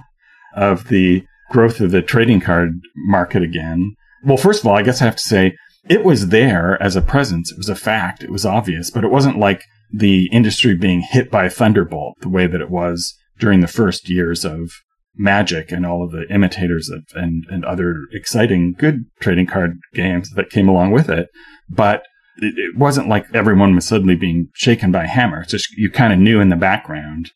of 0.54 0.88
the 0.88 1.24
growth 1.50 1.80
of 1.80 1.90
the 1.90 2.02
trading 2.02 2.40
card 2.40 2.80
market 2.96 3.42
again. 3.42 3.94
Well, 4.24 4.36
first 4.36 4.60
of 4.60 4.66
all, 4.66 4.76
I 4.76 4.82
guess 4.82 5.00
I 5.00 5.04
have 5.04 5.16
to 5.16 5.22
say 5.22 5.56
it 5.88 6.04
was 6.04 6.28
there 6.28 6.80
as 6.82 6.96
a 6.96 7.02
presence. 7.02 7.52
It 7.52 7.58
was 7.58 7.68
a 7.68 7.76
fact. 7.76 8.22
It 8.22 8.30
was 8.30 8.44
obvious, 8.44 8.90
but 8.90 9.04
it 9.04 9.10
wasn't 9.10 9.38
like 9.38 9.62
the 9.92 10.28
industry 10.32 10.74
being 10.76 11.00
hit 11.00 11.30
by 11.30 11.44
a 11.44 11.50
thunderbolt 11.50 12.16
the 12.20 12.28
way 12.28 12.46
that 12.46 12.60
it 12.60 12.70
was 12.70 13.14
during 13.38 13.60
the 13.60 13.68
first 13.68 14.08
years 14.08 14.44
of 14.44 14.70
Magic 15.18 15.72
and 15.72 15.86
all 15.86 16.04
of 16.04 16.10
the 16.10 16.26
imitators 16.28 16.90
of, 16.90 17.04
and, 17.14 17.44
and 17.48 17.64
other 17.64 17.94
exciting 18.12 18.74
good 18.78 19.04
trading 19.20 19.46
card 19.46 19.78
games 19.94 20.30
that 20.32 20.50
came 20.50 20.68
along 20.68 20.90
with 20.90 21.08
it. 21.08 21.28
But 21.70 22.02
it, 22.36 22.54
it 22.56 22.76
wasn't 22.76 23.08
like 23.08 23.24
everyone 23.32 23.74
was 23.74 23.86
suddenly 23.86 24.16
being 24.16 24.48
shaken 24.54 24.92
by 24.92 25.04
a 25.04 25.08
hammer. 25.08 25.40
It's 25.40 25.52
just 25.52 25.70
you 25.72 25.90
kind 25.90 26.12
of 26.12 26.18
knew 26.18 26.40
in 26.40 26.50
the 26.50 26.56
background 26.56 27.30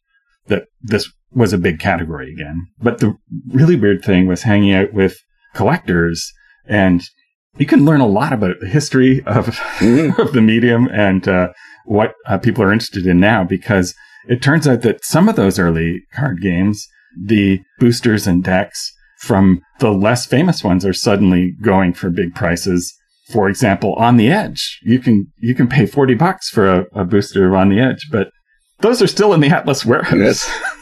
that 0.48 0.64
this 0.82 1.10
was 1.32 1.52
a 1.52 1.58
big 1.58 1.78
category 1.78 2.32
again. 2.32 2.66
But 2.80 2.98
the 2.98 3.14
really 3.48 3.76
weird 3.76 4.04
thing 4.04 4.26
was 4.26 4.42
hanging 4.42 4.72
out 4.74 4.92
with 4.92 5.16
collectors 5.54 6.32
and 6.66 7.02
you 7.58 7.66
can 7.66 7.84
learn 7.84 8.00
a 8.00 8.06
lot 8.06 8.32
about 8.32 8.56
the 8.60 8.68
history 8.68 9.22
of, 9.26 9.46
Mhm. 9.78 10.18
of 10.24 10.32
the 10.32 10.40
medium 10.40 10.88
and 10.92 11.26
uh, 11.28 11.48
what 11.84 12.12
uh, 12.26 12.38
people 12.38 12.62
are 12.62 12.72
interested 12.72 13.06
in 13.06 13.18
now 13.20 13.44
because 13.44 13.94
it 14.28 14.40
turns 14.42 14.68
out 14.68 14.82
that 14.82 15.04
some 15.04 15.28
of 15.28 15.36
those 15.36 15.58
early 15.58 16.02
card 16.14 16.40
games, 16.40 16.86
the 17.20 17.60
boosters 17.78 18.26
and 18.26 18.44
decks 18.44 18.92
from 19.18 19.60
the 19.80 19.90
less 19.90 20.26
famous 20.26 20.62
ones 20.64 20.84
are 20.84 20.92
suddenly 20.92 21.52
going 21.62 21.92
for 21.92 22.08
big 22.10 22.34
prices. 22.34 22.92
For 23.32 23.48
example, 23.48 23.94
on 23.94 24.16
the 24.16 24.30
edge, 24.30 24.78
you 24.82 24.98
can, 24.98 25.26
you 25.38 25.54
can 25.54 25.68
pay 25.68 25.86
40 25.86 26.14
bucks 26.14 26.48
for 26.48 26.68
a, 26.68 26.86
a 26.94 27.04
booster 27.04 27.54
on 27.56 27.68
the 27.68 27.80
edge, 27.80 28.08
but 28.10 28.30
those 28.80 29.02
are 29.02 29.06
still 29.06 29.32
in 29.34 29.40
the 29.40 29.48
Atlas 29.48 29.84
warehouse. 29.84 30.16
Yes. 30.18 30.62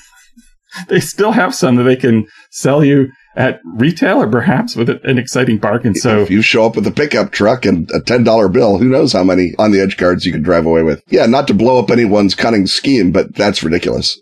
they 0.89 1.01
still 1.01 1.33
have 1.33 1.55
some 1.55 1.77
that 1.77 1.85
they 1.85 1.97
can 1.97 2.27
sell 2.51 2.85
you 2.85 3.09
at 3.37 3.61
retail 3.65 4.21
or 4.21 4.29
perhaps 4.29 4.75
with 4.75 4.91
an 4.91 5.17
exciting 5.17 5.59
bargain. 5.59 5.95
So 5.95 6.21
if 6.21 6.31
you 6.31 6.43
show 6.43 6.67
up 6.67 6.75
with 6.75 6.87
a 6.87 6.91
pickup 6.91 7.31
truck 7.31 7.65
and 7.65 7.89
a 7.93 8.01
$10 8.01 8.53
bill, 8.53 8.79
who 8.79 8.89
knows 8.89 9.13
how 9.13 9.23
many 9.23 9.55
on 9.59 9.71
the 9.71 9.81
edge 9.81 9.97
cards 9.97 10.27
you 10.27 10.33
can 10.33 10.43
drive 10.43 10.67
away 10.67 10.83
with. 10.83 11.03
Yeah, 11.09 11.27
not 11.27 11.47
to 11.49 11.55
blow 11.55 11.79
up 11.79 11.91
anyone's 11.91 12.35
cunning 12.35 12.67
scheme, 12.67 13.13
but 13.13 13.35
that's 13.35 13.63
ridiculous. 13.63 14.19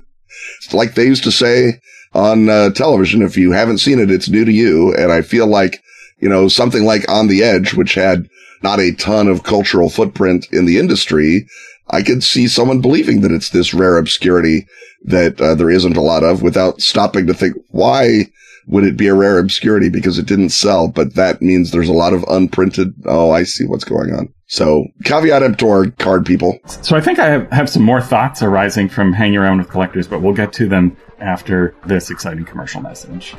like 0.72 0.94
they 0.94 1.04
used 1.04 1.24
to 1.24 1.32
say 1.32 1.80
on 2.12 2.48
uh, 2.48 2.70
television, 2.70 3.22
if 3.22 3.36
you 3.36 3.52
haven't 3.52 3.78
seen 3.78 4.00
it, 4.00 4.10
it's 4.10 4.28
new 4.28 4.44
to 4.44 4.52
you. 4.52 4.94
And 4.94 5.12
I 5.12 5.22
feel 5.22 5.46
like, 5.46 5.80
you 6.18 6.28
know, 6.28 6.48
something 6.48 6.84
like 6.84 7.08
On 7.08 7.28
the 7.28 7.42
Edge, 7.44 7.74
which 7.74 7.94
had 7.94 8.28
not 8.62 8.80
a 8.80 8.92
ton 8.92 9.28
of 9.28 9.42
cultural 9.42 9.88
footprint 9.88 10.46
in 10.52 10.66
the 10.66 10.78
industry, 10.78 11.46
I 11.90 12.02
could 12.02 12.22
see 12.22 12.48
someone 12.48 12.80
believing 12.80 13.20
that 13.22 13.32
it's 13.32 13.50
this 13.50 13.74
rare 13.74 13.98
obscurity 13.98 14.66
that 15.04 15.40
uh, 15.40 15.54
there 15.54 15.70
isn't 15.70 15.96
a 15.96 16.02
lot 16.02 16.22
of 16.22 16.42
without 16.42 16.80
stopping 16.80 17.26
to 17.26 17.34
think, 17.34 17.56
why 17.70 18.26
would 18.66 18.84
it 18.84 18.96
be 18.96 19.08
a 19.08 19.14
rare 19.14 19.38
obscurity? 19.38 19.88
Because 19.88 20.18
it 20.18 20.26
didn't 20.26 20.50
sell, 20.50 20.88
but 20.88 21.14
that 21.14 21.42
means 21.42 21.70
there's 21.70 21.88
a 21.88 21.94
lot 21.94 22.12
of 22.12 22.22
unprinted. 22.24 22.94
Oh, 23.06 23.30
I 23.30 23.42
see 23.42 23.64
what's 23.64 23.84
going 23.84 24.12
on. 24.12 24.32
So 24.46 24.86
caveat 25.04 25.42
emptor 25.42 25.90
card 25.98 26.26
people. 26.26 26.58
So 26.66 26.96
I 26.96 27.00
think 27.00 27.18
I 27.18 27.28
have, 27.28 27.50
have 27.50 27.70
some 27.70 27.82
more 27.82 28.00
thoughts 28.00 28.42
arising 28.42 28.88
from 28.88 29.12
hanging 29.12 29.38
around 29.38 29.58
with 29.58 29.70
collectors, 29.70 30.06
but 30.06 30.22
we'll 30.22 30.34
get 30.34 30.52
to 30.54 30.68
them 30.68 30.96
after 31.20 31.74
this 31.86 32.10
exciting 32.10 32.44
commercial 32.44 32.80
message. 32.80 33.34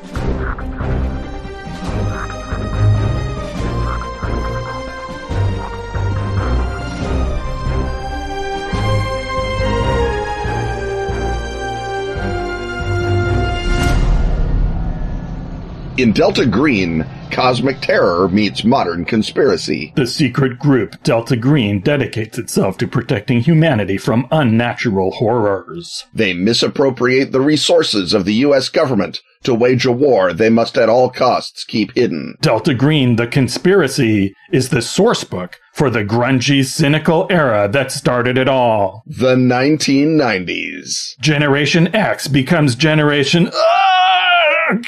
In 15.98 16.14
Delta 16.14 16.46
Green, 16.46 17.06
cosmic 17.32 17.82
terror 17.82 18.30
meets 18.30 18.64
modern 18.64 19.04
conspiracy. 19.04 19.92
The 19.98 20.08
secret 20.08 20.58
group 20.58 21.04
Delta 21.04 21.36
Green 21.36 21.82
dedicates 21.82 22.38
itself 22.38 22.78
to 22.78 22.88
protecting 22.88 23.42
humanity 23.42 23.98
from 23.98 24.26
unnatural 24.32 25.12
horrors. 25.12 26.06
They 26.14 26.32
misappropriate 26.34 27.34
the 27.34 27.42
resources 27.42 28.14
of 28.14 28.24
the 28.24 28.36
U.S. 28.36 28.70
government 28.70 29.22
to 29.44 29.54
wage 29.54 29.86
a 29.86 29.92
war 29.92 30.32
they 30.32 30.50
must 30.50 30.78
at 30.78 30.88
all 30.88 31.10
costs 31.10 31.66
keep 31.66 31.94
hidden. 31.94 32.36
Delta 32.40 32.74
Green, 32.74 33.18
the 33.18 33.28
conspiracy, 33.28 34.34
is 34.54 34.70
the 34.70 34.82
source 34.82 35.26
book 35.26 35.60
for 35.74 35.90
the 35.90 36.06
grungy, 36.06 36.64
cynical 36.64 37.28
era 37.30 37.68
that 37.68 37.92
started 37.92 38.38
it 38.38 38.48
all. 38.48 39.04
The 39.06 39.36
1990s. 39.36 41.20
Generation 41.20 41.94
X 41.94 42.30
becomes 42.30 42.76
Generation. 42.76 43.52
Ugh! 43.54 44.86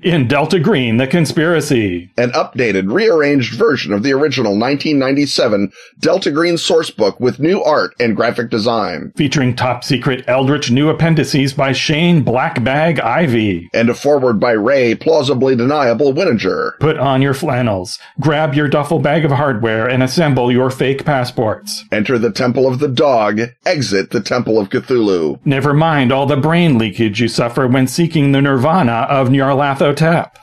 In 0.00 0.26
Delta 0.26 0.58
Green, 0.58 0.96
The 0.96 1.06
Conspiracy. 1.06 2.10
An 2.16 2.30
updated, 2.30 2.90
rearranged 2.90 3.54
version 3.54 3.92
of 3.92 4.02
the 4.02 4.12
original 4.12 4.52
1997 4.52 5.70
Delta 6.00 6.30
Green 6.30 6.54
sourcebook 6.54 7.20
with 7.20 7.38
new 7.38 7.62
art 7.62 7.94
and 8.00 8.16
graphic 8.16 8.48
design. 8.48 9.12
Featuring 9.16 9.54
top 9.54 9.84
secret 9.84 10.24
Eldritch 10.26 10.70
new 10.70 10.88
appendices 10.88 11.52
by 11.52 11.72
Shane 11.72 12.24
Blackbag 12.24 13.00
Ivey. 13.00 13.68
And 13.74 13.90
a 13.90 13.94
foreword 13.94 14.40
by 14.40 14.52
Ray 14.52 14.94
Plausibly 14.94 15.54
Deniable 15.56 16.14
Winninger. 16.14 16.78
Put 16.80 16.96
on 16.96 17.20
your 17.20 17.34
flannels, 17.34 17.98
grab 18.18 18.54
your 18.54 18.68
duffel 18.68 18.98
bag 18.98 19.26
of 19.26 19.30
hardware, 19.32 19.86
and 19.86 20.02
assemble 20.02 20.50
your 20.50 20.70
fake 20.70 21.04
passports. 21.04 21.84
Enter 21.92 22.18
the 22.18 22.32
Temple 22.32 22.66
of 22.66 22.78
the 22.78 22.88
Dog, 22.88 23.40
exit 23.66 24.10
the 24.10 24.22
Temple 24.22 24.58
of 24.58 24.70
Cthulhu. 24.70 25.38
Never 25.44 25.74
mind 25.74 26.12
all 26.12 26.26
the 26.26 26.36
brain 26.36 26.78
leakage 26.78 27.20
you 27.20 27.28
suffer 27.28 27.68
when 27.68 27.86
seeking 27.86 28.32
the 28.32 28.40
nirvana 28.40 29.06
of 29.10 29.28
Nyarlathotep. 29.28 29.81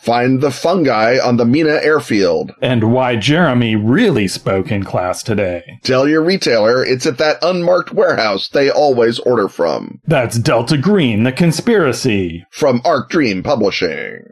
Find 0.01 0.41
the 0.41 0.51
fungi 0.51 1.17
on 1.17 1.37
the 1.37 1.45
Mina 1.45 1.79
airfield. 1.81 2.51
And 2.61 2.91
why 2.91 3.15
Jeremy 3.15 3.75
really 3.75 4.27
spoke 4.27 4.71
in 4.71 4.83
class 4.83 5.23
today. 5.23 5.79
Tell 5.83 6.07
your 6.07 6.23
retailer 6.23 6.83
it's 6.83 7.05
at 7.05 7.17
that 7.19 7.37
unmarked 7.41 7.93
warehouse 7.93 8.49
they 8.49 8.69
always 8.69 9.19
order 9.19 9.47
from. 9.47 10.01
That's 10.05 10.37
Delta 10.37 10.77
Green, 10.77 11.23
the 11.23 11.31
conspiracy. 11.31 12.45
From 12.51 12.81
Arc 12.83 13.09
Dream 13.09 13.43
Publishing. 13.43 14.23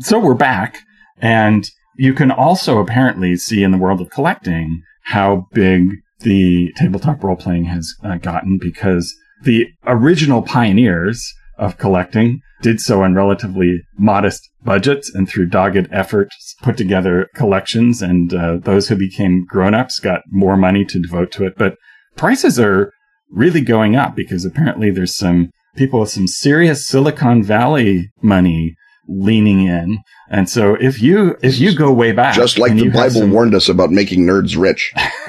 So 0.00 0.18
we're 0.18 0.34
back, 0.34 0.78
and 1.18 1.70
you 1.96 2.12
can 2.12 2.32
also 2.32 2.78
apparently 2.80 3.36
see 3.36 3.62
in 3.62 3.70
the 3.70 3.78
world 3.78 4.00
of 4.00 4.10
collecting 4.10 4.82
how 5.04 5.46
big 5.52 6.01
the 6.22 6.72
tabletop 6.76 7.22
role 7.22 7.36
playing 7.36 7.64
has 7.66 7.94
uh, 8.02 8.16
gotten 8.16 8.58
because 8.58 9.14
the 9.42 9.66
original 9.86 10.42
pioneers 10.42 11.32
of 11.58 11.78
collecting 11.78 12.40
did 12.62 12.80
so 12.80 13.02
on 13.02 13.14
relatively 13.14 13.82
modest 13.98 14.48
budgets 14.64 15.12
and 15.14 15.28
through 15.28 15.46
dogged 15.46 15.88
efforts 15.90 16.54
put 16.62 16.76
together 16.76 17.28
collections 17.34 18.00
and 18.00 18.32
uh, 18.32 18.56
those 18.62 18.88
who 18.88 18.96
became 18.96 19.44
grown-ups 19.48 19.98
got 19.98 20.22
more 20.30 20.56
money 20.56 20.84
to 20.84 21.00
devote 21.00 21.32
to 21.32 21.44
it. 21.44 21.54
But 21.58 21.74
prices 22.16 22.58
are 22.58 22.92
really 23.30 23.60
going 23.60 23.96
up 23.96 24.14
because 24.14 24.44
apparently 24.44 24.90
there's 24.90 25.16
some 25.16 25.50
people 25.76 26.00
with 26.00 26.10
some 26.10 26.28
serious 26.28 26.86
silicon 26.86 27.42
valley 27.42 28.10
money 28.22 28.74
leaning 29.08 29.66
in. 29.66 29.98
And 30.30 30.48
so 30.48 30.74
if 30.74 31.02
you 31.02 31.36
if 31.42 31.58
you 31.58 31.74
go 31.74 31.92
way 31.92 32.12
back 32.12 32.34
just 32.34 32.58
like 32.58 32.74
the 32.74 32.88
bible 32.88 33.20
some... 33.20 33.30
warned 33.32 33.54
us 33.54 33.68
about 33.68 33.90
making 33.90 34.24
nerds 34.24 34.56
rich 34.56 34.92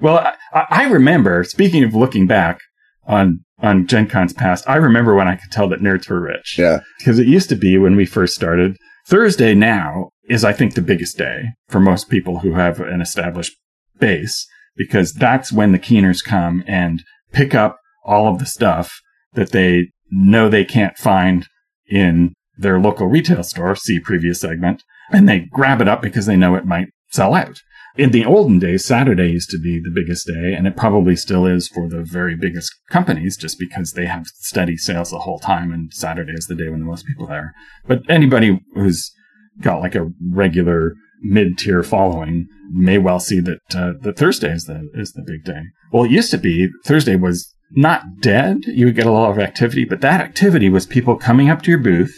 well 0.00 0.18
I, 0.52 0.66
I 0.70 0.84
remember 0.84 1.44
speaking 1.44 1.84
of 1.84 1.94
looking 1.94 2.26
back 2.26 2.60
on 3.06 3.44
on 3.58 3.86
Gen 3.86 4.08
Con's 4.08 4.32
past, 4.32 4.68
I 4.68 4.76
remember 4.76 5.14
when 5.14 5.28
I 5.28 5.36
could 5.36 5.50
tell 5.50 5.68
that 5.68 5.80
nerds 5.80 6.08
were 6.08 6.20
rich. 6.20 6.56
Yeah. 6.58 6.80
Because 6.98 7.18
it 7.18 7.26
used 7.26 7.48
to 7.48 7.56
be 7.56 7.78
when 7.78 7.96
we 7.96 8.04
first 8.04 8.34
started. 8.34 8.76
Thursday 9.06 9.54
now 9.54 10.10
is, 10.28 10.44
I 10.44 10.52
think, 10.52 10.74
the 10.74 10.82
biggest 10.82 11.16
day 11.16 11.44
for 11.68 11.80
most 11.80 12.08
people 12.08 12.40
who 12.40 12.54
have 12.54 12.80
an 12.80 13.00
established 13.00 13.54
base, 13.98 14.46
because 14.76 15.12
that's 15.12 15.52
when 15.52 15.72
the 15.72 15.78
keeners 15.78 16.22
come 16.22 16.64
and 16.66 17.02
pick 17.32 17.54
up 17.54 17.78
all 18.04 18.28
of 18.28 18.38
the 18.38 18.46
stuff 18.46 19.00
that 19.34 19.52
they 19.52 19.90
know 20.10 20.48
they 20.48 20.64
can't 20.64 20.96
find 20.96 21.46
in 21.86 22.32
their 22.56 22.80
local 22.80 23.06
retail 23.06 23.42
store, 23.42 23.76
see 23.76 23.98
previous 23.98 24.40
segment, 24.40 24.82
and 25.10 25.28
they 25.28 25.46
grab 25.50 25.80
it 25.80 25.88
up 25.88 26.00
because 26.00 26.26
they 26.26 26.36
know 26.36 26.54
it 26.54 26.66
might 26.66 26.88
sell 27.10 27.34
out. 27.34 27.60
In 27.96 28.10
the 28.10 28.24
olden 28.24 28.58
days, 28.58 28.84
Saturday 28.84 29.30
used 29.30 29.50
to 29.50 29.58
be 29.58 29.78
the 29.78 29.92
biggest 29.94 30.26
day, 30.26 30.52
and 30.52 30.66
it 30.66 30.76
probably 30.76 31.14
still 31.14 31.46
is 31.46 31.68
for 31.68 31.88
the 31.88 32.02
very 32.02 32.34
biggest 32.34 32.72
companies 32.90 33.36
just 33.36 33.56
because 33.56 33.92
they 33.92 34.06
have 34.06 34.26
steady 34.26 34.76
sales 34.76 35.10
the 35.10 35.20
whole 35.20 35.38
time, 35.38 35.72
and 35.72 35.92
Saturday 35.92 36.32
is 36.32 36.46
the 36.46 36.56
day 36.56 36.68
when 36.68 36.80
the 36.80 36.86
most 36.86 37.06
people 37.06 37.28
are. 37.28 37.52
But 37.86 38.02
anybody 38.08 38.58
who's 38.74 39.12
got 39.60 39.80
like 39.80 39.94
a 39.94 40.10
regular 40.32 40.94
mid-tier 41.22 41.84
following 41.84 42.48
may 42.72 42.98
well 42.98 43.20
see 43.20 43.38
that 43.40 43.60
uh, 43.76 43.92
Thursday 44.12 44.50
is 44.50 44.64
the 44.64 44.90
is 44.94 45.12
the 45.12 45.22
big 45.24 45.44
day. 45.44 45.62
Well, 45.92 46.04
it 46.04 46.10
used 46.10 46.32
to 46.32 46.38
be 46.38 46.70
Thursday 46.84 47.14
was 47.14 47.54
not 47.70 48.02
dead. 48.20 48.64
You 48.66 48.86
would 48.86 48.96
get 48.96 49.06
a 49.06 49.12
lot 49.12 49.30
of 49.30 49.38
activity, 49.38 49.84
but 49.84 50.00
that 50.00 50.20
activity 50.20 50.68
was 50.68 50.84
people 50.84 51.16
coming 51.16 51.48
up 51.48 51.62
to 51.62 51.70
your 51.70 51.78
booth, 51.78 52.14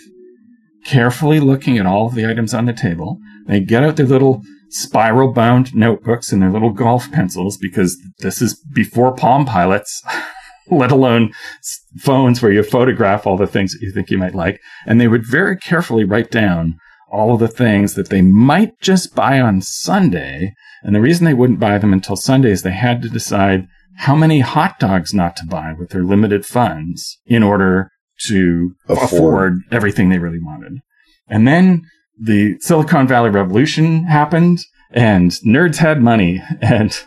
carefully 0.86 1.38
looking 1.38 1.76
at 1.76 1.84
all 1.84 2.06
of 2.06 2.14
the 2.14 2.28
items 2.28 2.54
on 2.54 2.64
the 2.64 2.72
table. 2.72 3.18
They 3.46 3.60
get 3.60 3.82
out 3.82 3.96
their 3.96 4.06
little 4.06 4.42
spiral 4.80 5.32
bound 5.32 5.74
notebooks 5.74 6.32
and 6.32 6.42
their 6.42 6.50
little 6.50 6.72
golf 6.72 7.10
pencils 7.10 7.56
because 7.56 7.98
this 8.18 8.40
is 8.42 8.60
before 8.72 9.14
Palm 9.14 9.44
Pilots, 9.44 10.02
let 10.70 10.90
alone 10.90 11.32
phones 11.98 12.42
where 12.42 12.52
you 12.52 12.62
photograph 12.62 13.26
all 13.26 13.36
the 13.36 13.46
things 13.46 13.72
that 13.72 13.82
you 13.82 13.92
think 13.92 14.10
you 14.10 14.18
might 14.18 14.34
like. 14.34 14.60
And 14.86 15.00
they 15.00 15.08
would 15.08 15.26
very 15.26 15.56
carefully 15.56 16.04
write 16.04 16.30
down 16.30 16.76
all 17.10 17.34
of 17.34 17.40
the 17.40 17.48
things 17.48 17.94
that 17.94 18.08
they 18.08 18.22
might 18.22 18.80
just 18.80 19.14
buy 19.14 19.40
on 19.40 19.60
Sunday. 19.60 20.52
And 20.82 20.94
the 20.94 21.00
reason 21.00 21.24
they 21.24 21.34
wouldn't 21.34 21.60
buy 21.60 21.78
them 21.78 21.92
until 21.92 22.16
Sunday 22.16 22.50
is 22.50 22.62
they 22.62 22.72
had 22.72 23.02
to 23.02 23.08
decide 23.08 23.66
how 23.98 24.14
many 24.14 24.40
hot 24.40 24.78
dogs 24.78 25.14
not 25.14 25.36
to 25.36 25.46
buy 25.46 25.72
with 25.78 25.90
their 25.90 26.02
limited 26.02 26.44
funds 26.44 27.18
in 27.26 27.42
order 27.42 27.90
to 28.26 28.74
afford, 28.88 29.02
afford 29.02 29.52
everything 29.70 30.08
they 30.08 30.18
really 30.18 30.40
wanted. 30.40 30.80
And 31.28 31.46
then 31.46 31.82
the 32.18 32.56
Silicon 32.60 33.06
Valley 33.06 33.30
Revolution 33.30 34.04
happened 34.04 34.60
and 34.90 35.30
nerds 35.44 35.76
had 35.76 36.00
money 36.00 36.42
and 36.60 36.98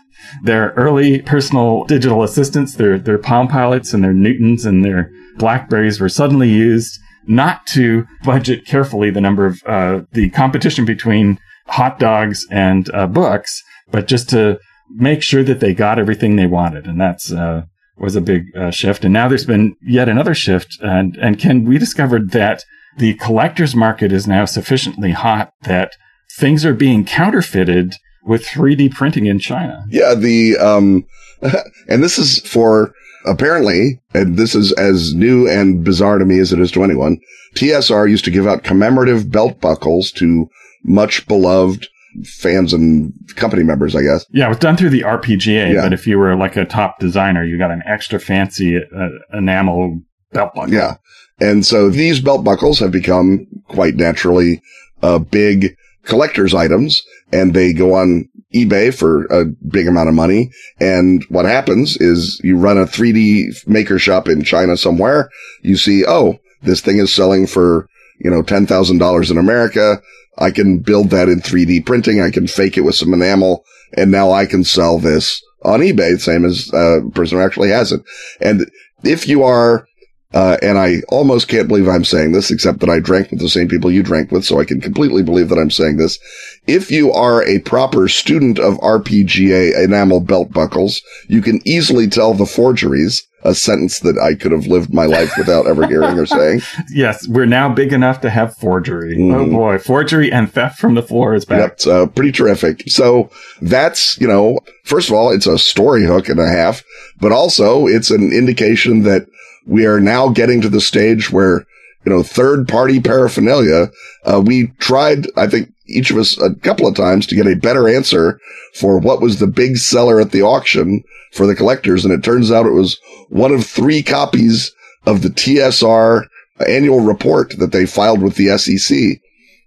their 0.43 0.71
early 0.71 1.21
personal 1.21 1.85
digital 1.85 2.23
assistants, 2.23 2.75
their, 2.75 2.99
their 2.99 3.17
Palm 3.17 3.47
Pilots 3.47 3.93
and 3.93 4.03
their 4.03 4.13
Newtons 4.13 4.65
and 4.65 4.83
their 4.83 5.11
Blackberries 5.37 5.99
were 5.99 6.09
suddenly 6.09 6.49
used 6.49 6.99
not 7.25 7.65
to 7.67 8.05
budget 8.23 8.65
carefully 8.65 9.09
the 9.09 9.21
number 9.21 9.45
of 9.45 9.61
uh, 9.65 10.01
the 10.11 10.29
competition 10.31 10.85
between 10.85 11.39
hot 11.67 11.99
dogs 11.99 12.45
and 12.51 12.93
uh, 12.93 13.07
books, 13.07 13.63
but 13.91 14.07
just 14.07 14.29
to 14.29 14.59
make 14.89 15.21
sure 15.21 15.43
that 15.43 15.59
they 15.59 15.73
got 15.73 15.99
everything 15.99 16.35
they 16.35 16.47
wanted. 16.47 16.85
And 16.85 16.99
that's, 16.99 17.31
uh, 17.31 17.63
was 17.97 18.15
a 18.15 18.21
big 18.21 18.55
uh, 18.55 18.71
shift. 18.71 19.03
And 19.03 19.13
now 19.13 19.27
there's 19.27 19.45
been 19.45 19.75
yet 19.81 20.09
another 20.09 20.33
shift. 20.33 20.77
And, 20.81 21.17
and 21.17 21.37
Ken, 21.37 21.65
we 21.65 21.77
discovered 21.77 22.31
that 22.31 22.63
the 22.97 23.13
collector's 23.15 23.75
market 23.75 24.11
is 24.11 24.27
now 24.27 24.45
sufficiently 24.45 25.11
hot 25.11 25.53
that 25.63 25.93
things 26.37 26.65
are 26.65 26.73
being 26.73 27.05
counterfeited 27.05 27.95
with 28.23 28.45
3D 28.45 28.91
printing 28.91 29.25
in 29.25 29.39
China. 29.39 29.85
Yeah, 29.89 30.15
the 30.15 30.57
um 30.57 31.05
and 31.87 32.03
this 32.03 32.17
is 32.17 32.39
for 32.39 32.93
apparently, 33.25 34.01
and 34.13 34.37
this 34.37 34.55
is 34.55 34.71
as 34.73 35.13
new 35.13 35.47
and 35.47 35.83
bizarre 35.83 36.17
to 36.17 36.25
me 36.25 36.39
as 36.39 36.53
it 36.53 36.59
is 36.59 36.71
to 36.71 36.83
anyone. 36.83 37.19
TSR 37.55 38.09
used 38.09 38.25
to 38.25 38.31
give 38.31 38.47
out 38.47 38.63
commemorative 38.63 39.31
belt 39.31 39.59
buckles 39.59 40.11
to 40.13 40.49
much 40.83 41.27
beloved 41.27 41.87
fans 42.23 42.73
and 42.73 43.13
company 43.35 43.63
members, 43.63 43.95
I 43.95 44.01
guess. 44.01 44.25
Yeah, 44.31 44.45
it 44.45 44.49
was 44.49 44.57
done 44.59 44.77
through 44.77 44.89
the 44.89 45.01
RPGA, 45.01 45.73
yeah. 45.73 45.81
but 45.81 45.93
if 45.93 46.07
you 46.07 46.17
were 46.17 46.35
like 46.35 46.55
a 46.55 46.65
top 46.65 46.99
designer, 46.99 47.43
you 47.43 47.57
got 47.57 47.71
an 47.71 47.83
extra 47.85 48.19
fancy 48.19 48.77
uh, 48.77 49.09
enamel 49.33 50.01
belt 50.31 50.53
buckle. 50.53 50.73
Yeah. 50.73 50.95
And 51.39 51.65
so 51.65 51.89
these 51.89 52.19
belt 52.19 52.43
buckles 52.43 52.79
have 52.79 52.91
become 52.91 53.47
quite 53.67 53.95
naturally 53.95 54.61
uh, 55.01 55.19
big 55.19 55.75
collector's 56.03 56.53
items 56.53 57.03
and 57.31 57.53
they 57.53 57.73
go 57.73 57.93
on 57.93 58.27
eBay 58.53 58.93
for 58.93 59.25
a 59.25 59.45
big 59.45 59.87
amount 59.87 60.09
of 60.09 60.15
money. 60.15 60.51
And 60.79 61.23
what 61.29 61.45
happens 61.45 61.97
is 61.97 62.41
you 62.43 62.57
run 62.57 62.77
a 62.77 62.85
3D 62.85 63.67
maker 63.67 63.99
shop 63.99 64.27
in 64.27 64.43
China 64.43 64.75
somewhere. 64.75 65.29
You 65.61 65.77
see, 65.77 66.03
oh, 66.07 66.39
this 66.63 66.81
thing 66.81 66.97
is 66.97 67.13
selling 67.13 67.45
for, 67.45 67.87
you 68.19 68.29
know, 68.29 68.41
$10,000 68.41 69.31
in 69.31 69.37
America. 69.37 70.01
I 70.39 70.51
can 70.51 70.79
build 70.79 71.11
that 71.11 71.29
in 71.29 71.41
3D 71.41 71.85
printing. 71.85 72.21
I 72.21 72.31
can 72.31 72.47
fake 72.47 72.77
it 72.77 72.81
with 72.81 72.95
some 72.95 73.13
enamel 73.13 73.63
and 73.95 74.11
now 74.11 74.31
I 74.31 74.45
can 74.45 74.63
sell 74.63 74.99
this 74.99 75.43
on 75.63 75.81
eBay, 75.81 76.19
same 76.19 76.45
as 76.45 76.71
uh, 76.73 77.05
a 77.05 77.09
person 77.11 77.37
who 77.37 77.43
actually 77.43 77.69
has 77.69 77.91
it. 77.91 78.01
And 78.39 78.69
if 79.03 79.27
you 79.27 79.43
are 79.43 79.87
Uh, 80.31 80.57
and 80.61 80.77
I 80.77 80.97
almost 81.09 81.47
can't 81.47 81.67
believe 81.67 81.87
I'm 81.87 82.05
saying 82.05 82.33
this, 82.33 82.51
except 82.51 82.81
that 82.81 82.89
I 82.89 82.99
drank 82.99 83.31
with 83.31 83.39
the 83.39 83.49
same 83.49 83.67
people 83.67 83.89
you 83.89 84.03
drank 84.03 84.31
with, 84.31 84.45
so 84.45 84.59
I 84.59 84.65
can 84.65 84.79
completely 84.79 85.23
believe 85.23 85.49
that 85.49 85.57
I'm 85.57 85.71
saying 85.71 85.97
this. 85.97 86.19
If 86.67 86.91
you 86.91 87.11
are 87.11 87.43
a 87.43 87.59
proper 87.59 88.07
student 88.07 88.59
of 88.59 88.77
RPGA 88.77 89.83
enamel 89.83 90.19
belt 90.19 90.51
buckles, 90.53 91.01
you 91.27 91.41
can 91.41 91.59
easily 91.67 92.07
tell 92.07 92.35
the 92.35 92.45
forgeries, 92.45 93.25
a 93.43 93.55
sentence 93.55 94.01
that 94.01 94.19
I 94.19 94.35
could 94.35 94.51
have 94.51 94.67
lived 94.67 94.93
my 94.93 95.05
life 95.05 95.31
without 95.37 95.65
ever 95.65 95.87
hearing 95.87 96.19
or 96.19 96.25
saying. 96.27 96.61
Yes, 96.91 97.25
we're 97.27 97.45
now 97.45 97.73
big 97.73 97.91
enough 97.93 98.21
to 98.21 98.29
have 98.29 98.55
forgery. 98.57 99.15
Oh 99.15 99.45
Mhm. 99.45 99.51
boy, 99.51 99.77
forgery 99.79 100.31
and 100.31 100.51
theft 100.51 100.77
from 100.77 100.93
the 100.95 101.01
floor 101.01 101.33
is 101.33 101.45
back. 101.45 101.59
Yep, 101.59 101.71
it's 101.71 101.87
uh, 101.87 102.05
pretty 102.07 102.33
terrific. 102.33 102.83
So 102.87 103.29
that's, 103.61 104.19
you 104.19 104.27
know, 104.27 104.59
first 104.83 105.07
of 105.09 105.15
all, 105.15 105.31
it's 105.31 105.47
a 105.47 105.57
story 105.57 106.03
hook 106.03 106.27
and 106.29 106.39
a 106.39 106.47
half, 106.49 106.83
but 107.19 107.31
also 107.31 107.87
it's 107.87 108.11
an 108.11 108.31
indication 108.33 109.03
that 109.03 109.25
we 109.65 109.85
are 109.85 109.99
now 109.99 110.29
getting 110.29 110.61
to 110.61 110.69
the 110.69 110.81
stage 110.81 111.31
where, 111.31 111.65
you 112.05 112.11
know, 112.11 112.23
third 112.23 112.67
party 112.67 112.99
paraphernalia, 112.99 113.89
uh, 114.25 114.41
we 114.43 114.67
tried, 114.79 115.27
I 115.37 115.47
think 115.47 115.69
each 115.87 116.11
of 116.11 116.17
us 116.17 116.39
a 116.39 116.53
couple 116.55 116.87
of 116.87 116.95
times 116.95 117.25
to 117.27 117.35
get 117.35 117.47
a 117.47 117.55
better 117.55 117.87
answer 117.89 118.39
for 118.75 118.99
what 118.99 119.21
was 119.21 119.39
the 119.39 119.47
big 119.47 119.77
seller 119.77 120.19
at 120.19 120.31
the 120.31 120.41
auction 120.41 121.03
for 121.33 121.45
the 121.47 121.55
collectors. 121.55 122.05
And 122.05 122.13
it 122.13 122.23
turns 122.23 122.51
out 122.51 122.65
it 122.65 122.71
was 122.71 122.99
one 123.29 123.51
of 123.51 123.65
three 123.65 124.03
copies 124.03 124.71
of 125.05 125.21
the 125.21 125.29
TSR 125.29 126.25
annual 126.67 126.99
report 126.99 127.57
that 127.57 127.71
they 127.71 127.85
filed 127.85 128.21
with 128.21 128.35
the 128.35 128.57
SEC. 128.57 129.19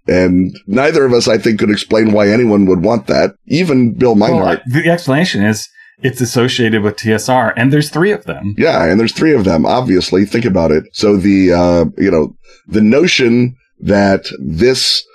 And 0.07 0.55
neither 0.67 1.05
of 1.05 1.13
us, 1.13 1.27
I 1.27 1.37
think, 1.37 1.59
could 1.59 1.69
explain 1.69 2.11
why 2.11 2.27
anyone 2.29 2.65
would 2.65 2.83
want 2.83 3.07
that. 3.07 3.35
Even 3.47 3.93
Bill 3.93 4.15
Well, 4.15 4.29
Meinhardt. 4.31 4.61
the 4.65 4.89
explanation 4.89 5.43
is 5.43 5.67
it's 6.03 6.21
associated 6.21 6.83
with 6.83 6.97
TSR, 6.97 7.53
and 7.55 7.71
there's 7.71 7.89
three 7.89 8.11
of 8.11 8.25
them. 8.25 8.55
Yeah, 8.57 8.83
and 8.83 8.99
there's 8.99 9.13
three 9.13 9.33
of 9.33 9.45
them, 9.45 9.65
obviously. 9.65 10.25
Think 10.25 10.45
about 10.45 10.71
it. 10.71 10.83
So 10.93 11.17
the, 11.17 11.53
uh, 11.53 11.85
you 11.97 12.11
know, 12.11 12.35
the 12.67 12.81
notion 12.81 13.55
that 13.79 14.25
this 14.39 15.05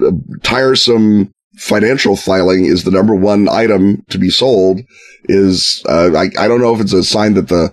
uh, 0.00 0.12
tiresome 0.42 1.32
financial 1.56 2.16
filing 2.16 2.64
is 2.64 2.84
the 2.84 2.90
number 2.90 3.14
one 3.14 3.48
item 3.48 4.04
to 4.10 4.18
be 4.18 4.30
sold 4.30 4.80
is, 5.24 5.82
uh, 5.88 6.10
I, 6.16 6.30
I 6.38 6.48
don't 6.48 6.60
know 6.60 6.74
if 6.74 6.80
it's 6.80 6.92
a 6.92 7.02
sign 7.02 7.34
that 7.34 7.48
the 7.48 7.72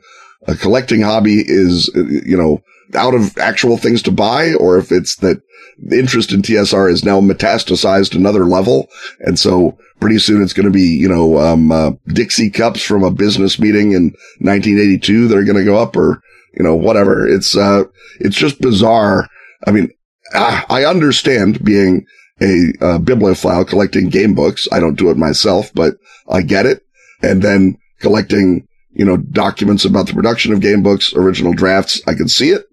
collecting 0.59 1.01
hobby 1.01 1.43
is, 1.45 1.91
uh, 1.95 2.03
you 2.03 2.35
know, 2.35 2.61
out 2.95 3.13
of 3.13 3.37
actual 3.37 3.77
things 3.77 4.01
to 4.03 4.11
buy 4.11 4.53
or 4.53 4.77
if 4.77 4.91
it's 4.91 5.15
that 5.17 5.41
the 5.77 5.99
interest 5.99 6.31
in 6.31 6.41
TSR 6.41 6.91
is 6.91 7.03
now 7.03 7.19
metastasized 7.19 8.15
another 8.15 8.45
level. 8.45 8.87
And 9.19 9.37
so 9.37 9.77
pretty 9.99 10.19
soon 10.19 10.41
it's 10.41 10.53
going 10.53 10.65
to 10.65 10.71
be, 10.71 10.81
you 10.81 11.09
know, 11.09 11.37
um, 11.39 11.71
uh, 11.71 11.91
Dixie 12.07 12.49
cups 12.49 12.81
from 12.81 13.03
a 13.03 13.11
business 13.11 13.59
meeting 13.59 13.91
in 13.91 14.15
1982 14.39 15.27
that 15.27 15.37
are 15.37 15.43
going 15.43 15.57
to 15.57 15.65
go 15.65 15.77
up 15.77 15.95
or, 15.95 16.21
you 16.53 16.63
know, 16.63 16.75
whatever. 16.75 17.27
It's, 17.27 17.55
uh, 17.55 17.83
it's 18.19 18.37
just 18.37 18.61
bizarre. 18.61 19.27
I 19.67 19.71
mean, 19.71 19.89
I 20.33 20.85
understand 20.85 21.63
being 21.63 22.05
a, 22.41 22.99
bibliophile 22.99 23.65
collecting 23.65 24.09
game 24.09 24.33
books. 24.33 24.67
I 24.71 24.79
don't 24.79 24.95
do 24.95 25.09
it 25.09 25.17
myself, 25.17 25.71
but 25.73 25.95
I 26.29 26.41
get 26.41 26.65
it. 26.65 26.83
And 27.21 27.41
then 27.41 27.77
collecting, 27.99 28.67
you 28.91 29.05
know, 29.05 29.17
documents 29.17 29.85
about 29.85 30.07
the 30.07 30.13
production 30.13 30.51
of 30.51 30.61
game 30.61 30.83
books, 30.83 31.13
original 31.13 31.53
drafts. 31.53 32.01
I 32.07 32.13
can 32.13 32.27
see 32.27 32.49
it, 32.49 32.65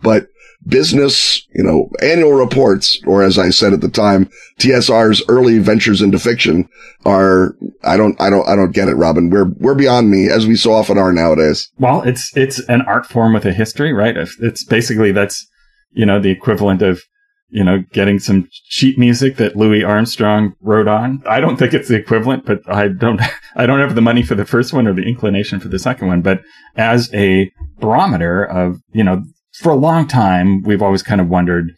but 0.00 0.28
business, 0.66 1.46
you 1.54 1.62
know, 1.62 1.88
annual 2.02 2.32
reports, 2.32 3.00
or 3.06 3.22
as 3.22 3.38
I 3.38 3.50
said 3.50 3.72
at 3.72 3.80
the 3.80 3.88
time, 3.88 4.28
TSR's 4.58 5.22
early 5.28 5.58
ventures 5.58 6.02
into 6.02 6.18
fiction 6.18 6.68
are, 7.04 7.56
I 7.84 7.96
don't, 7.96 8.20
I 8.20 8.28
don't, 8.28 8.46
I 8.48 8.56
don't 8.56 8.72
get 8.72 8.88
it, 8.88 8.94
Robin. 8.94 9.30
We're, 9.30 9.50
we're 9.58 9.74
beyond 9.74 10.10
me 10.10 10.28
as 10.28 10.46
we 10.46 10.56
so 10.56 10.72
often 10.72 10.98
are 10.98 11.12
nowadays. 11.12 11.70
Well, 11.78 12.02
it's 12.02 12.36
it's 12.36 12.58
an 12.68 12.82
art 12.82 13.06
form 13.06 13.32
with 13.32 13.44
a 13.44 13.52
history, 13.52 13.92
right? 13.92 14.16
It's 14.16 14.64
basically 14.64 15.12
that's 15.12 15.46
you 15.92 16.04
know 16.04 16.20
the 16.20 16.30
equivalent 16.30 16.82
of 16.82 17.02
you 17.50 17.64
know 17.64 17.82
getting 17.92 18.18
some 18.18 18.48
sheet 18.68 18.98
music 18.98 19.36
that 19.36 19.56
Louis 19.56 19.82
Armstrong 19.84 20.54
wrote 20.60 20.88
on. 20.88 21.22
I 21.26 21.40
don't 21.40 21.56
think 21.56 21.72
it's 21.72 21.88
the 21.88 21.96
equivalent, 21.96 22.44
but 22.44 22.60
I 22.68 22.88
don't 22.88 23.20
I 23.56 23.66
don't 23.66 23.80
have 23.80 23.94
the 23.94 24.00
money 24.00 24.22
for 24.22 24.34
the 24.34 24.44
first 24.44 24.72
one 24.72 24.86
or 24.86 24.92
the 24.92 25.02
inclination 25.02 25.60
for 25.60 25.68
the 25.68 25.78
second 25.78 26.08
one. 26.08 26.22
But 26.22 26.42
as 26.76 27.12
a 27.14 27.50
barometer 27.80 28.44
of 28.44 28.80
you 28.92 29.04
know 29.04 29.22
for 29.52 29.70
a 29.70 29.76
long 29.76 30.06
time 30.06 30.62
we've 30.62 30.82
always 30.82 31.02
kind 31.02 31.20
of 31.20 31.28
wondered 31.28 31.72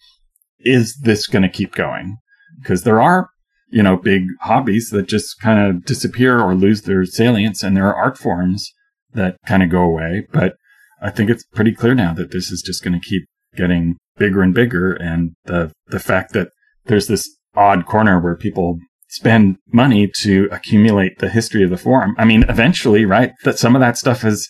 is 0.60 0.96
this 1.02 1.26
going 1.26 1.42
to 1.42 1.48
keep 1.48 1.74
going 1.74 2.16
because 2.60 2.82
there 2.82 3.00
are 3.00 3.30
you 3.70 3.82
know 3.82 3.96
big 3.96 4.24
hobbies 4.40 4.90
that 4.90 5.06
just 5.06 5.40
kind 5.40 5.58
of 5.58 5.84
disappear 5.84 6.40
or 6.40 6.54
lose 6.54 6.82
their 6.82 7.04
salience 7.04 7.62
and 7.62 7.76
there 7.76 7.86
are 7.86 7.94
art 7.94 8.18
forms 8.18 8.72
that 9.14 9.36
kind 9.46 9.62
of 9.62 9.70
go 9.70 9.82
away. 9.82 10.26
But 10.32 10.56
I 11.02 11.10
think 11.10 11.30
it's 11.30 11.44
pretty 11.44 11.72
clear 11.72 11.94
now 11.94 12.12
that 12.14 12.30
this 12.30 12.50
is 12.50 12.62
just 12.62 12.82
going 12.82 12.98
to 12.98 13.06
keep 13.06 13.24
getting 13.56 13.96
bigger 14.16 14.42
and 14.42 14.54
bigger. 14.54 14.92
And 14.92 15.32
the, 15.44 15.72
the 15.88 15.98
fact 15.98 16.32
that 16.32 16.48
there's 16.86 17.06
this 17.06 17.28
odd 17.56 17.86
corner 17.86 18.20
where 18.20 18.36
people 18.36 18.78
spend 19.08 19.56
money 19.72 20.10
to 20.20 20.48
accumulate 20.52 21.18
the 21.18 21.30
history 21.30 21.64
of 21.64 21.70
the 21.70 21.76
forum. 21.76 22.14
I 22.16 22.24
mean, 22.24 22.44
eventually, 22.48 23.04
right? 23.04 23.32
That 23.44 23.58
some 23.58 23.74
of 23.74 23.80
that 23.80 23.98
stuff 23.98 24.24
is 24.24 24.48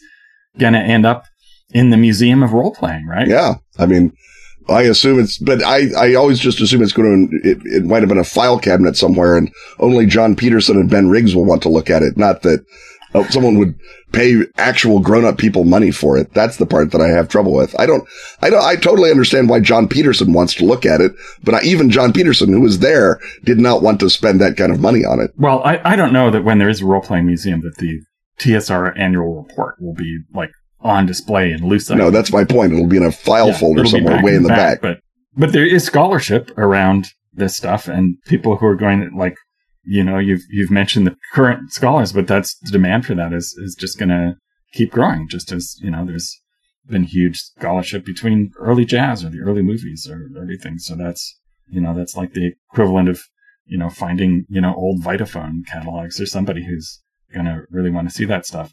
going 0.58 0.74
to 0.74 0.80
end 0.80 1.06
up 1.06 1.24
in 1.72 1.90
the 1.90 1.96
museum 1.96 2.42
of 2.42 2.52
role 2.52 2.74
playing, 2.74 3.06
right? 3.06 3.28
Yeah. 3.28 3.54
I 3.78 3.86
mean, 3.86 4.12
I 4.68 4.82
assume 4.82 5.18
it's, 5.18 5.38
but 5.38 5.62
I, 5.64 5.88
I 5.98 6.14
always 6.14 6.38
just 6.38 6.60
assume 6.60 6.82
it's 6.82 6.92
going 6.92 7.28
to, 7.28 7.48
it, 7.48 7.58
it 7.64 7.84
might 7.84 8.02
have 8.02 8.08
been 8.08 8.18
a 8.18 8.24
file 8.24 8.58
cabinet 8.58 8.96
somewhere 8.96 9.36
and 9.36 9.50
only 9.78 10.06
Jon 10.06 10.36
Peterson 10.36 10.76
and 10.76 10.90
Ben 10.90 11.08
Riggs 11.08 11.34
will 11.34 11.44
want 11.44 11.62
to 11.62 11.68
look 11.68 11.90
at 11.90 12.02
it. 12.02 12.16
Not 12.16 12.42
that 12.42 12.64
uh, 13.14 13.24
someone 13.28 13.58
would 13.58 13.74
pay 14.12 14.42
actual 14.56 15.00
grown 15.00 15.24
up 15.24 15.38
people 15.38 15.64
money 15.64 15.90
for 15.90 16.16
it. 16.16 16.32
That's 16.34 16.56
the 16.56 16.66
part 16.66 16.92
that 16.92 17.00
I 17.00 17.08
have 17.08 17.28
trouble 17.28 17.52
with. 17.52 17.78
I 17.78 17.86
don't, 17.86 18.06
I 18.42 18.50
don't, 18.50 18.62
I 18.62 18.76
totally 18.76 19.10
understand 19.10 19.48
why 19.48 19.60
Jon 19.60 19.88
Peterson 19.88 20.32
wants 20.32 20.54
to 20.54 20.64
look 20.64 20.86
at 20.86 21.00
it, 21.00 21.12
but 21.42 21.54
I, 21.54 21.62
even 21.62 21.90
Jon 21.90 22.12
Peterson, 22.12 22.52
who 22.52 22.60
was 22.60 22.78
there, 22.78 23.20
did 23.44 23.58
not 23.58 23.82
want 23.82 24.00
to 24.00 24.10
spend 24.10 24.40
that 24.40 24.56
kind 24.56 24.72
of 24.72 24.80
money 24.80 25.04
on 25.04 25.20
it. 25.20 25.32
Well, 25.36 25.62
I, 25.64 25.80
I 25.84 25.96
don't 25.96 26.12
know 26.12 26.30
that 26.30 26.44
when 26.44 26.58
there 26.58 26.68
is 26.68 26.80
a 26.80 26.86
role 26.86 27.02
playing 27.02 27.26
museum 27.26 27.62
that 27.62 27.76
the 27.78 28.00
TSR 28.38 28.96
annual 28.96 29.42
report 29.42 29.76
will 29.80 29.94
be 29.94 30.20
like 30.32 30.50
on 30.83 31.07
display 31.07 31.53
in 31.53 31.61
Lucite. 31.61 31.97
No, 31.97 32.11
that's 32.11 32.33
my 32.33 32.45
point. 32.45 32.72
It'll 32.72 32.87
be 32.87 32.97
in 32.97 33.03
a 33.03 33.12
file 33.12 33.49
Yeah, 33.49 33.59
folder 33.59 33.85
somewhere 33.85 34.22
way 34.22 34.35
in 34.35 34.43
the 34.43 34.49
back. 34.49 34.81
But 34.81 35.01
but 35.37 35.53
there 35.53 35.66
is 35.66 35.85
scholarship 35.85 36.57
around 36.59 37.09
this 37.33 37.57
stuff, 37.57 37.89
and 37.89 38.16
people 38.26 38.57
who 38.57 38.66
are 38.66 38.76
going 38.76 39.11
to 39.11 39.16
like, 39.16 39.37
you 39.85 40.03
know, 40.03 40.18
you've 40.18 40.43
you've 40.51 40.70
mentioned 40.70 41.07
the 41.07 41.16
current 41.33 41.72
scholars, 41.72 42.12
but 42.12 42.26
that's 42.26 42.57
the 42.59 42.70
demand 42.70 43.07
for 43.07 43.14
that 43.14 43.33
is 43.33 43.55
is 43.62 43.74
just 43.78 43.99
going 43.99 44.09
to 44.09 44.37
keep 44.72 44.93
growing. 44.93 45.28
Just 45.28 45.53
as 45.53 45.76
you 45.81 45.91
know, 45.91 46.05
there's 46.05 46.41
been 46.89 47.05
huge 47.05 47.39
scholarship 47.39 48.05
between 48.05 48.51
early 48.59 48.85
jazz 48.85 49.24
or 49.24 49.28
the 49.28 49.41
early 49.41 49.62
movies 49.62 50.09
or 50.11 50.28
everything. 50.41 50.78
So 50.78 50.97
that's 50.97 51.39
you 51.68 51.81
know 51.81 51.95
that's 51.95 52.16
like 52.16 52.33
the 52.33 52.53
equivalent 52.72 53.09
of 53.09 53.20
you 53.66 53.78
know 53.78 53.91
finding 53.91 54.47
you 54.49 54.61
know 54.61 54.74
old 54.74 55.03
Vitaphone 55.03 55.66
catalogs 55.66 56.20
or 56.20 56.26
somebody 56.26 56.64
who's 56.66 57.03
going 57.33 57.47
to 57.47 57.62
really 57.70 57.91
want 57.91 58.09
to 58.09 58.14
see 58.14 58.24
that 58.24 58.47
stuff. 58.47 58.72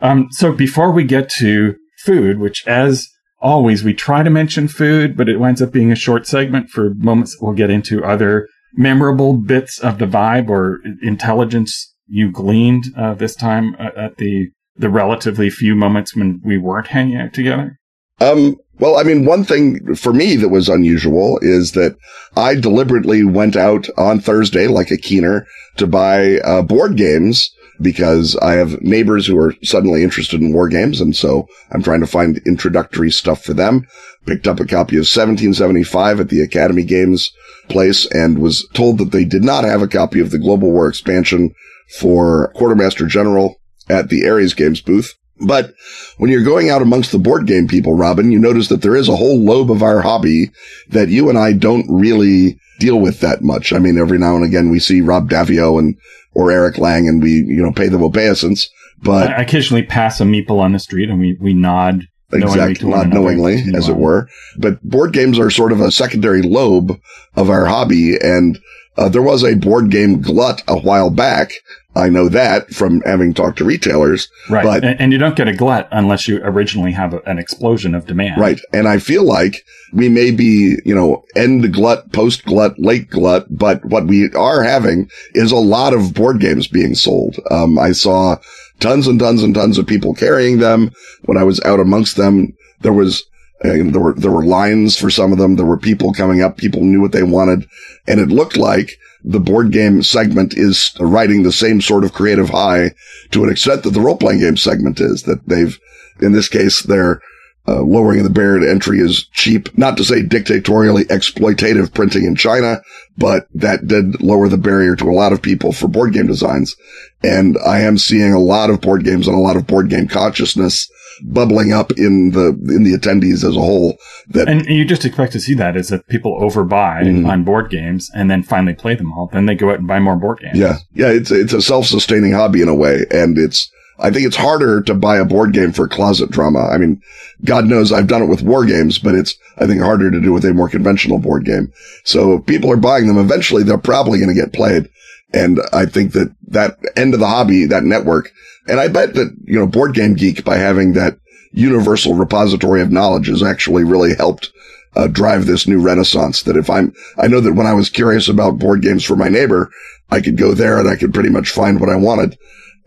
Um, 0.00 0.28
so 0.30 0.52
before 0.52 0.90
we 0.90 1.04
get 1.04 1.28
to 1.38 1.76
food, 2.04 2.38
which 2.38 2.66
as 2.66 3.06
always 3.40 3.82
we 3.82 3.94
try 3.94 4.22
to 4.22 4.30
mention 4.30 4.68
food, 4.68 5.16
but 5.16 5.28
it 5.28 5.38
winds 5.38 5.62
up 5.62 5.72
being 5.72 5.92
a 5.92 5.96
short 5.96 6.26
segment 6.26 6.70
for 6.70 6.94
moments 6.94 7.38
we'll 7.40 7.52
get 7.52 7.70
into 7.70 8.04
other 8.04 8.48
memorable 8.74 9.34
bits 9.34 9.78
of 9.80 9.98
the 9.98 10.06
vibe 10.06 10.48
or 10.48 10.80
intelligence 11.02 11.94
you 12.06 12.30
gleaned 12.30 12.84
uh, 12.96 13.14
this 13.14 13.34
time 13.34 13.74
uh, 13.78 13.90
at 13.96 14.16
the 14.18 14.48
the 14.76 14.90
relatively 14.90 15.50
few 15.50 15.74
moments 15.74 16.16
when 16.16 16.40
we 16.42 16.56
weren't 16.56 16.86
hanging 16.86 17.16
out 17.16 17.34
together. 17.34 17.78
Um, 18.20 18.56
well, 18.78 18.96
I 18.96 19.02
mean, 19.02 19.26
one 19.26 19.44
thing 19.44 19.94
for 19.94 20.12
me 20.12 20.36
that 20.36 20.48
was 20.48 20.70
unusual 20.70 21.38
is 21.42 21.72
that 21.72 21.96
I 22.34 22.54
deliberately 22.54 23.22
went 23.24 23.56
out 23.56 23.88
on 23.98 24.20
Thursday, 24.20 24.68
like 24.68 24.90
a 24.90 24.96
keener, 24.96 25.46
to 25.76 25.86
buy 25.86 26.38
uh, 26.38 26.62
board 26.62 26.96
games 26.96 27.50
because 27.80 28.36
I 28.36 28.52
have 28.52 28.80
neighbors 28.82 29.26
who 29.26 29.38
are 29.38 29.54
suddenly 29.62 30.02
interested 30.02 30.40
in 30.40 30.52
war 30.52 30.68
games. 30.68 31.00
And 31.00 31.16
so 31.16 31.48
I'm 31.70 31.82
trying 31.82 32.00
to 32.00 32.06
find 32.06 32.40
introductory 32.46 33.10
stuff 33.10 33.42
for 33.42 33.54
them. 33.54 33.86
Picked 34.26 34.46
up 34.46 34.60
a 34.60 34.66
copy 34.66 34.96
of 34.96 35.08
1775 35.08 36.20
at 36.20 36.28
the 36.28 36.42
Academy 36.42 36.84
Games 36.84 37.32
place 37.68 38.06
and 38.12 38.38
was 38.38 38.68
told 38.74 38.98
that 38.98 39.12
they 39.12 39.24
did 39.24 39.42
not 39.42 39.64
have 39.64 39.82
a 39.82 39.88
copy 39.88 40.20
of 40.20 40.30
the 40.30 40.38
Global 40.38 40.70
War 40.70 40.88
expansion 40.88 41.54
for 41.98 42.52
Quartermaster 42.54 43.06
General 43.06 43.56
at 43.88 44.08
the 44.08 44.28
Ares 44.28 44.54
Games 44.54 44.80
booth. 44.80 45.14
But 45.40 45.72
when 46.18 46.30
you're 46.30 46.44
going 46.44 46.68
out 46.68 46.82
amongst 46.82 47.12
the 47.12 47.18
board 47.18 47.46
game 47.46 47.66
people, 47.66 47.94
Robin, 47.94 48.30
you 48.30 48.38
notice 48.38 48.68
that 48.68 48.82
there 48.82 48.96
is 48.96 49.08
a 49.08 49.16
whole 49.16 49.40
lobe 49.40 49.70
of 49.70 49.82
our 49.82 50.02
hobby 50.02 50.50
that 50.90 51.08
you 51.08 51.30
and 51.30 51.38
I 51.38 51.54
don't 51.54 51.86
really 51.88 52.58
deal 52.80 52.98
with 52.98 53.20
that 53.20 53.42
much. 53.42 53.72
I 53.72 53.78
mean, 53.78 53.98
every 53.98 54.18
now 54.18 54.34
and 54.34 54.44
again 54.44 54.70
we 54.70 54.80
see 54.80 55.00
Rob 55.00 55.30
Daviau 55.30 55.78
and 55.78 55.96
or 56.34 56.50
Eric 56.50 56.78
Lang 56.78 57.06
and 57.06 57.22
we, 57.22 57.30
you 57.30 57.62
know, 57.62 57.72
pay 57.72 57.88
them 57.88 58.02
obeisance, 58.02 58.68
but 59.02 59.30
I 59.30 59.42
occasionally 59.42 59.84
pass 59.84 60.20
a 60.20 60.24
meeple 60.24 60.58
on 60.58 60.72
the 60.72 60.78
street 60.78 61.08
and 61.08 61.18
we, 61.18 61.36
we 61.40 61.54
nod 61.54 62.06
exactly, 62.32 62.88
not 62.88 63.06
another 63.06 63.20
knowingly, 63.20 63.64
as 63.74 63.88
it 63.88 63.96
were. 63.96 64.28
But 64.56 64.82
board 64.82 65.12
games 65.12 65.38
are 65.38 65.50
sort 65.50 65.72
of 65.72 65.80
a 65.80 65.90
secondary 65.90 66.42
lobe 66.42 67.00
of 67.34 67.50
our 67.50 67.66
hobby. 67.66 68.16
And 68.20 68.58
Uh, 69.00 69.08
there 69.08 69.22
was 69.22 69.42
a 69.42 69.56
board 69.56 69.90
game 69.90 70.20
glut 70.20 70.62
a 70.68 70.78
while 70.78 71.08
back. 71.10 71.52
I 71.96 72.08
know 72.08 72.28
that 72.28 72.70
from 72.70 73.00
having 73.00 73.34
talked 73.34 73.58
to 73.58 73.64
retailers. 73.64 74.28
Right. 74.48 74.62
But, 74.62 74.84
and, 74.84 75.00
and 75.00 75.12
you 75.12 75.18
don't 75.18 75.34
get 75.34 75.48
a 75.48 75.54
glut 75.54 75.88
unless 75.90 76.28
you 76.28 76.38
originally 76.44 76.92
have 76.92 77.14
a, 77.14 77.20
an 77.22 77.38
explosion 77.38 77.94
of 77.94 78.06
demand. 78.06 78.40
right. 78.40 78.60
And 78.72 78.86
I 78.86 78.98
feel 78.98 79.24
like 79.24 79.64
we 79.92 80.08
may 80.08 80.30
be, 80.30 80.76
you 80.84 80.94
know, 80.94 81.24
end 81.34 81.72
glut, 81.72 82.12
post 82.12 82.44
glut, 82.44 82.78
late 82.78 83.08
glut, 83.08 83.46
but 83.50 83.84
what 83.84 84.06
we 84.06 84.30
are 84.34 84.62
having 84.62 85.10
is 85.32 85.50
a 85.50 85.56
lot 85.56 85.94
of 85.94 86.14
board 86.14 86.38
games 86.38 86.68
being 86.68 86.94
sold. 86.94 87.36
Um, 87.50 87.78
I 87.78 87.92
saw 87.92 88.36
tons 88.80 89.06
and 89.06 89.18
tons 89.18 89.42
and 89.42 89.54
tons 89.54 89.78
of 89.78 89.86
people 89.86 90.14
carrying 90.14 90.58
them 90.58 90.92
when 91.24 91.38
I 91.38 91.42
was 91.42 91.60
out 91.62 91.80
amongst 91.80 92.16
them. 92.16 92.54
There 92.82 92.92
was, 92.92 93.24
there 93.60 94.00
were, 94.00 94.14
there 94.14 94.30
were 94.30 94.44
lines 94.44 94.96
for 94.96 95.10
some 95.10 95.32
of 95.32 95.38
them. 95.38 95.56
There 95.56 95.66
were 95.66 95.78
people 95.78 96.12
coming 96.12 96.42
up. 96.42 96.56
People 96.56 96.82
knew 96.82 97.00
what 97.00 97.12
they 97.12 97.22
wanted. 97.22 97.68
And 98.06 98.18
it 98.20 98.28
looked 98.28 98.56
like 98.56 98.92
the 99.22 99.40
board 99.40 99.70
game 99.70 100.02
segment 100.02 100.54
is 100.56 100.94
riding 100.98 101.42
the 101.42 101.52
same 101.52 101.80
sort 101.80 102.04
of 102.04 102.14
creative 102.14 102.48
high 102.48 102.92
to 103.32 103.44
an 103.44 103.50
extent 103.50 103.82
that 103.82 103.90
the 103.90 104.00
role 104.00 104.16
playing 104.16 104.40
game 104.40 104.56
segment 104.56 105.00
is 105.00 105.24
that 105.24 105.46
they've, 105.46 105.78
in 106.20 106.32
this 106.32 106.48
case, 106.48 106.82
they're 106.82 107.20
uh, 107.68 107.82
lowering 107.82 108.22
the 108.22 108.30
barrier 108.30 108.60
to 108.60 108.70
entry 108.70 108.98
is 108.98 109.28
cheap. 109.32 109.76
Not 109.76 109.98
to 109.98 110.04
say 110.04 110.22
dictatorially 110.22 111.04
exploitative 111.04 111.92
printing 111.92 112.24
in 112.24 112.34
China, 112.34 112.80
but 113.18 113.46
that 113.54 113.86
did 113.86 114.22
lower 114.22 114.48
the 114.48 114.56
barrier 114.56 114.96
to 114.96 115.10
a 115.10 115.12
lot 115.12 115.34
of 115.34 115.42
people 115.42 115.72
for 115.72 115.86
board 115.86 116.14
game 116.14 116.26
designs. 116.26 116.74
And 117.22 117.58
I 117.64 117.80
am 117.80 117.98
seeing 117.98 118.32
a 118.32 118.40
lot 118.40 118.70
of 118.70 118.80
board 118.80 119.04
games 119.04 119.28
and 119.28 119.36
a 119.36 119.40
lot 119.40 119.56
of 119.56 119.66
board 119.66 119.90
game 119.90 120.08
consciousness 120.08 120.90
bubbling 121.22 121.72
up 121.72 121.92
in 121.92 122.30
the, 122.30 122.48
in 122.74 122.84
the 122.84 122.92
attendees 122.96 123.44
as 123.48 123.56
a 123.56 123.60
whole 123.60 123.96
that 124.28 124.48
And 124.48 124.64
you 124.66 124.84
just 124.84 125.04
expect 125.04 125.32
to 125.32 125.40
see 125.40 125.54
that 125.54 125.76
is 125.76 125.88
that 125.88 126.06
people 126.08 126.40
overbuy 126.40 127.02
Mhm. 127.04 127.28
on 127.28 127.44
board 127.44 127.70
games 127.70 128.10
and 128.14 128.30
then 128.30 128.42
finally 128.42 128.74
play 128.74 128.94
them 128.94 129.12
all. 129.12 129.28
Then 129.32 129.46
they 129.46 129.54
go 129.54 129.70
out 129.70 129.78
and 129.78 129.88
buy 129.88 129.98
more 130.00 130.16
board 130.16 130.38
games. 130.40 130.58
Yeah. 130.58 130.78
Yeah. 130.94 131.08
It's, 131.08 131.30
it's 131.30 131.52
a 131.52 131.62
self-sustaining 131.62 132.32
hobby 132.32 132.62
in 132.62 132.68
a 132.68 132.74
way. 132.74 133.04
And 133.10 133.36
it's, 133.38 133.70
I 133.98 134.10
think 134.10 134.26
it's 134.26 134.36
harder 134.36 134.80
to 134.82 134.94
buy 134.94 135.18
a 135.18 135.26
board 135.26 135.52
game 135.52 135.72
for 135.72 135.86
closet 135.86 136.30
drama. 136.30 136.60
I 136.60 136.78
mean, 136.78 137.00
God 137.44 137.66
knows 137.66 137.92
I've 137.92 138.06
done 138.06 138.22
it 138.22 138.28
with 138.30 138.40
war 138.42 138.64
games, 138.64 138.98
but 138.98 139.14
it's, 139.14 139.36
I 139.58 139.66
think 139.66 139.82
harder 139.82 140.10
to 140.10 140.20
do 140.20 140.32
with 140.32 140.44
a 140.46 140.54
more 140.54 140.70
conventional 140.70 141.18
board 141.18 141.44
game. 141.44 141.70
So 142.04 142.34
if 142.36 142.46
people 142.46 142.72
are 142.72 142.76
buying 142.78 143.08
them, 143.08 143.18
eventually 143.18 143.62
they're 143.62 143.76
probably 143.76 144.18
going 144.18 144.34
to 144.34 144.40
get 144.40 144.54
played. 144.54 144.88
And 145.32 145.60
I 145.72 145.86
think 145.86 146.12
that 146.12 146.34
that 146.48 146.78
end 146.96 147.14
of 147.14 147.20
the 147.20 147.28
hobby, 147.28 147.66
that 147.66 147.84
network, 147.84 148.32
and 148.66 148.80
I 148.80 148.88
bet 148.88 149.14
that, 149.14 149.34
you 149.44 149.58
know, 149.58 149.66
Board 149.66 149.94
Game 149.94 150.14
Geek 150.14 150.44
by 150.44 150.56
having 150.56 150.92
that 150.94 151.18
universal 151.52 152.14
repository 152.14 152.82
of 152.82 152.92
knowledge 152.92 153.28
has 153.28 153.42
actually 153.42 153.84
really 153.84 154.14
helped 154.14 154.50
uh, 154.96 155.06
drive 155.06 155.46
this 155.46 155.68
new 155.68 155.80
renaissance 155.80 156.42
that 156.42 156.56
if 156.56 156.68
I'm, 156.68 156.92
I 157.16 157.28
know 157.28 157.40
that 157.40 157.54
when 157.54 157.66
I 157.66 157.74
was 157.74 157.90
curious 157.90 158.28
about 158.28 158.58
board 158.58 158.82
games 158.82 159.04
for 159.04 159.16
my 159.16 159.28
neighbor, 159.28 159.70
I 160.10 160.20
could 160.20 160.36
go 160.36 160.52
there 160.54 160.78
and 160.78 160.88
I 160.88 160.96
could 160.96 161.14
pretty 161.14 161.30
much 161.30 161.50
find 161.50 161.80
what 161.80 161.90
I 161.90 161.96
wanted. 161.96 162.36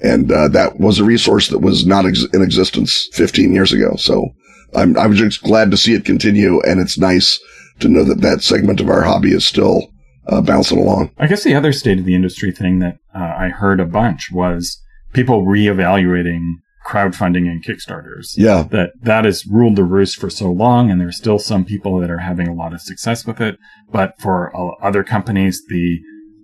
And, 0.02 0.32
uh, 0.32 0.50
that 0.50 0.80
was 0.80 1.00
a 1.00 1.06
resource 1.06 1.48
that 1.50 1.60
was 1.60 1.86
not 1.86 2.06
ex- 2.06 2.26
in 2.34 2.42
existence 2.42 3.08
15 3.14 3.54
years 3.54 3.72
ago. 3.72 3.96
So 3.96 4.34
I'm, 4.76 4.98
I'm 4.98 5.14
just 5.14 5.44
glad 5.44 5.72
to 5.72 5.78
see 5.78 5.94
it 5.94 6.04
continue. 6.04 6.60
And 6.62 6.80
it's 6.80 6.98
nice 6.98 7.40
to 7.80 7.88
know 7.88 8.04
that 8.04 8.22
that 8.22 8.44
segment 8.44 8.82
of 8.82 8.90
our 8.90 9.04
hobby 9.04 9.32
is 9.32 9.46
still, 9.46 9.93
uh, 10.28 10.42
bouncing 10.42 10.80
along. 10.80 11.12
I 11.18 11.28
guess 11.28 11.44
the 11.44 11.56
other 11.56 11.74
state 11.74 12.00
of 12.00 12.06
the 12.06 12.16
industry 12.16 12.52
thing 12.52 12.80
that 12.80 12.98
uh, 13.16 13.34
I 13.38 13.50
heard 13.50 13.80
a 13.80 13.86
bunch 13.86 14.32
was 14.32 14.82
people 15.14 15.46
reevaluating 15.46 16.54
crowdfunding 16.86 17.50
and 17.50 17.64
Kickstarters. 17.64 18.34
Yeah. 18.36 18.64
That 18.64 18.92
that 19.02 19.26
has 19.26 19.46
ruled 19.46 19.76
the 19.76 19.84
roost 19.84 20.18
for 20.18 20.30
so 20.30 20.52
long, 20.52 20.92
and 20.92 21.00
there's 21.00 21.18
still 21.18 21.40
some 21.40 21.66
people 21.66 22.00
that 22.00 22.10
are 22.10 22.20
having 22.20 22.48
a 22.48 22.54
lot 22.54 22.74
of 22.74 22.82
success 22.82 23.26
with 23.26 23.40
it. 23.42 23.58
But 23.92 24.20
for 24.20 24.56
uh, 24.56 24.76
other 24.86 25.04
companies, 25.04 25.64
the 25.68 26.00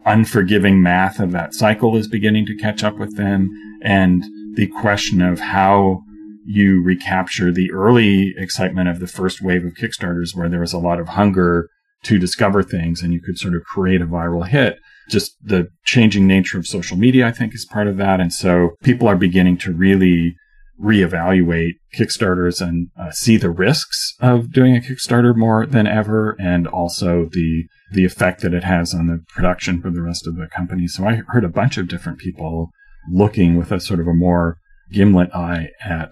unforgiving 0.06 0.82
math 0.82 1.20
of 1.20 1.32
that 1.32 1.54
cycle 1.54 1.96
is 1.96 2.08
beginning 2.08 2.46
to 2.48 2.56
catch 2.56 2.84
up 2.84 2.98
with 2.98 3.18
them, 3.18 3.50
and 3.84 4.24
the 4.56 4.68
question 4.68 5.22
of 5.22 5.40
how 5.40 6.04
you 6.46 6.82
recapture 6.82 7.52
the 7.52 7.72
early 7.72 8.34
excitement 8.38 8.90
of 8.90 9.00
the 9.00 9.08
first 9.08 9.42
wave 9.42 9.66
of 9.66 9.74
Kickstarters, 9.74 10.36
where 10.36 10.50
there 10.50 10.62
was 10.62 10.74
a 10.74 10.80
lot 10.80 11.00
of 11.00 11.10
hunger 11.10 11.70
to 12.04 12.18
discover 12.18 12.64
things, 12.64 13.02
and 13.02 13.14
you 13.14 13.22
could 13.22 13.38
sort 13.38 13.56
of 13.56 13.64
create 13.64 14.02
a 14.02 14.06
viral 14.06 14.48
hit 14.48 14.80
just 15.10 15.36
the 15.44 15.68
changing 15.84 16.28
nature 16.28 16.58
of 16.58 16.68
social 16.68 16.96
media, 16.96 17.28
I 17.28 17.32
think, 17.32 17.54
is 17.54 17.66
part 17.66 17.88
of 17.88 17.98
that. 17.98 18.22
And 18.22 18.32
so 18.32 18.72
people 18.84 19.08
are 19.08 19.16
beginning 19.16 19.58
to 19.60 19.74
really 19.74 20.36
reevaluate 20.82 21.74
Kickstarters 21.98 22.62
and 22.62 22.90
uh, 22.98 23.12
see 23.12 23.36
the 23.36 23.50
risks 23.50 24.14
of 24.22 24.54
doing 24.54 24.78
a 24.78 24.80
Kickstarter 24.80 25.36
more 25.36 25.66
than 25.66 25.88
ever, 25.88 26.38
and 26.40 26.68
also 26.68 27.28
the 27.32 27.66
the 27.92 28.06
effect 28.06 28.42
that 28.42 28.54
it 28.54 28.64
has 28.64 28.94
on 28.94 29.08
the 29.08 29.20
production 29.30 29.82
for 29.82 29.90
the 29.90 30.02
rest 30.02 30.28
of 30.28 30.36
the 30.36 30.48
company. 30.48 30.88
So 30.88 31.06
I 31.06 31.22
heard 31.28 31.44
a 31.44 31.50
bunch 31.50 31.78
of 31.78 31.88
different 31.88 32.20
people 32.20 32.70
looking 33.12 33.58
with 33.58 33.72
a 33.72 33.80
sort 33.80 34.00
of 34.00 34.08
a 34.08 34.14
more 34.14 34.58
gimlet 34.92 35.34
eye 35.36 35.70
at 35.84 36.12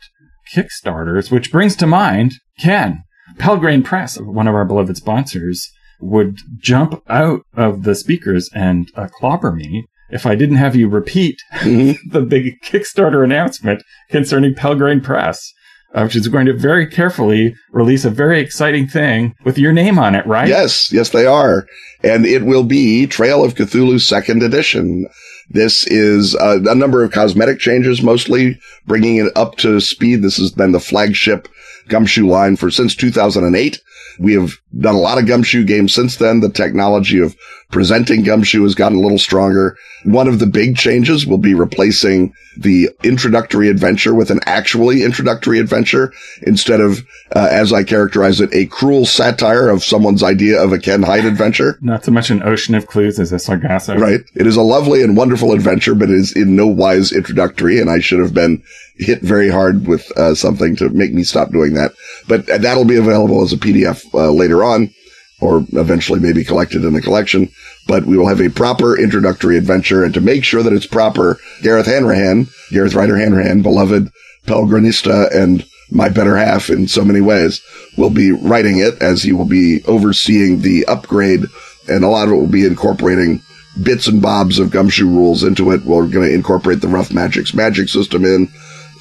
Kickstarters, 0.53 1.31
which 1.31 1.51
brings 1.51 1.75
to 1.77 1.88
mind 1.88 2.33
Ken 2.59 3.03
Pelgrane 3.38 3.83
Press, 3.83 4.19
one 4.19 4.47
of 4.47 4.55
our 4.55 4.65
beloved 4.65 4.97
sponsors 4.97 5.69
would 5.99 6.37
jump 6.59 7.01
out 7.09 7.41
of 7.55 7.83
the 7.83 7.95
speakers 7.95 8.49
and 8.53 8.89
uh, 8.95 9.07
clobber 9.19 9.51
me 9.51 9.85
if 10.09 10.25
I 10.25 10.35
didn't 10.35 10.55
have 10.57 10.75
you 10.75 10.87
repeat 10.87 11.37
Mhm. 11.61 11.97
the 12.11 12.21
big 12.21 12.61
Kickstarter 12.63 13.23
announcement 13.23 13.83
concerning 14.09 14.53
Pelgrane 14.55 15.01
Press, 15.01 15.51
uh, 15.93 16.03
which 16.03 16.15
is 16.15 16.27
going 16.29 16.45
to 16.45 16.53
very 16.53 16.87
carefully 16.87 17.55
release 17.71 18.05
a 18.05 18.09
very 18.09 18.39
exciting 18.39 18.87
thing 18.87 19.33
with 19.43 19.57
your 19.57 19.73
name 19.73 19.99
on 19.99 20.15
it, 20.15 20.25
right? 20.25 20.47
Yes, 20.47 20.91
yes, 20.93 21.09
they 21.09 21.25
are. 21.25 21.65
And 22.03 22.25
it 22.25 22.45
will 22.45 22.63
be 22.63 23.05
Trail 23.07 23.43
of 23.43 23.55
Cthulhu 23.55 23.99
second 23.99 24.43
edition. 24.43 25.07
This 25.49 25.87
is 25.87 26.35
uh, 26.35 26.59
a 26.69 26.75
number 26.75 27.03
of 27.03 27.11
cosmetic 27.11 27.59
changes, 27.59 28.01
mostly 28.03 28.59
bringing 28.85 29.15
it 29.17 29.31
up 29.35 29.55
to 29.57 29.79
speed. 29.81 30.21
This 30.21 30.37
has 30.37 30.51
been 30.51 30.73
the 30.73 30.79
flagship 30.79 31.47
gumshoe 31.87 32.27
line 32.27 32.55
for 32.57 32.69
since 32.69 32.95
2008. 32.95 33.81
We 34.20 34.34
have 34.34 34.53
done 34.80 34.95
a 34.95 34.99
lot 34.99 35.18
of 35.18 35.28
gumshoe 35.28 35.63
games 35.63 35.93
since 35.93 36.18
then. 36.18 36.39
The 36.39 36.49
technology 36.49 37.20
of 37.20 37.36
presenting 37.70 38.24
gumshoe 38.24 38.63
has 38.63 38.76
gotten 38.76 38.97
a 38.97 39.01
little 39.01 39.18
stronger. 39.18 39.78
One 40.03 40.28
of 40.28 40.39
the 40.39 40.45
big 40.45 40.78
changes 40.78 41.26
will 41.26 41.38
be 41.38 41.53
replacing 41.53 42.34
the 42.55 42.89
introductory 43.03 43.70
adventure 43.70 44.13
with 44.13 44.32
an 44.32 44.39
actually 44.45 45.03
introductory 45.03 45.59
adventure 45.59 46.13
instead 46.41 46.80
of, 46.80 46.99
uh, 47.36 47.47
as 47.51 47.74
I 47.74 47.84
characterize 47.84 48.41
it, 48.41 48.53
a 48.53 48.65
cruel 48.65 49.05
satire 49.05 49.70
of 49.70 49.84
someone's 49.84 50.24
idea 50.24 50.61
of 50.61 50.72
a 50.72 50.80
Ken 50.80 51.03
Hite 51.03 51.26
adventure. 51.26 51.78
Not 51.82 52.05
so 52.05 52.11
much 52.11 52.30
an 52.30 52.41
ocean 52.41 52.74
of 52.74 52.88
clues 52.88 53.20
as 53.20 53.32
a 53.32 53.39
Sargasso. 53.39 53.97
Right. 53.97 54.22
It 54.34 54.47
is 54.47 54.55
a 54.55 54.61
lovely 54.61 55.03
and 55.03 55.18
wonderful 55.18 55.51
adventure, 55.51 55.93
but 55.93 56.09
it 56.09 56.15
is 56.15 56.36
in 56.36 56.55
no 56.55 56.68
wise 56.68 57.11
introductory. 57.11 57.80
And 57.80 57.89
I 57.89 57.99
should 57.99 58.20
have 58.20 58.34
been 58.34 58.63
hit 58.97 59.22
very 59.22 59.49
hard 59.49 59.88
with 59.88 60.09
uh, 60.18 60.34
something 60.34 60.76
to 60.78 60.89
make 60.89 61.13
me 61.13 61.24
stop 61.24 61.51
doing 61.51 61.74
that. 61.76 61.93
But 62.28 62.47
that'll 62.47 62.86
be 62.86 62.97
available 62.97 63.43
as 63.43 63.53
a 63.53 63.57
PDF 63.57 64.03
uh, 64.13 64.32
later 64.32 64.63
on, 64.63 64.93
or 65.39 65.65
eventually 65.73 66.19
maybe 66.19 66.43
collected 66.43 66.83
in 66.83 66.95
a 66.95 67.01
collection. 67.01 67.49
But 67.88 68.05
we 68.05 68.17
will 68.17 68.27
have 68.27 68.41
a 68.41 68.49
proper 68.49 68.97
introductory 68.97 69.57
adventure. 69.57 70.03
And 70.03 70.13
to 70.13 70.21
make 70.21 70.43
sure 70.43 70.63
that 70.63 70.73
it's 70.73 70.88
proper, 70.88 71.39
Gareth 71.61 71.85
Hanrahan, 71.85 72.47
Gareth 72.71 72.95
Ryder 72.95 73.17
Hanrahan, 73.17 73.61
beloved 73.61 74.11
Pelgranista 74.45 75.33
and 75.33 75.65
my 75.89 76.09
better 76.09 76.35
half 76.35 76.69
in 76.69 76.88
so 76.88 77.05
many 77.05 77.21
ways, 77.21 77.61
will 77.97 78.09
be 78.09 78.31
writing 78.31 78.79
it 78.79 79.01
as 79.01 79.23
he 79.23 79.31
will 79.31 79.45
be 79.45 79.83
overseeing 79.85 80.61
the 80.61 80.85
upgrade. 80.85 81.45
And 81.88 82.03
a 82.03 82.09
lot 82.09 82.27
of 82.27 82.33
it 82.33 82.38
will 82.38 82.47
be 82.47 82.65
incorporating 82.65 83.41
bits 83.83 84.07
and 84.07 84.21
bobs 84.21 84.59
of 84.59 84.71
gumshoe 84.71 85.07
rules 85.07 85.43
into 85.43 85.71
it. 85.71 85.83
We're 85.85 86.07
going 86.07 86.27
to 86.27 86.33
incorporate 86.33 86.81
the 86.81 86.88
rough 86.88 87.09
magicks 87.09 87.53
magic 87.53 87.89
system 87.89 88.25
in, 88.25 88.49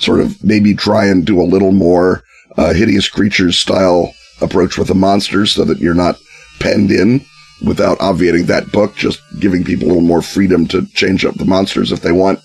sort 0.00 0.20
of 0.20 0.42
maybe 0.44 0.74
try 0.74 1.06
and 1.06 1.24
do 1.24 1.40
a 1.40 1.42
little 1.42 1.72
more 1.72 2.22
uh, 2.56 2.72
hideous 2.72 3.08
creatures 3.08 3.58
style 3.58 4.14
approach 4.40 4.78
with 4.78 4.88
the 4.88 4.94
monsters 4.94 5.52
so 5.52 5.64
that 5.64 5.78
you're 5.78 5.94
not 5.94 6.18
penned 6.58 6.90
in 6.90 7.24
without 7.64 8.00
obviating 8.00 8.46
that 8.46 8.70
book, 8.72 8.94
just 8.96 9.20
giving 9.40 9.64
people 9.64 9.86
a 9.86 9.88
little 9.88 10.02
more 10.02 10.22
freedom 10.22 10.66
to 10.68 10.86
change 10.88 11.24
up 11.24 11.34
the 11.34 11.44
monsters 11.44 11.92
if 11.92 12.00
they 12.00 12.12
want. 12.12 12.40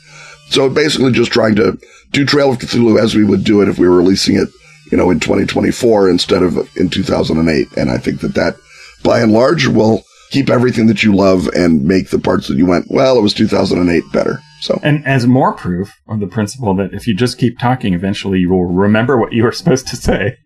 So 0.50 0.70
basically 0.70 1.12
just 1.12 1.32
trying 1.32 1.56
to 1.56 1.78
do 2.12 2.26
Trail 2.26 2.52
of 2.52 2.60
Cthulhu 2.60 3.00
as 3.00 3.16
we 3.16 3.24
would 3.24 3.44
do 3.44 3.62
it 3.62 3.70
if 3.70 3.78
we 3.78 3.88
were 3.88 3.98
releasing 3.98 4.36
it, 4.36 4.50
you 4.92 4.98
know, 4.98 5.10
in 5.10 5.20
2024 5.20 6.10
instead 6.10 6.44
of 6.44 6.58
in 6.78 6.90
2008. 6.90 7.68
And 7.78 7.90
I 7.90 7.98
think 7.98 8.22
that 8.22 8.36
that 8.36 8.56
by 9.04 9.22
and 9.22 9.32
large 9.32 9.68
will 9.68 10.04
keep 10.30 10.50
everything 10.50 10.88
that 10.88 11.04
you 11.04 11.14
love 11.14 11.48
and 11.50 11.84
make 11.84 12.10
the 12.10 12.20
parts 12.20 12.48
that 12.48 12.58
you 12.58 12.66
went, 12.66 12.88
well, 12.90 13.18
it 13.18 13.22
was 13.22 13.34
2008 13.34 14.04
better. 14.12 14.40
So 14.62 14.80
And 14.84 15.06
as 15.06 15.26
more 15.26 15.54
proof 15.54 15.92
of 16.08 16.20
the 16.20 16.28
principle 16.28 16.76
that 16.76 16.94
if 16.94 17.08
you 17.08 17.16
just 17.16 17.38
keep 17.38 17.60
talking, 17.60 17.94
eventually 17.94 18.40
you 18.40 18.50
will 18.50 18.66
remember 18.66 19.18
what 19.18 19.34
you 19.34 19.44
were 19.44 19.52
supposed 19.52 19.88
to 19.88 19.96
say. 19.96 20.38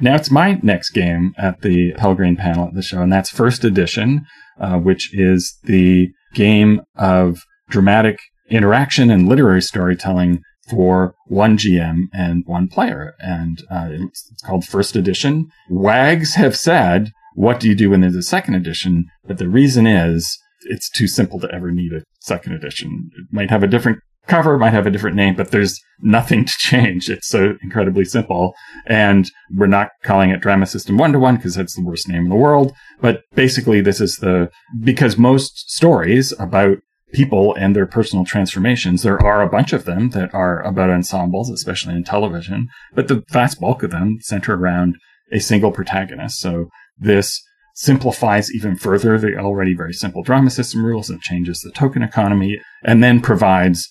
Now 0.00 0.14
it's 0.14 0.30
my 0.30 0.58
next 0.62 0.90
game 0.90 1.34
at 1.38 1.62
the 1.62 1.92
Pelgrane 1.94 2.36
panel 2.36 2.66
at 2.68 2.74
the 2.74 2.82
show, 2.82 3.00
and 3.02 3.12
that's 3.12 3.30
First 3.30 3.64
Edition, 3.64 4.24
uh, 4.60 4.78
which 4.78 5.14
is 5.14 5.58
the 5.64 6.08
game 6.34 6.80
of 6.96 7.40
dramatic 7.68 8.18
interaction 8.50 9.10
and 9.10 9.28
literary 9.28 9.62
storytelling 9.62 10.40
for 10.70 11.14
one 11.26 11.56
GM 11.56 12.04
and 12.12 12.44
one 12.46 12.68
player. 12.68 13.14
And 13.18 13.62
uh, 13.70 13.88
it's, 13.90 14.28
it's 14.30 14.42
called 14.42 14.64
First 14.64 14.96
Edition. 14.96 15.48
WAGs 15.70 16.34
have 16.34 16.56
said, 16.56 17.10
what 17.34 17.60
do 17.60 17.68
you 17.68 17.74
do 17.74 17.90
when 17.90 18.00
there's 18.00 18.16
a 18.16 18.22
second 18.22 18.54
edition? 18.54 19.06
But 19.26 19.38
the 19.38 19.48
reason 19.48 19.86
is 19.86 20.38
it's 20.62 20.90
too 20.90 21.06
simple 21.06 21.38
to 21.40 21.54
ever 21.54 21.70
need 21.70 21.92
a 21.92 22.02
second 22.20 22.52
edition. 22.52 23.10
It 23.16 23.26
might 23.32 23.50
have 23.50 23.62
a 23.62 23.68
different 23.68 24.00
cover, 24.28 24.58
might 24.58 24.72
have 24.72 24.86
a 24.86 24.90
different 24.90 25.16
name, 25.16 25.34
but 25.34 25.50
there's 25.50 25.80
nothing 26.00 26.44
to 26.44 26.52
change. 26.58 27.08
It's 27.10 27.28
so 27.28 27.54
incredibly 27.62 28.04
simple. 28.04 28.54
And 28.86 29.30
we're 29.54 29.66
not 29.66 29.90
calling 30.04 30.30
it 30.30 30.40
Drama 30.40 30.66
System 30.66 30.98
One 30.98 31.12
to 31.12 31.18
One 31.18 31.36
because 31.36 31.54
that's 31.54 31.74
the 31.74 31.84
worst 31.84 32.08
name 32.08 32.24
in 32.24 32.28
the 32.28 32.36
world. 32.36 32.72
But 33.00 33.22
basically, 33.34 33.80
this 33.80 34.00
is 34.00 34.16
the, 34.16 34.50
because 34.80 35.18
most 35.18 35.70
stories 35.70 36.32
about 36.38 36.78
people 37.12 37.54
and 37.54 37.74
their 37.74 37.86
personal 37.86 38.24
transformations, 38.24 39.02
there 39.02 39.20
are 39.22 39.42
a 39.42 39.48
bunch 39.48 39.72
of 39.72 39.84
them 39.84 40.10
that 40.10 40.32
are 40.34 40.62
about 40.62 40.90
ensembles, 40.90 41.50
especially 41.50 41.94
in 41.94 42.04
television, 42.04 42.68
but 42.94 43.08
the 43.08 43.24
vast 43.30 43.60
bulk 43.60 43.82
of 43.82 43.90
them 43.90 44.18
center 44.20 44.54
around 44.54 44.96
a 45.32 45.40
single 45.40 45.72
protagonist. 45.72 46.38
So 46.38 46.68
this 46.98 47.42
simplifies 47.74 48.52
even 48.52 48.76
further 48.76 49.18
the 49.18 49.38
already 49.38 49.74
very 49.74 49.92
simple 49.92 50.22
drama 50.22 50.50
system 50.50 50.84
rules 50.84 51.08
and 51.08 51.20
changes 51.20 51.60
the 51.60 51.70
token 51.70 52.02
economy 52.02 52.58
and 52.84 53.04
then 53.04 53.20
provides 53.20 53.88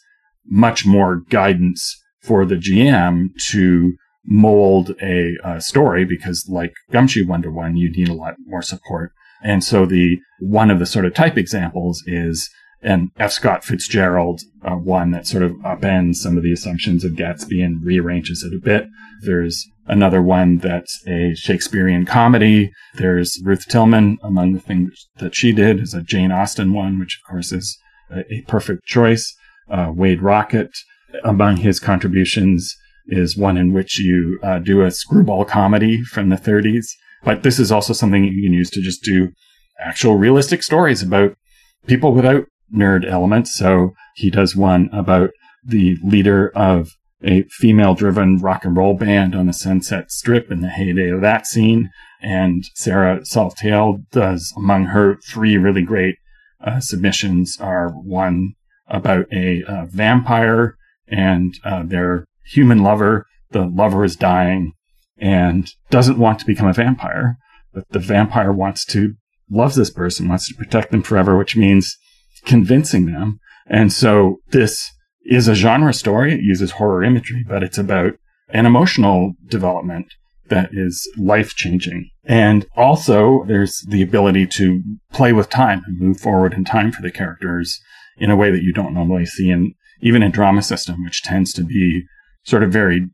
much 0.48 0.86
more 0.86 1.22
guidance 1.30 2.02
for 2.22 2.46
the 2.46 2.56
GM 2.56 3.30
to 3.52 3.94
mold 4.26 4.92
a, 5.02 5.36
a 5.44 5.62
story 5.62 6.06
because 6.06 6.46
like 6.50 6.74
Gumshoe 6.92 7.26
One 7.26 7.42
to 7.44 7.50
One, 7.50 7.78
you 7.78 7.92
need 7.92 8.10
a 8.10 8.14
lot 8.14 8.36
more 8.46 8.62
support. 8.62 9.12
And 9.44 9.64
so 9.64 9.86
the 9.86 10.18
one 10.40 10.72
of 10.72 10.80
the 10.80 10.86
sort 10.86 11.06
of 11.06 11.14
type 11.14 11.38
examples 11.38 12.04
is 12.06 12.50
an 12.82 13.12
F. 13.18 13.32
Scott 13.32 13.64
Fitzgerald 13.64 14.42
uh, 14.64 14.76
one 14.76 15.12
that 15.12 15.26
sort 15.26 15.44
of 15.44 15.52
upends 15.58 16.16
some 16.16 16.38
of 16.38 16.44
the 16.44 16.52
assumptions 16.52 17.04
of 17.04 17.14
Gatsby 17.14 17.64
and 17.64 17.84
rearranges 17.84 18.44
it 18.44 18.56
a 18.56 18.64
bit. 18.64 18.88
There's 19.22 19.68
another 19.88 20.22
one 20.22 20.58
that's 20.60 21.02
a 21.08 21.34
Shakespearean 21.36 22.06
comedy. 22.06 22.72
There's 22.96 23.42
Ruth 23.44 23.66
Tillman 23.68 24.18
among 24.22 24.54
the 24.54 24.60
things 24.60 25.08
that 25.18 25.36
she 25.36 25.52
did 25.52 25.80
is 25.80 25.94
a 25.94 26.04
Jane 26.04 26.32
Austen 26.32 26.74
one, 26.74 27.00
which 27.00 27.20
of 27.20 27.30
course 27.30 27.52
is 27.52 27.78
a, 28.12 28.20
a 28.32 28.42
perfect 28.48 28.86
choice. 28.86 29.36
Uh, 29.70 29.92
Wade 29.94 30.22
Rockett 30.22 30.72
among 31.24 31.58
his 31.58 31.80
contributions 31.80 32.76
is 33.08 33.38
one 33.38 33.58
in 33.58 33.74
which 33.74 34.00
you 34.00 34.40
uh, 34.44 34.60
do 34.60 34.82
a 34.82 34.92
screwball 34.92 35.46
comedy 35.46 36.04
from 36.04 36.30
the 36.30 36.36
30s. 36.36 36.88
But 37.24 37.44
this 37.44 37.60
is 37.60 37.72
also 37.72 37.94
something 37.94 38.24
you 38.24 38.44
can 38.44 38.54
use 38.54 38.70
to 38.72 38.82
just 38.82 39.04
do 39.04 39.30
actual 39.80 40.18
realistic 40.18 40.64
stories 40.64 41.02
about 41.02 41.36
people 41.88 42.14
without 42.14 42.46
nerd 42.74 43.10
elements. 43.10 43.56
So 43.58 43.94
he 44.16 44.30
does 44.30 44.56
one 44.56 44.90
about 44.92 45.32
the 45.64 45.98
leader 46.04 46.50
of 46.56 46.90
a 47.24 47.44
female 47.50 47.96
driven 47.96 48.38
rock 48.38 48.64
and 48.64 48.78
roll 48.78 48.96
band 48.96 49.36
on 49.36 49.48
the 49.48 49.54
Sunset 49.54 50.12
Strip 50.12 50.52
in 50.52 50.62
the 50.62 50.70
heyday 50.70 51.10
of 51.10 51.22
that 51.22 51.48
scene. 51.48 51.90
And 52.22 52.64
Sarah 52.76 53.22
Saltael 53.22 54.04
does 54.12 54.54
among 54.56 54.86
her 54.86 55.18
three 55.28 55.58
really 55.58 55.84
great 55.84 56.16
uh, 56.64 56.80
submissions 56.80 57.58
are 57.60 57.90
one 57.90 58.54
about 58.88 59.26
a 59.32 59.64
uh, 59.64 59.86
vampire 59.86 60.78
and 61.08 61.54
uh, 61.64 61.84
their 61.84 62.26
human 62.46 62.84
lover. 62.84 63.26
The 63.52 63.66
lover 63.66 64.04
is 64.04 64.16
dying 64.16 64.74
and 65.18 65.70
doesn't 65.90 66.20
want 66.20 66.40
to 66.40 66.46
become 66.46 66.68
a 66.68 66.74
vampire, 66.74 67.38
but 67.74 67.90
the 67.90 68.00
vampire 68.00 68.52
wants 68.52 68.86
to, 68.86 69.16
love 69.50 69.76
this 69.76 69.90
person, 69.90 70.28
wants 70.28 70.48
to 70.48 70.56
protect 70.56 70.92
them 70.92 71.02
forever, 71.02 71.38
which 71.38 71.56
means 71.56 71.98
convincing 72.46 73.06
them. 73.06 73.40
And 73.68 73.92
so 73.92 74.38
this 74.50 74.92
is 75.26 75.48
a 75.48 75.56
genre 75.56 75.94
story. 75.94 76.34
It 76.34 76.42
uses 76.42 76.72
horror 76.72 77.04
imagery, 77.04 77.46
but 77.48 77.64
it's 77.64 77.78
about 77.78 78.14
an 78.50 78.66
emotional 78.66 79.34
development 79.48 80.08
that 80.50 80.70
is 80.72 81.10
life 81.18 81.56
changing. 81.56 82.10
And 82.24 82.66
also 82.76 83.44
there's 83.48 83.82
the 83.90 84.02
ability 84.02 84.48
to 84.48 84.82
play 85.12 85.34
with 85.34 85.50
time 85.50 85.84
and 85.86 86.00
move 86.00 86.20
forward 86.20 86.54
in 86.54 86.64
time 86.64 86.92
for 86.92 87.02
the 87.02 87.12
characters 87.12 87.82
in 88.18 88.30
a 88.30 88.36
way 88.36 88.52
that 88.52 88.64
you 88.64 88.74
don't 88.74 88.94
normally 88.94 89.26
see 89.26 89.50
in 89.50 89.74
even 90.02 90.22
in 90.22 90.32
drama 90.32 90.62
system, 90.62 91.04
which 91.04 91.24
tends 91.24 91.52
to 91.54 91.64
be 91.64 92.04
sort 92.44 92.64
of 92.64 92.72
very 92.72 93.08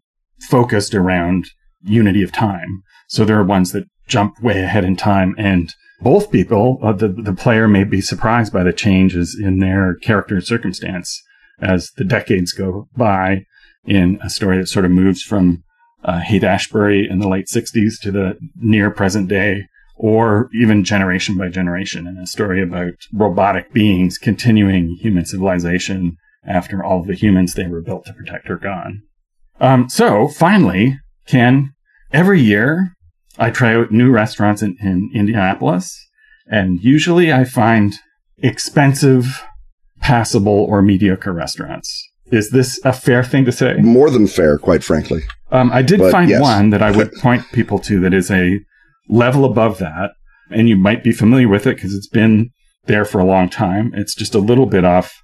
focused 0.50 0.94
around 0.94 1.46
unity 1.82 2.22
of 2.22 2.32
time. 2.32 2.84
So 3.08 3.24
there 3.24 3.40
are 3.40 3.44
ones 3.44 3.72
that 3.72 3.86
jump 4.08 4.42
way 4.42 4.62
ahead 4.62 4.84
in 4.84 4.96
time 4.96 5.34
and 5.38 5.74
both 6.04 6.32
people, 6.32 6.80
uh, 6.84 6.92
the, 6.92 7.08
the 7.08 7.34
player 7.34 7.68
may 7.68 7.86
be 7.86 8.02
surprised 8.02 8.52
by 8.52 8.64
the 8.64 8.74
changes 8.74 9.40
in 9.42 9.60
their 9.60 9.96
character 9.96 10.36
and 10.36 10.44
circumstance 10.44 11.24
as 11.62 11.92
the 11.96 12.04
decades 12.04 12.52
go 12.52 12.90
by 12.98 13.46
in 13.86 14.20
a 14.22 14.30
story 14.30 14.58
that 14.58 14.68
sort 14.68 14.84
of 14.84 14.92
moves 14.92 15.22
from 15.22 15.64
uh, 16.04 16.20
Haight 16.20 16.44
Ashbury 16.44 17.08
in 17.10 17.20
the 17.20 17.30
late 17.30 17.48
60s 17.48 18.00
to 18.02 18.12
the 18.12 18.38
near 18.56 18.92
present 18.92 19.30
day, 19.30 19.68
or 19.96 20.50
even 20.54 20.84
generation 20.84 21.38
by 21.38 21.50
generation 21.50 22.08
in 22.08 22.18
a 22.18 22.28
story 22.28 22.62
about 22.62 22.94
robotic 23.14 23.72
beings 23.74 24.18
continuing 24.18 24.98
human 25.00 25.26
civilization 25.26 26.18
after 26.46 26.84
all 26.84 27.04
the 27.04 27.14
humans 27.16 27.54
they 27.54 27.68
were 27.68 27.82
built 27.82 28.06
to 28.06 28.14
protect 28.14 28.50
are 28.50 28.58
gone. 28.58 29.02
Um, 29.60 29.88
so 29.90 30.28
finally, 30.28 31.00
Ken, 31.28 31.74
every 32.12 32.42
year 32.42 32.96
I 33.38 33.50
try 33.50 33.76
out 33.76 33.92
new 33.92 34.12
restaurants 34.12 34.62
in, 34.62 34.76
in 34.82 35.10
Indianapolis, 35.14 35.98
and 36.48 36.82
usually 36.82 37.32
I 37.32 37.46
find 37.46 37.94
expensive, 38.40 39.44
passable, 40.02 40.66
or 40.66 40.82
mediocre 40.82 41.32
restaurants. 41.32 42.10
Is 42.32 42.50
this 42.50 42.80
a 42.84 42.94
fair 42.94 43.24
thing 43.24 43.46
to 43.46 43.52
say? 43.52 43.76
More 43.76 44.10
than 44.10 44.28
fair, 44.28 44.58
quite 44.58 44.84
frankly. 44.84 45.22
Um, 45.52 45.72
I 45.72 45.82
did 45.82 46.00
But 46.00 46.12
find 46.12 46.30
yes. 46.30 46.42
one 46.42 46.72
that 46.72 46.82
I 46.82 46.92
would 46.92 47.12
point 47.22 47.44
people 47.52 47.80
to 47.80 48.00
that 48.02 48.14
is 48.14 48.32
a 48.32 48.60
level 49.10 49.46
above 49.46 49.78
that, 49.80 50.12
and 50.50 50.70
you 50.70 50.76
might 50.76 51.04
be 51.04 51.12
familiar 51.12 51.48
with 51.48 51.68
it 51.68 51.76
because 51.76 51.94
it's 51.94 52.08
been 52.08 52.52
there 52.86 53.06
for 53.06 53.20
a 53.20 53.26
long 53.26 53.50
time. 53.50 53.92
It's 53.96 54.16
just 54.16 54.36
a 54.36 54.40
little 54.40 54.66
bit 54.66 54.86
off. 54.86 55.24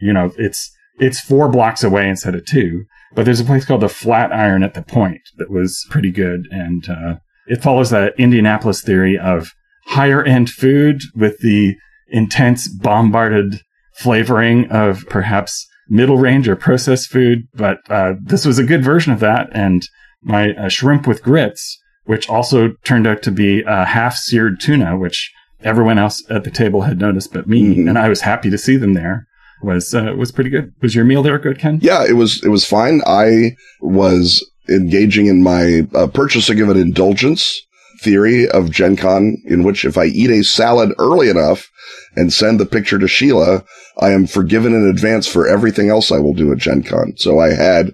You 0.00 0.12
know, 0.12 0.32
it's 0.36 0.70
it's 0.98 1.20
four 1.20 1.48
blocks 1.48 1.82
away 1.82 2.08
instead 2.08 2.34
of 2.34 2.44
two. 2.44 2.84
But 3.14 3.24
there's 3.24 3.40
a 3.40 3.44
place 3.44 3.64
called 3.64 3.80
the 3.80 3.88
Flatiron 3.88 4.62
at 4.62 4.74
the 4.74 4.82
Point 4.82 5.22
that 5.38 5.50
was 5.50 5.84
pretty 5.90 6.12
good, 6.12 6.46
and 6.50 6.88
uh, 6.88 7.16
it 7.46 7.62
follows 7.62 7.90
that 7.90 8.14
Indianapolis 8.18 8.82
theory 8.82 9.18
of 9.18 9.52
higher 9.86 10.22
end 10.22 10.50
food 10.50 11.00
with 11.16 11.38
the 11.40 11.76
intense 12.08 12.68
bombarded 12.68 13.62
flavoring 13.94 14.70
of 14.70 15.04
perhaps 15.08 15.66
middle 15.88 16.18
range 16.18 16.48
or 16.48 16.54
processed 16.54 17.10
food. 17.10 17.48
But 17.54 17.78
uh, 17.90 18.14
this 18.22 18.46
was 18.46 18.58
a 18.58 18.64
good 18.64 18.84
version 18.84 19.12
of 19.12 19.20
that, 19.20 19.48
and 19.52 19.82
my 20.22 20.50
uh, 20.50 20.68
shrimp 20.68 21.06
with 21.06 21.22
grits, 21.22 21.79
which 22.10 22.28
also 22.28 22.72
turned 22.84 23.06
out 23.06 23.22
to 23.22 23.30
be 23.30 23.62
a 23.68 23.84
half 23.84 24.16
seared 24.16 24.58
tuna, 24.60 24.98
which 24.98 25.32
everyone 25.62 25.96
else 25.96 26.20
at 26.28 26.42
the 26.42 26.50
table 26.50 26.80
had 26.82 26.98
noticed 26.98 27.32
but 27.32 27.46
me, 27.46 27.76
Mhm. 27.76 27.88
and 27.88 27.96
I 27.96 28.08
was 28.08 28.22
happy 28.22 28.50
to 28.50 28.58
see 28.58 28.76
them 28.76 28.94
there. 28.94 29.26
Was 29.62 29.94
uh, 29.94 30.14
was 30.18 30.32
pretty 30.32 30.50
good. 30.50 30.72
Was 30.82 30.92
your 30.96 31.04
meal 31.04 31.22
there 31.22 31.38
good, 31.38 31.60
Ken? 31.60 31.78
Yeah, 31.80 32.04
it 32.04 32.14
was 32.14 32.42
it 32.42 32.48
was 32.48 32.64
fine. 32.64 33.00
I 33.06 33.54
was 33.80 34.44
engaging 34.68 35.26
in 35.26 35.40
my 35.44 35.86
uh, 35.94 36.08
purchasing 36.08 36.60
of 36.60 36.68
an 36.68 36.76
indulgence 36.76 37.60
theory 38.02 38.48
of 38.48 38.72
Gen 38.72 38.96
Con, 38.96 39.36
in 39.44 39.62
which 39.62 39.84
if 39.84 39.96
I 39.96 40.06
eat 40.06 40.30
a 40.30 40.42
salad 40.42 40.90
early 40.98 41.28
enough 41.28 41.68
and 42.16 42.32
send 42.32 42.58
the 42.58 42.66
picture 42.66 42.98
to 42.98 43.06
Sheila, 43.06 43.62
I 44.00 44.10
am 44.10 44.26
forgiven 44.26 44.74
in 44.74 44.88
advance 44.88 45.28
for 45.28 45.46
everything 45.46 45.90
else 45.90 46.10
I 46.10 46.18
will 46.18 46.34
do 46.34 46.50
at 46.50 46.58
Gen 46.58 46.82
Con. 46.82 47.12
So 47.18 47.38
I 47.38 47.50
had 47.54 47.92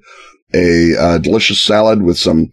a 0.54 0.96
uh, 0.96 1.18
delicious 1.18 1.60
salad 1.62 2.00
with 2.02 2.16
some 2.16 2.50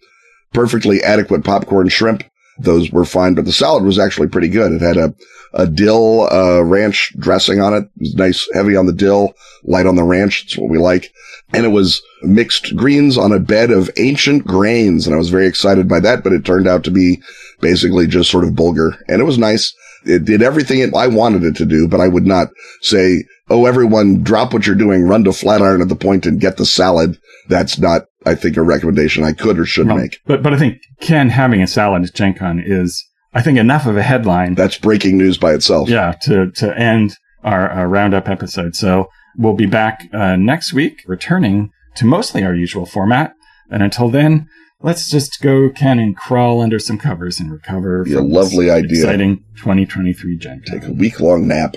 perfectly 0.53 1.03
adequate 1.03 1.43
popcorn 1.43 1.89
shrimp. 1.89 2.23
Those 2.59 2.91
were 2.91 3.05
fine, 3.05 3.33
but 3.33 3.45
the 3.45 3.51
salad 3.51 3.83
was 3.83 3.97
actually 3.97 4.27
pretty 4.27 4.49
good. 4.49 4.71
It 4.71 4.81
had 4.81 4.97
a, 4.97 5.13
a 5.53 5.65
dill, 5.65 6.27
uh, 6.31 6.63
ranch 6.63 7.13
dressing 7.17 7.59
on 7.59 7.73
it. 7.73 7.83
It 7.83 7.99
was 7.99 8.15
nice, 8.15 8.47
heavy 8.53 8.75
on 8.75 8.85
the 8.85 8.93
dill, 8.93 9.33
light 9.63 9.87
on 9.87 9.95
the 9.95 10.03
ranch. 10.03 10.43
It's 10.43 10.57
what 10.57 10.69
we 10.69 10.77
like. 10.77 11.11
And 11.53 11.65
it 11.65 11.69
was 11.69 12.01
mixed 12.21 12.75
greens 12.75 13.17
on 13.17 13.31
a 13.31 13.39
bed 13.39 13.71
of 13.71 13.89
ancient 13.97 14.45
grains. 14.45 15.07
And 15.07 15.15
I 15.15 15.17
was 15.17 15.29
very 15.29 15.47
excited 15.47 15.87
by 15.87 15.99
that, 16.01 16.23
but 16.23 16.33
it 16.33 16.45
turned 16.45 16.67
out 16.67 16.83
to 16.83 16.91
be 16.91 17.21
basically 17.63 18.05
just 18.05 18.29
sort 18.29 18.43
of 18.43 18.51
bulgur 18.51 18.97
and 19.07 19.19
it 19.19 19.25
was 19.25 19.37
nice. 19.37 19.73
It 20.05 20.25
did 20.25 20.41
everything 20.43 20.79
it, 20.79 20.93
I 20.93 21.07
wanted 21.07 21.43
it 21.43 21.55
to 21.55 21.65
do, 21.65 21.87
but 21.87 22.01
I 22.01 22.09
would 22.09 22.25
not 22.25 22.49
say, 22.81 23.23
Oh, 23.49 23.65
everyone 23.65 24.23
drop 24.23 24.53
what 24.53 24.65
you're 24.65 24.75
doing, 24.75 25.07
run 25.07 25.23
to 25.23 25.33
Flatiron 25.33 25.81
at 25.81 25.89
the 25.89 25.95
point 25.95 26.25
and 26.25 26.39
get 26.39 26.57
the 26.57 26.65
salad. 26.65 27.17
That's 27.49 27.77
not, 27.77 28.03
I 28.25 28.35
think, 28.35 28.57
a 28.57 28.61
recommendation 28.61 29.23
I 29.23 29.33
could 29.33 29.59
or 29.59 29.65
should 29.65 29.87
Well, 29.87 29.97
make. 29.97 30.19
But 30.25 30.41
but 30.43 30.53
I 30.53 30.57
think 30.57 30.79
Ken 31.01 31.29
having 31.29 31.61
a 31.61 31.67
salad 31.67 32.03
at 32.03 32.13
Gen 32.13 32.33
Con 32.33 32.61
is 32.65 33.03
I 33.33 33.41
think 33.41 33.57
enough 33.57 33.85
of 33.87 33.97
a 33.97 34.03
headline 34.03 34.55
That's 34.55 34.77
breaking 34.77 35.17
news 35.17 35.37
by 35.37 35.53
itself. 35.53 35.89
yeah 35.89 36.13
to 36.23 36.51
to 36.51 36.77
end 36.77 37.15
our, 37.43 37.69
our 37.69 37.87
roundup 37.89 38.29
episode 38.29 38.75
so 38.75 39.07
we'll 39.37 39.53
be 39.55 39.65
back 39.65 40.07
uh, 40.13 40.35
next 40.35 40.71
week 40.73 41.01
returning 41.07 41.69
to 41.95 42.05
mostly 42.05 42.43
our 42.43 42.53
usual 42.55 42.85
format 42.85 43.33
and 43.69 43.83
until 43.83 44.07
then 44.09 44.47
let's 44.81 45.09
just 45.09 45.41
go 45.41 45.69
ken 45.69 45.99
and 45.99 46.15
crawl 46.15 46.61
under 46.61 46.79
some 46.79 46.97
covers 46.97 47.39
and 47.39 47.51
recover 47.51 48.05
Yeah, 48.07 48.19
lovely 48.21 48.69
idea. 48.69 49.03
exciting 49.03 49.37
2023 49.57 50.37
gen 50.37 50.61
Take 50.65 50.85
a 50.85 50.91
week 50.91 51.19
long 51.19 51.47
nap. 51.47 51.75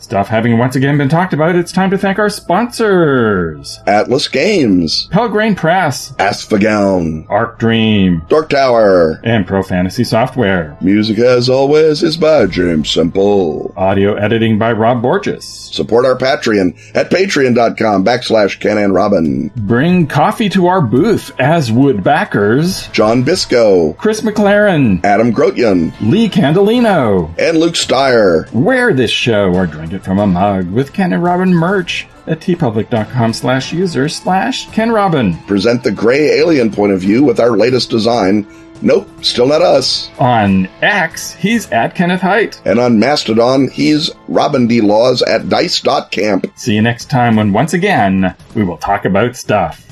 Stuff 0.00 0.28
having 0.28 0.56
once 0.56 0.76
again 0.76 0.96
been 0.96 1.10
talked 1.10 1.34
about, 1.34 1.54
it's 1.54 1.72
time 1.72 1.90
to 1.90 1.98
thank 1.98 2.18
our 2.18 2.30
sponsors 2.30 3.78
Atlas 3.86 4.28
Games, 4.28 5.08
Pelgrane 5.12 5.54
Press, 5.54 6.12
Askfageln, 6.12 7.26
Arc 7.28 7.58
Dream, 7.58 8.22
Dark 8.30 8.48
Tower. 8.48 9.20
and 9.24 9.46
Pro 9.46 9.62
Fantasy 9.62 10.02
Software. 10.04 10.74
Music, 10.80 11.18
as 11.18 11.50
always, 11.50 12.02
is 12.02 12.16
by 12.16 12.46
James 12.46 12.90
Semple. 12.90 13.74
Audio 13.76 14.14
editing 14.14 14.58
by 14.58 14.72
Rob 14.72 15.02
Borges. 15.02 15.44
Support 15.44 16.06
our 16.06 16.16
Patreon 16.16 16.78
at 16.96 17.10
patreon.com 17.10 18.02
backslash 18.02 18.58
Ken 18.58 18.78
and 18.78 18.94
Robin. 18.94 19.48
Bring 19.54 20.06
coffee 20.06 20.48
to 20.48 20.66
our 20.66 20.80
booth 20.80 21.30
as 21.38 21.70
would 21.70 22.02
backers 22.02 22.88
John 22.88 23.22
Bisco, 23.22 23.92
Chris 23.94 24.22
McLaren, 24.22 25.04
Adam 25.04 25.30
Grotyan, 25.32 25.92
Lee 26.00 26.30
Candelino. 26.30 27.28
and 27.38 27.58
Luke 27.58 27.74
Steyer. 27.74 28.50
Wear 28.54 28.94
this 28.94 29.10
show 29.10 29.52
or 29.54 29.66
drink 29.66 29.89
it 29.94 30.04
from 30.04 30.18
a 30.18 30.26
mug 30.26 30.70
with 30.70 30.92
Ken 30.92 31.12
and 31.12 31.22
Robin 31.22 31.52
merch 31.52 32.06
at 32.26 32.40
teepublic.com 32.40 33.32
slash 33.32 33.72
user 33.72 34.08
slash 34.08 34.68
Ken 34.70 34.90
Robin. 34.90 35.36
Present 35.44 35.82
the 35.82 35.90
gray 35.90 36.38
alien 36.38 36.70
point 36.70 36.92
of 36.92 37.00
view 37.00 37.24
with 37.24 37.40
our 37.40 37.56
latest 37.56 37.90
design. 37.90 38.46
Nope, 38.82 39.08
still 39.22 39.46
not 39.46 39.60
us. 39.60 40.10
On 40.18 40.66
X, 40.80 41.32
he's 41.34 41.70
at 41.70 41.94
Kenneth 41.94 42.22
Hite. 42.22 42.62
And 42.64 42.78
on 42.78 42.98
Mastodon, 42.98 43.68
he's 43.68 44.10
Robin 44.28 44.66
D. 44.66 44.80
Laws 44.80 45.20
at 45.22 45.48
dice.camp. 45.48 46.46
See 46.56 46.74
you 46.74 46.82
next 46.82 47.10
time 47.10 47.36
when 47.36 47.52
once 47.52 47.74
again 47.74 48.34
we 48.54 48.64
will 48.64 48.78
talk 48.78 49.04
about 49.04 49.36
stuff. 49.36 49.89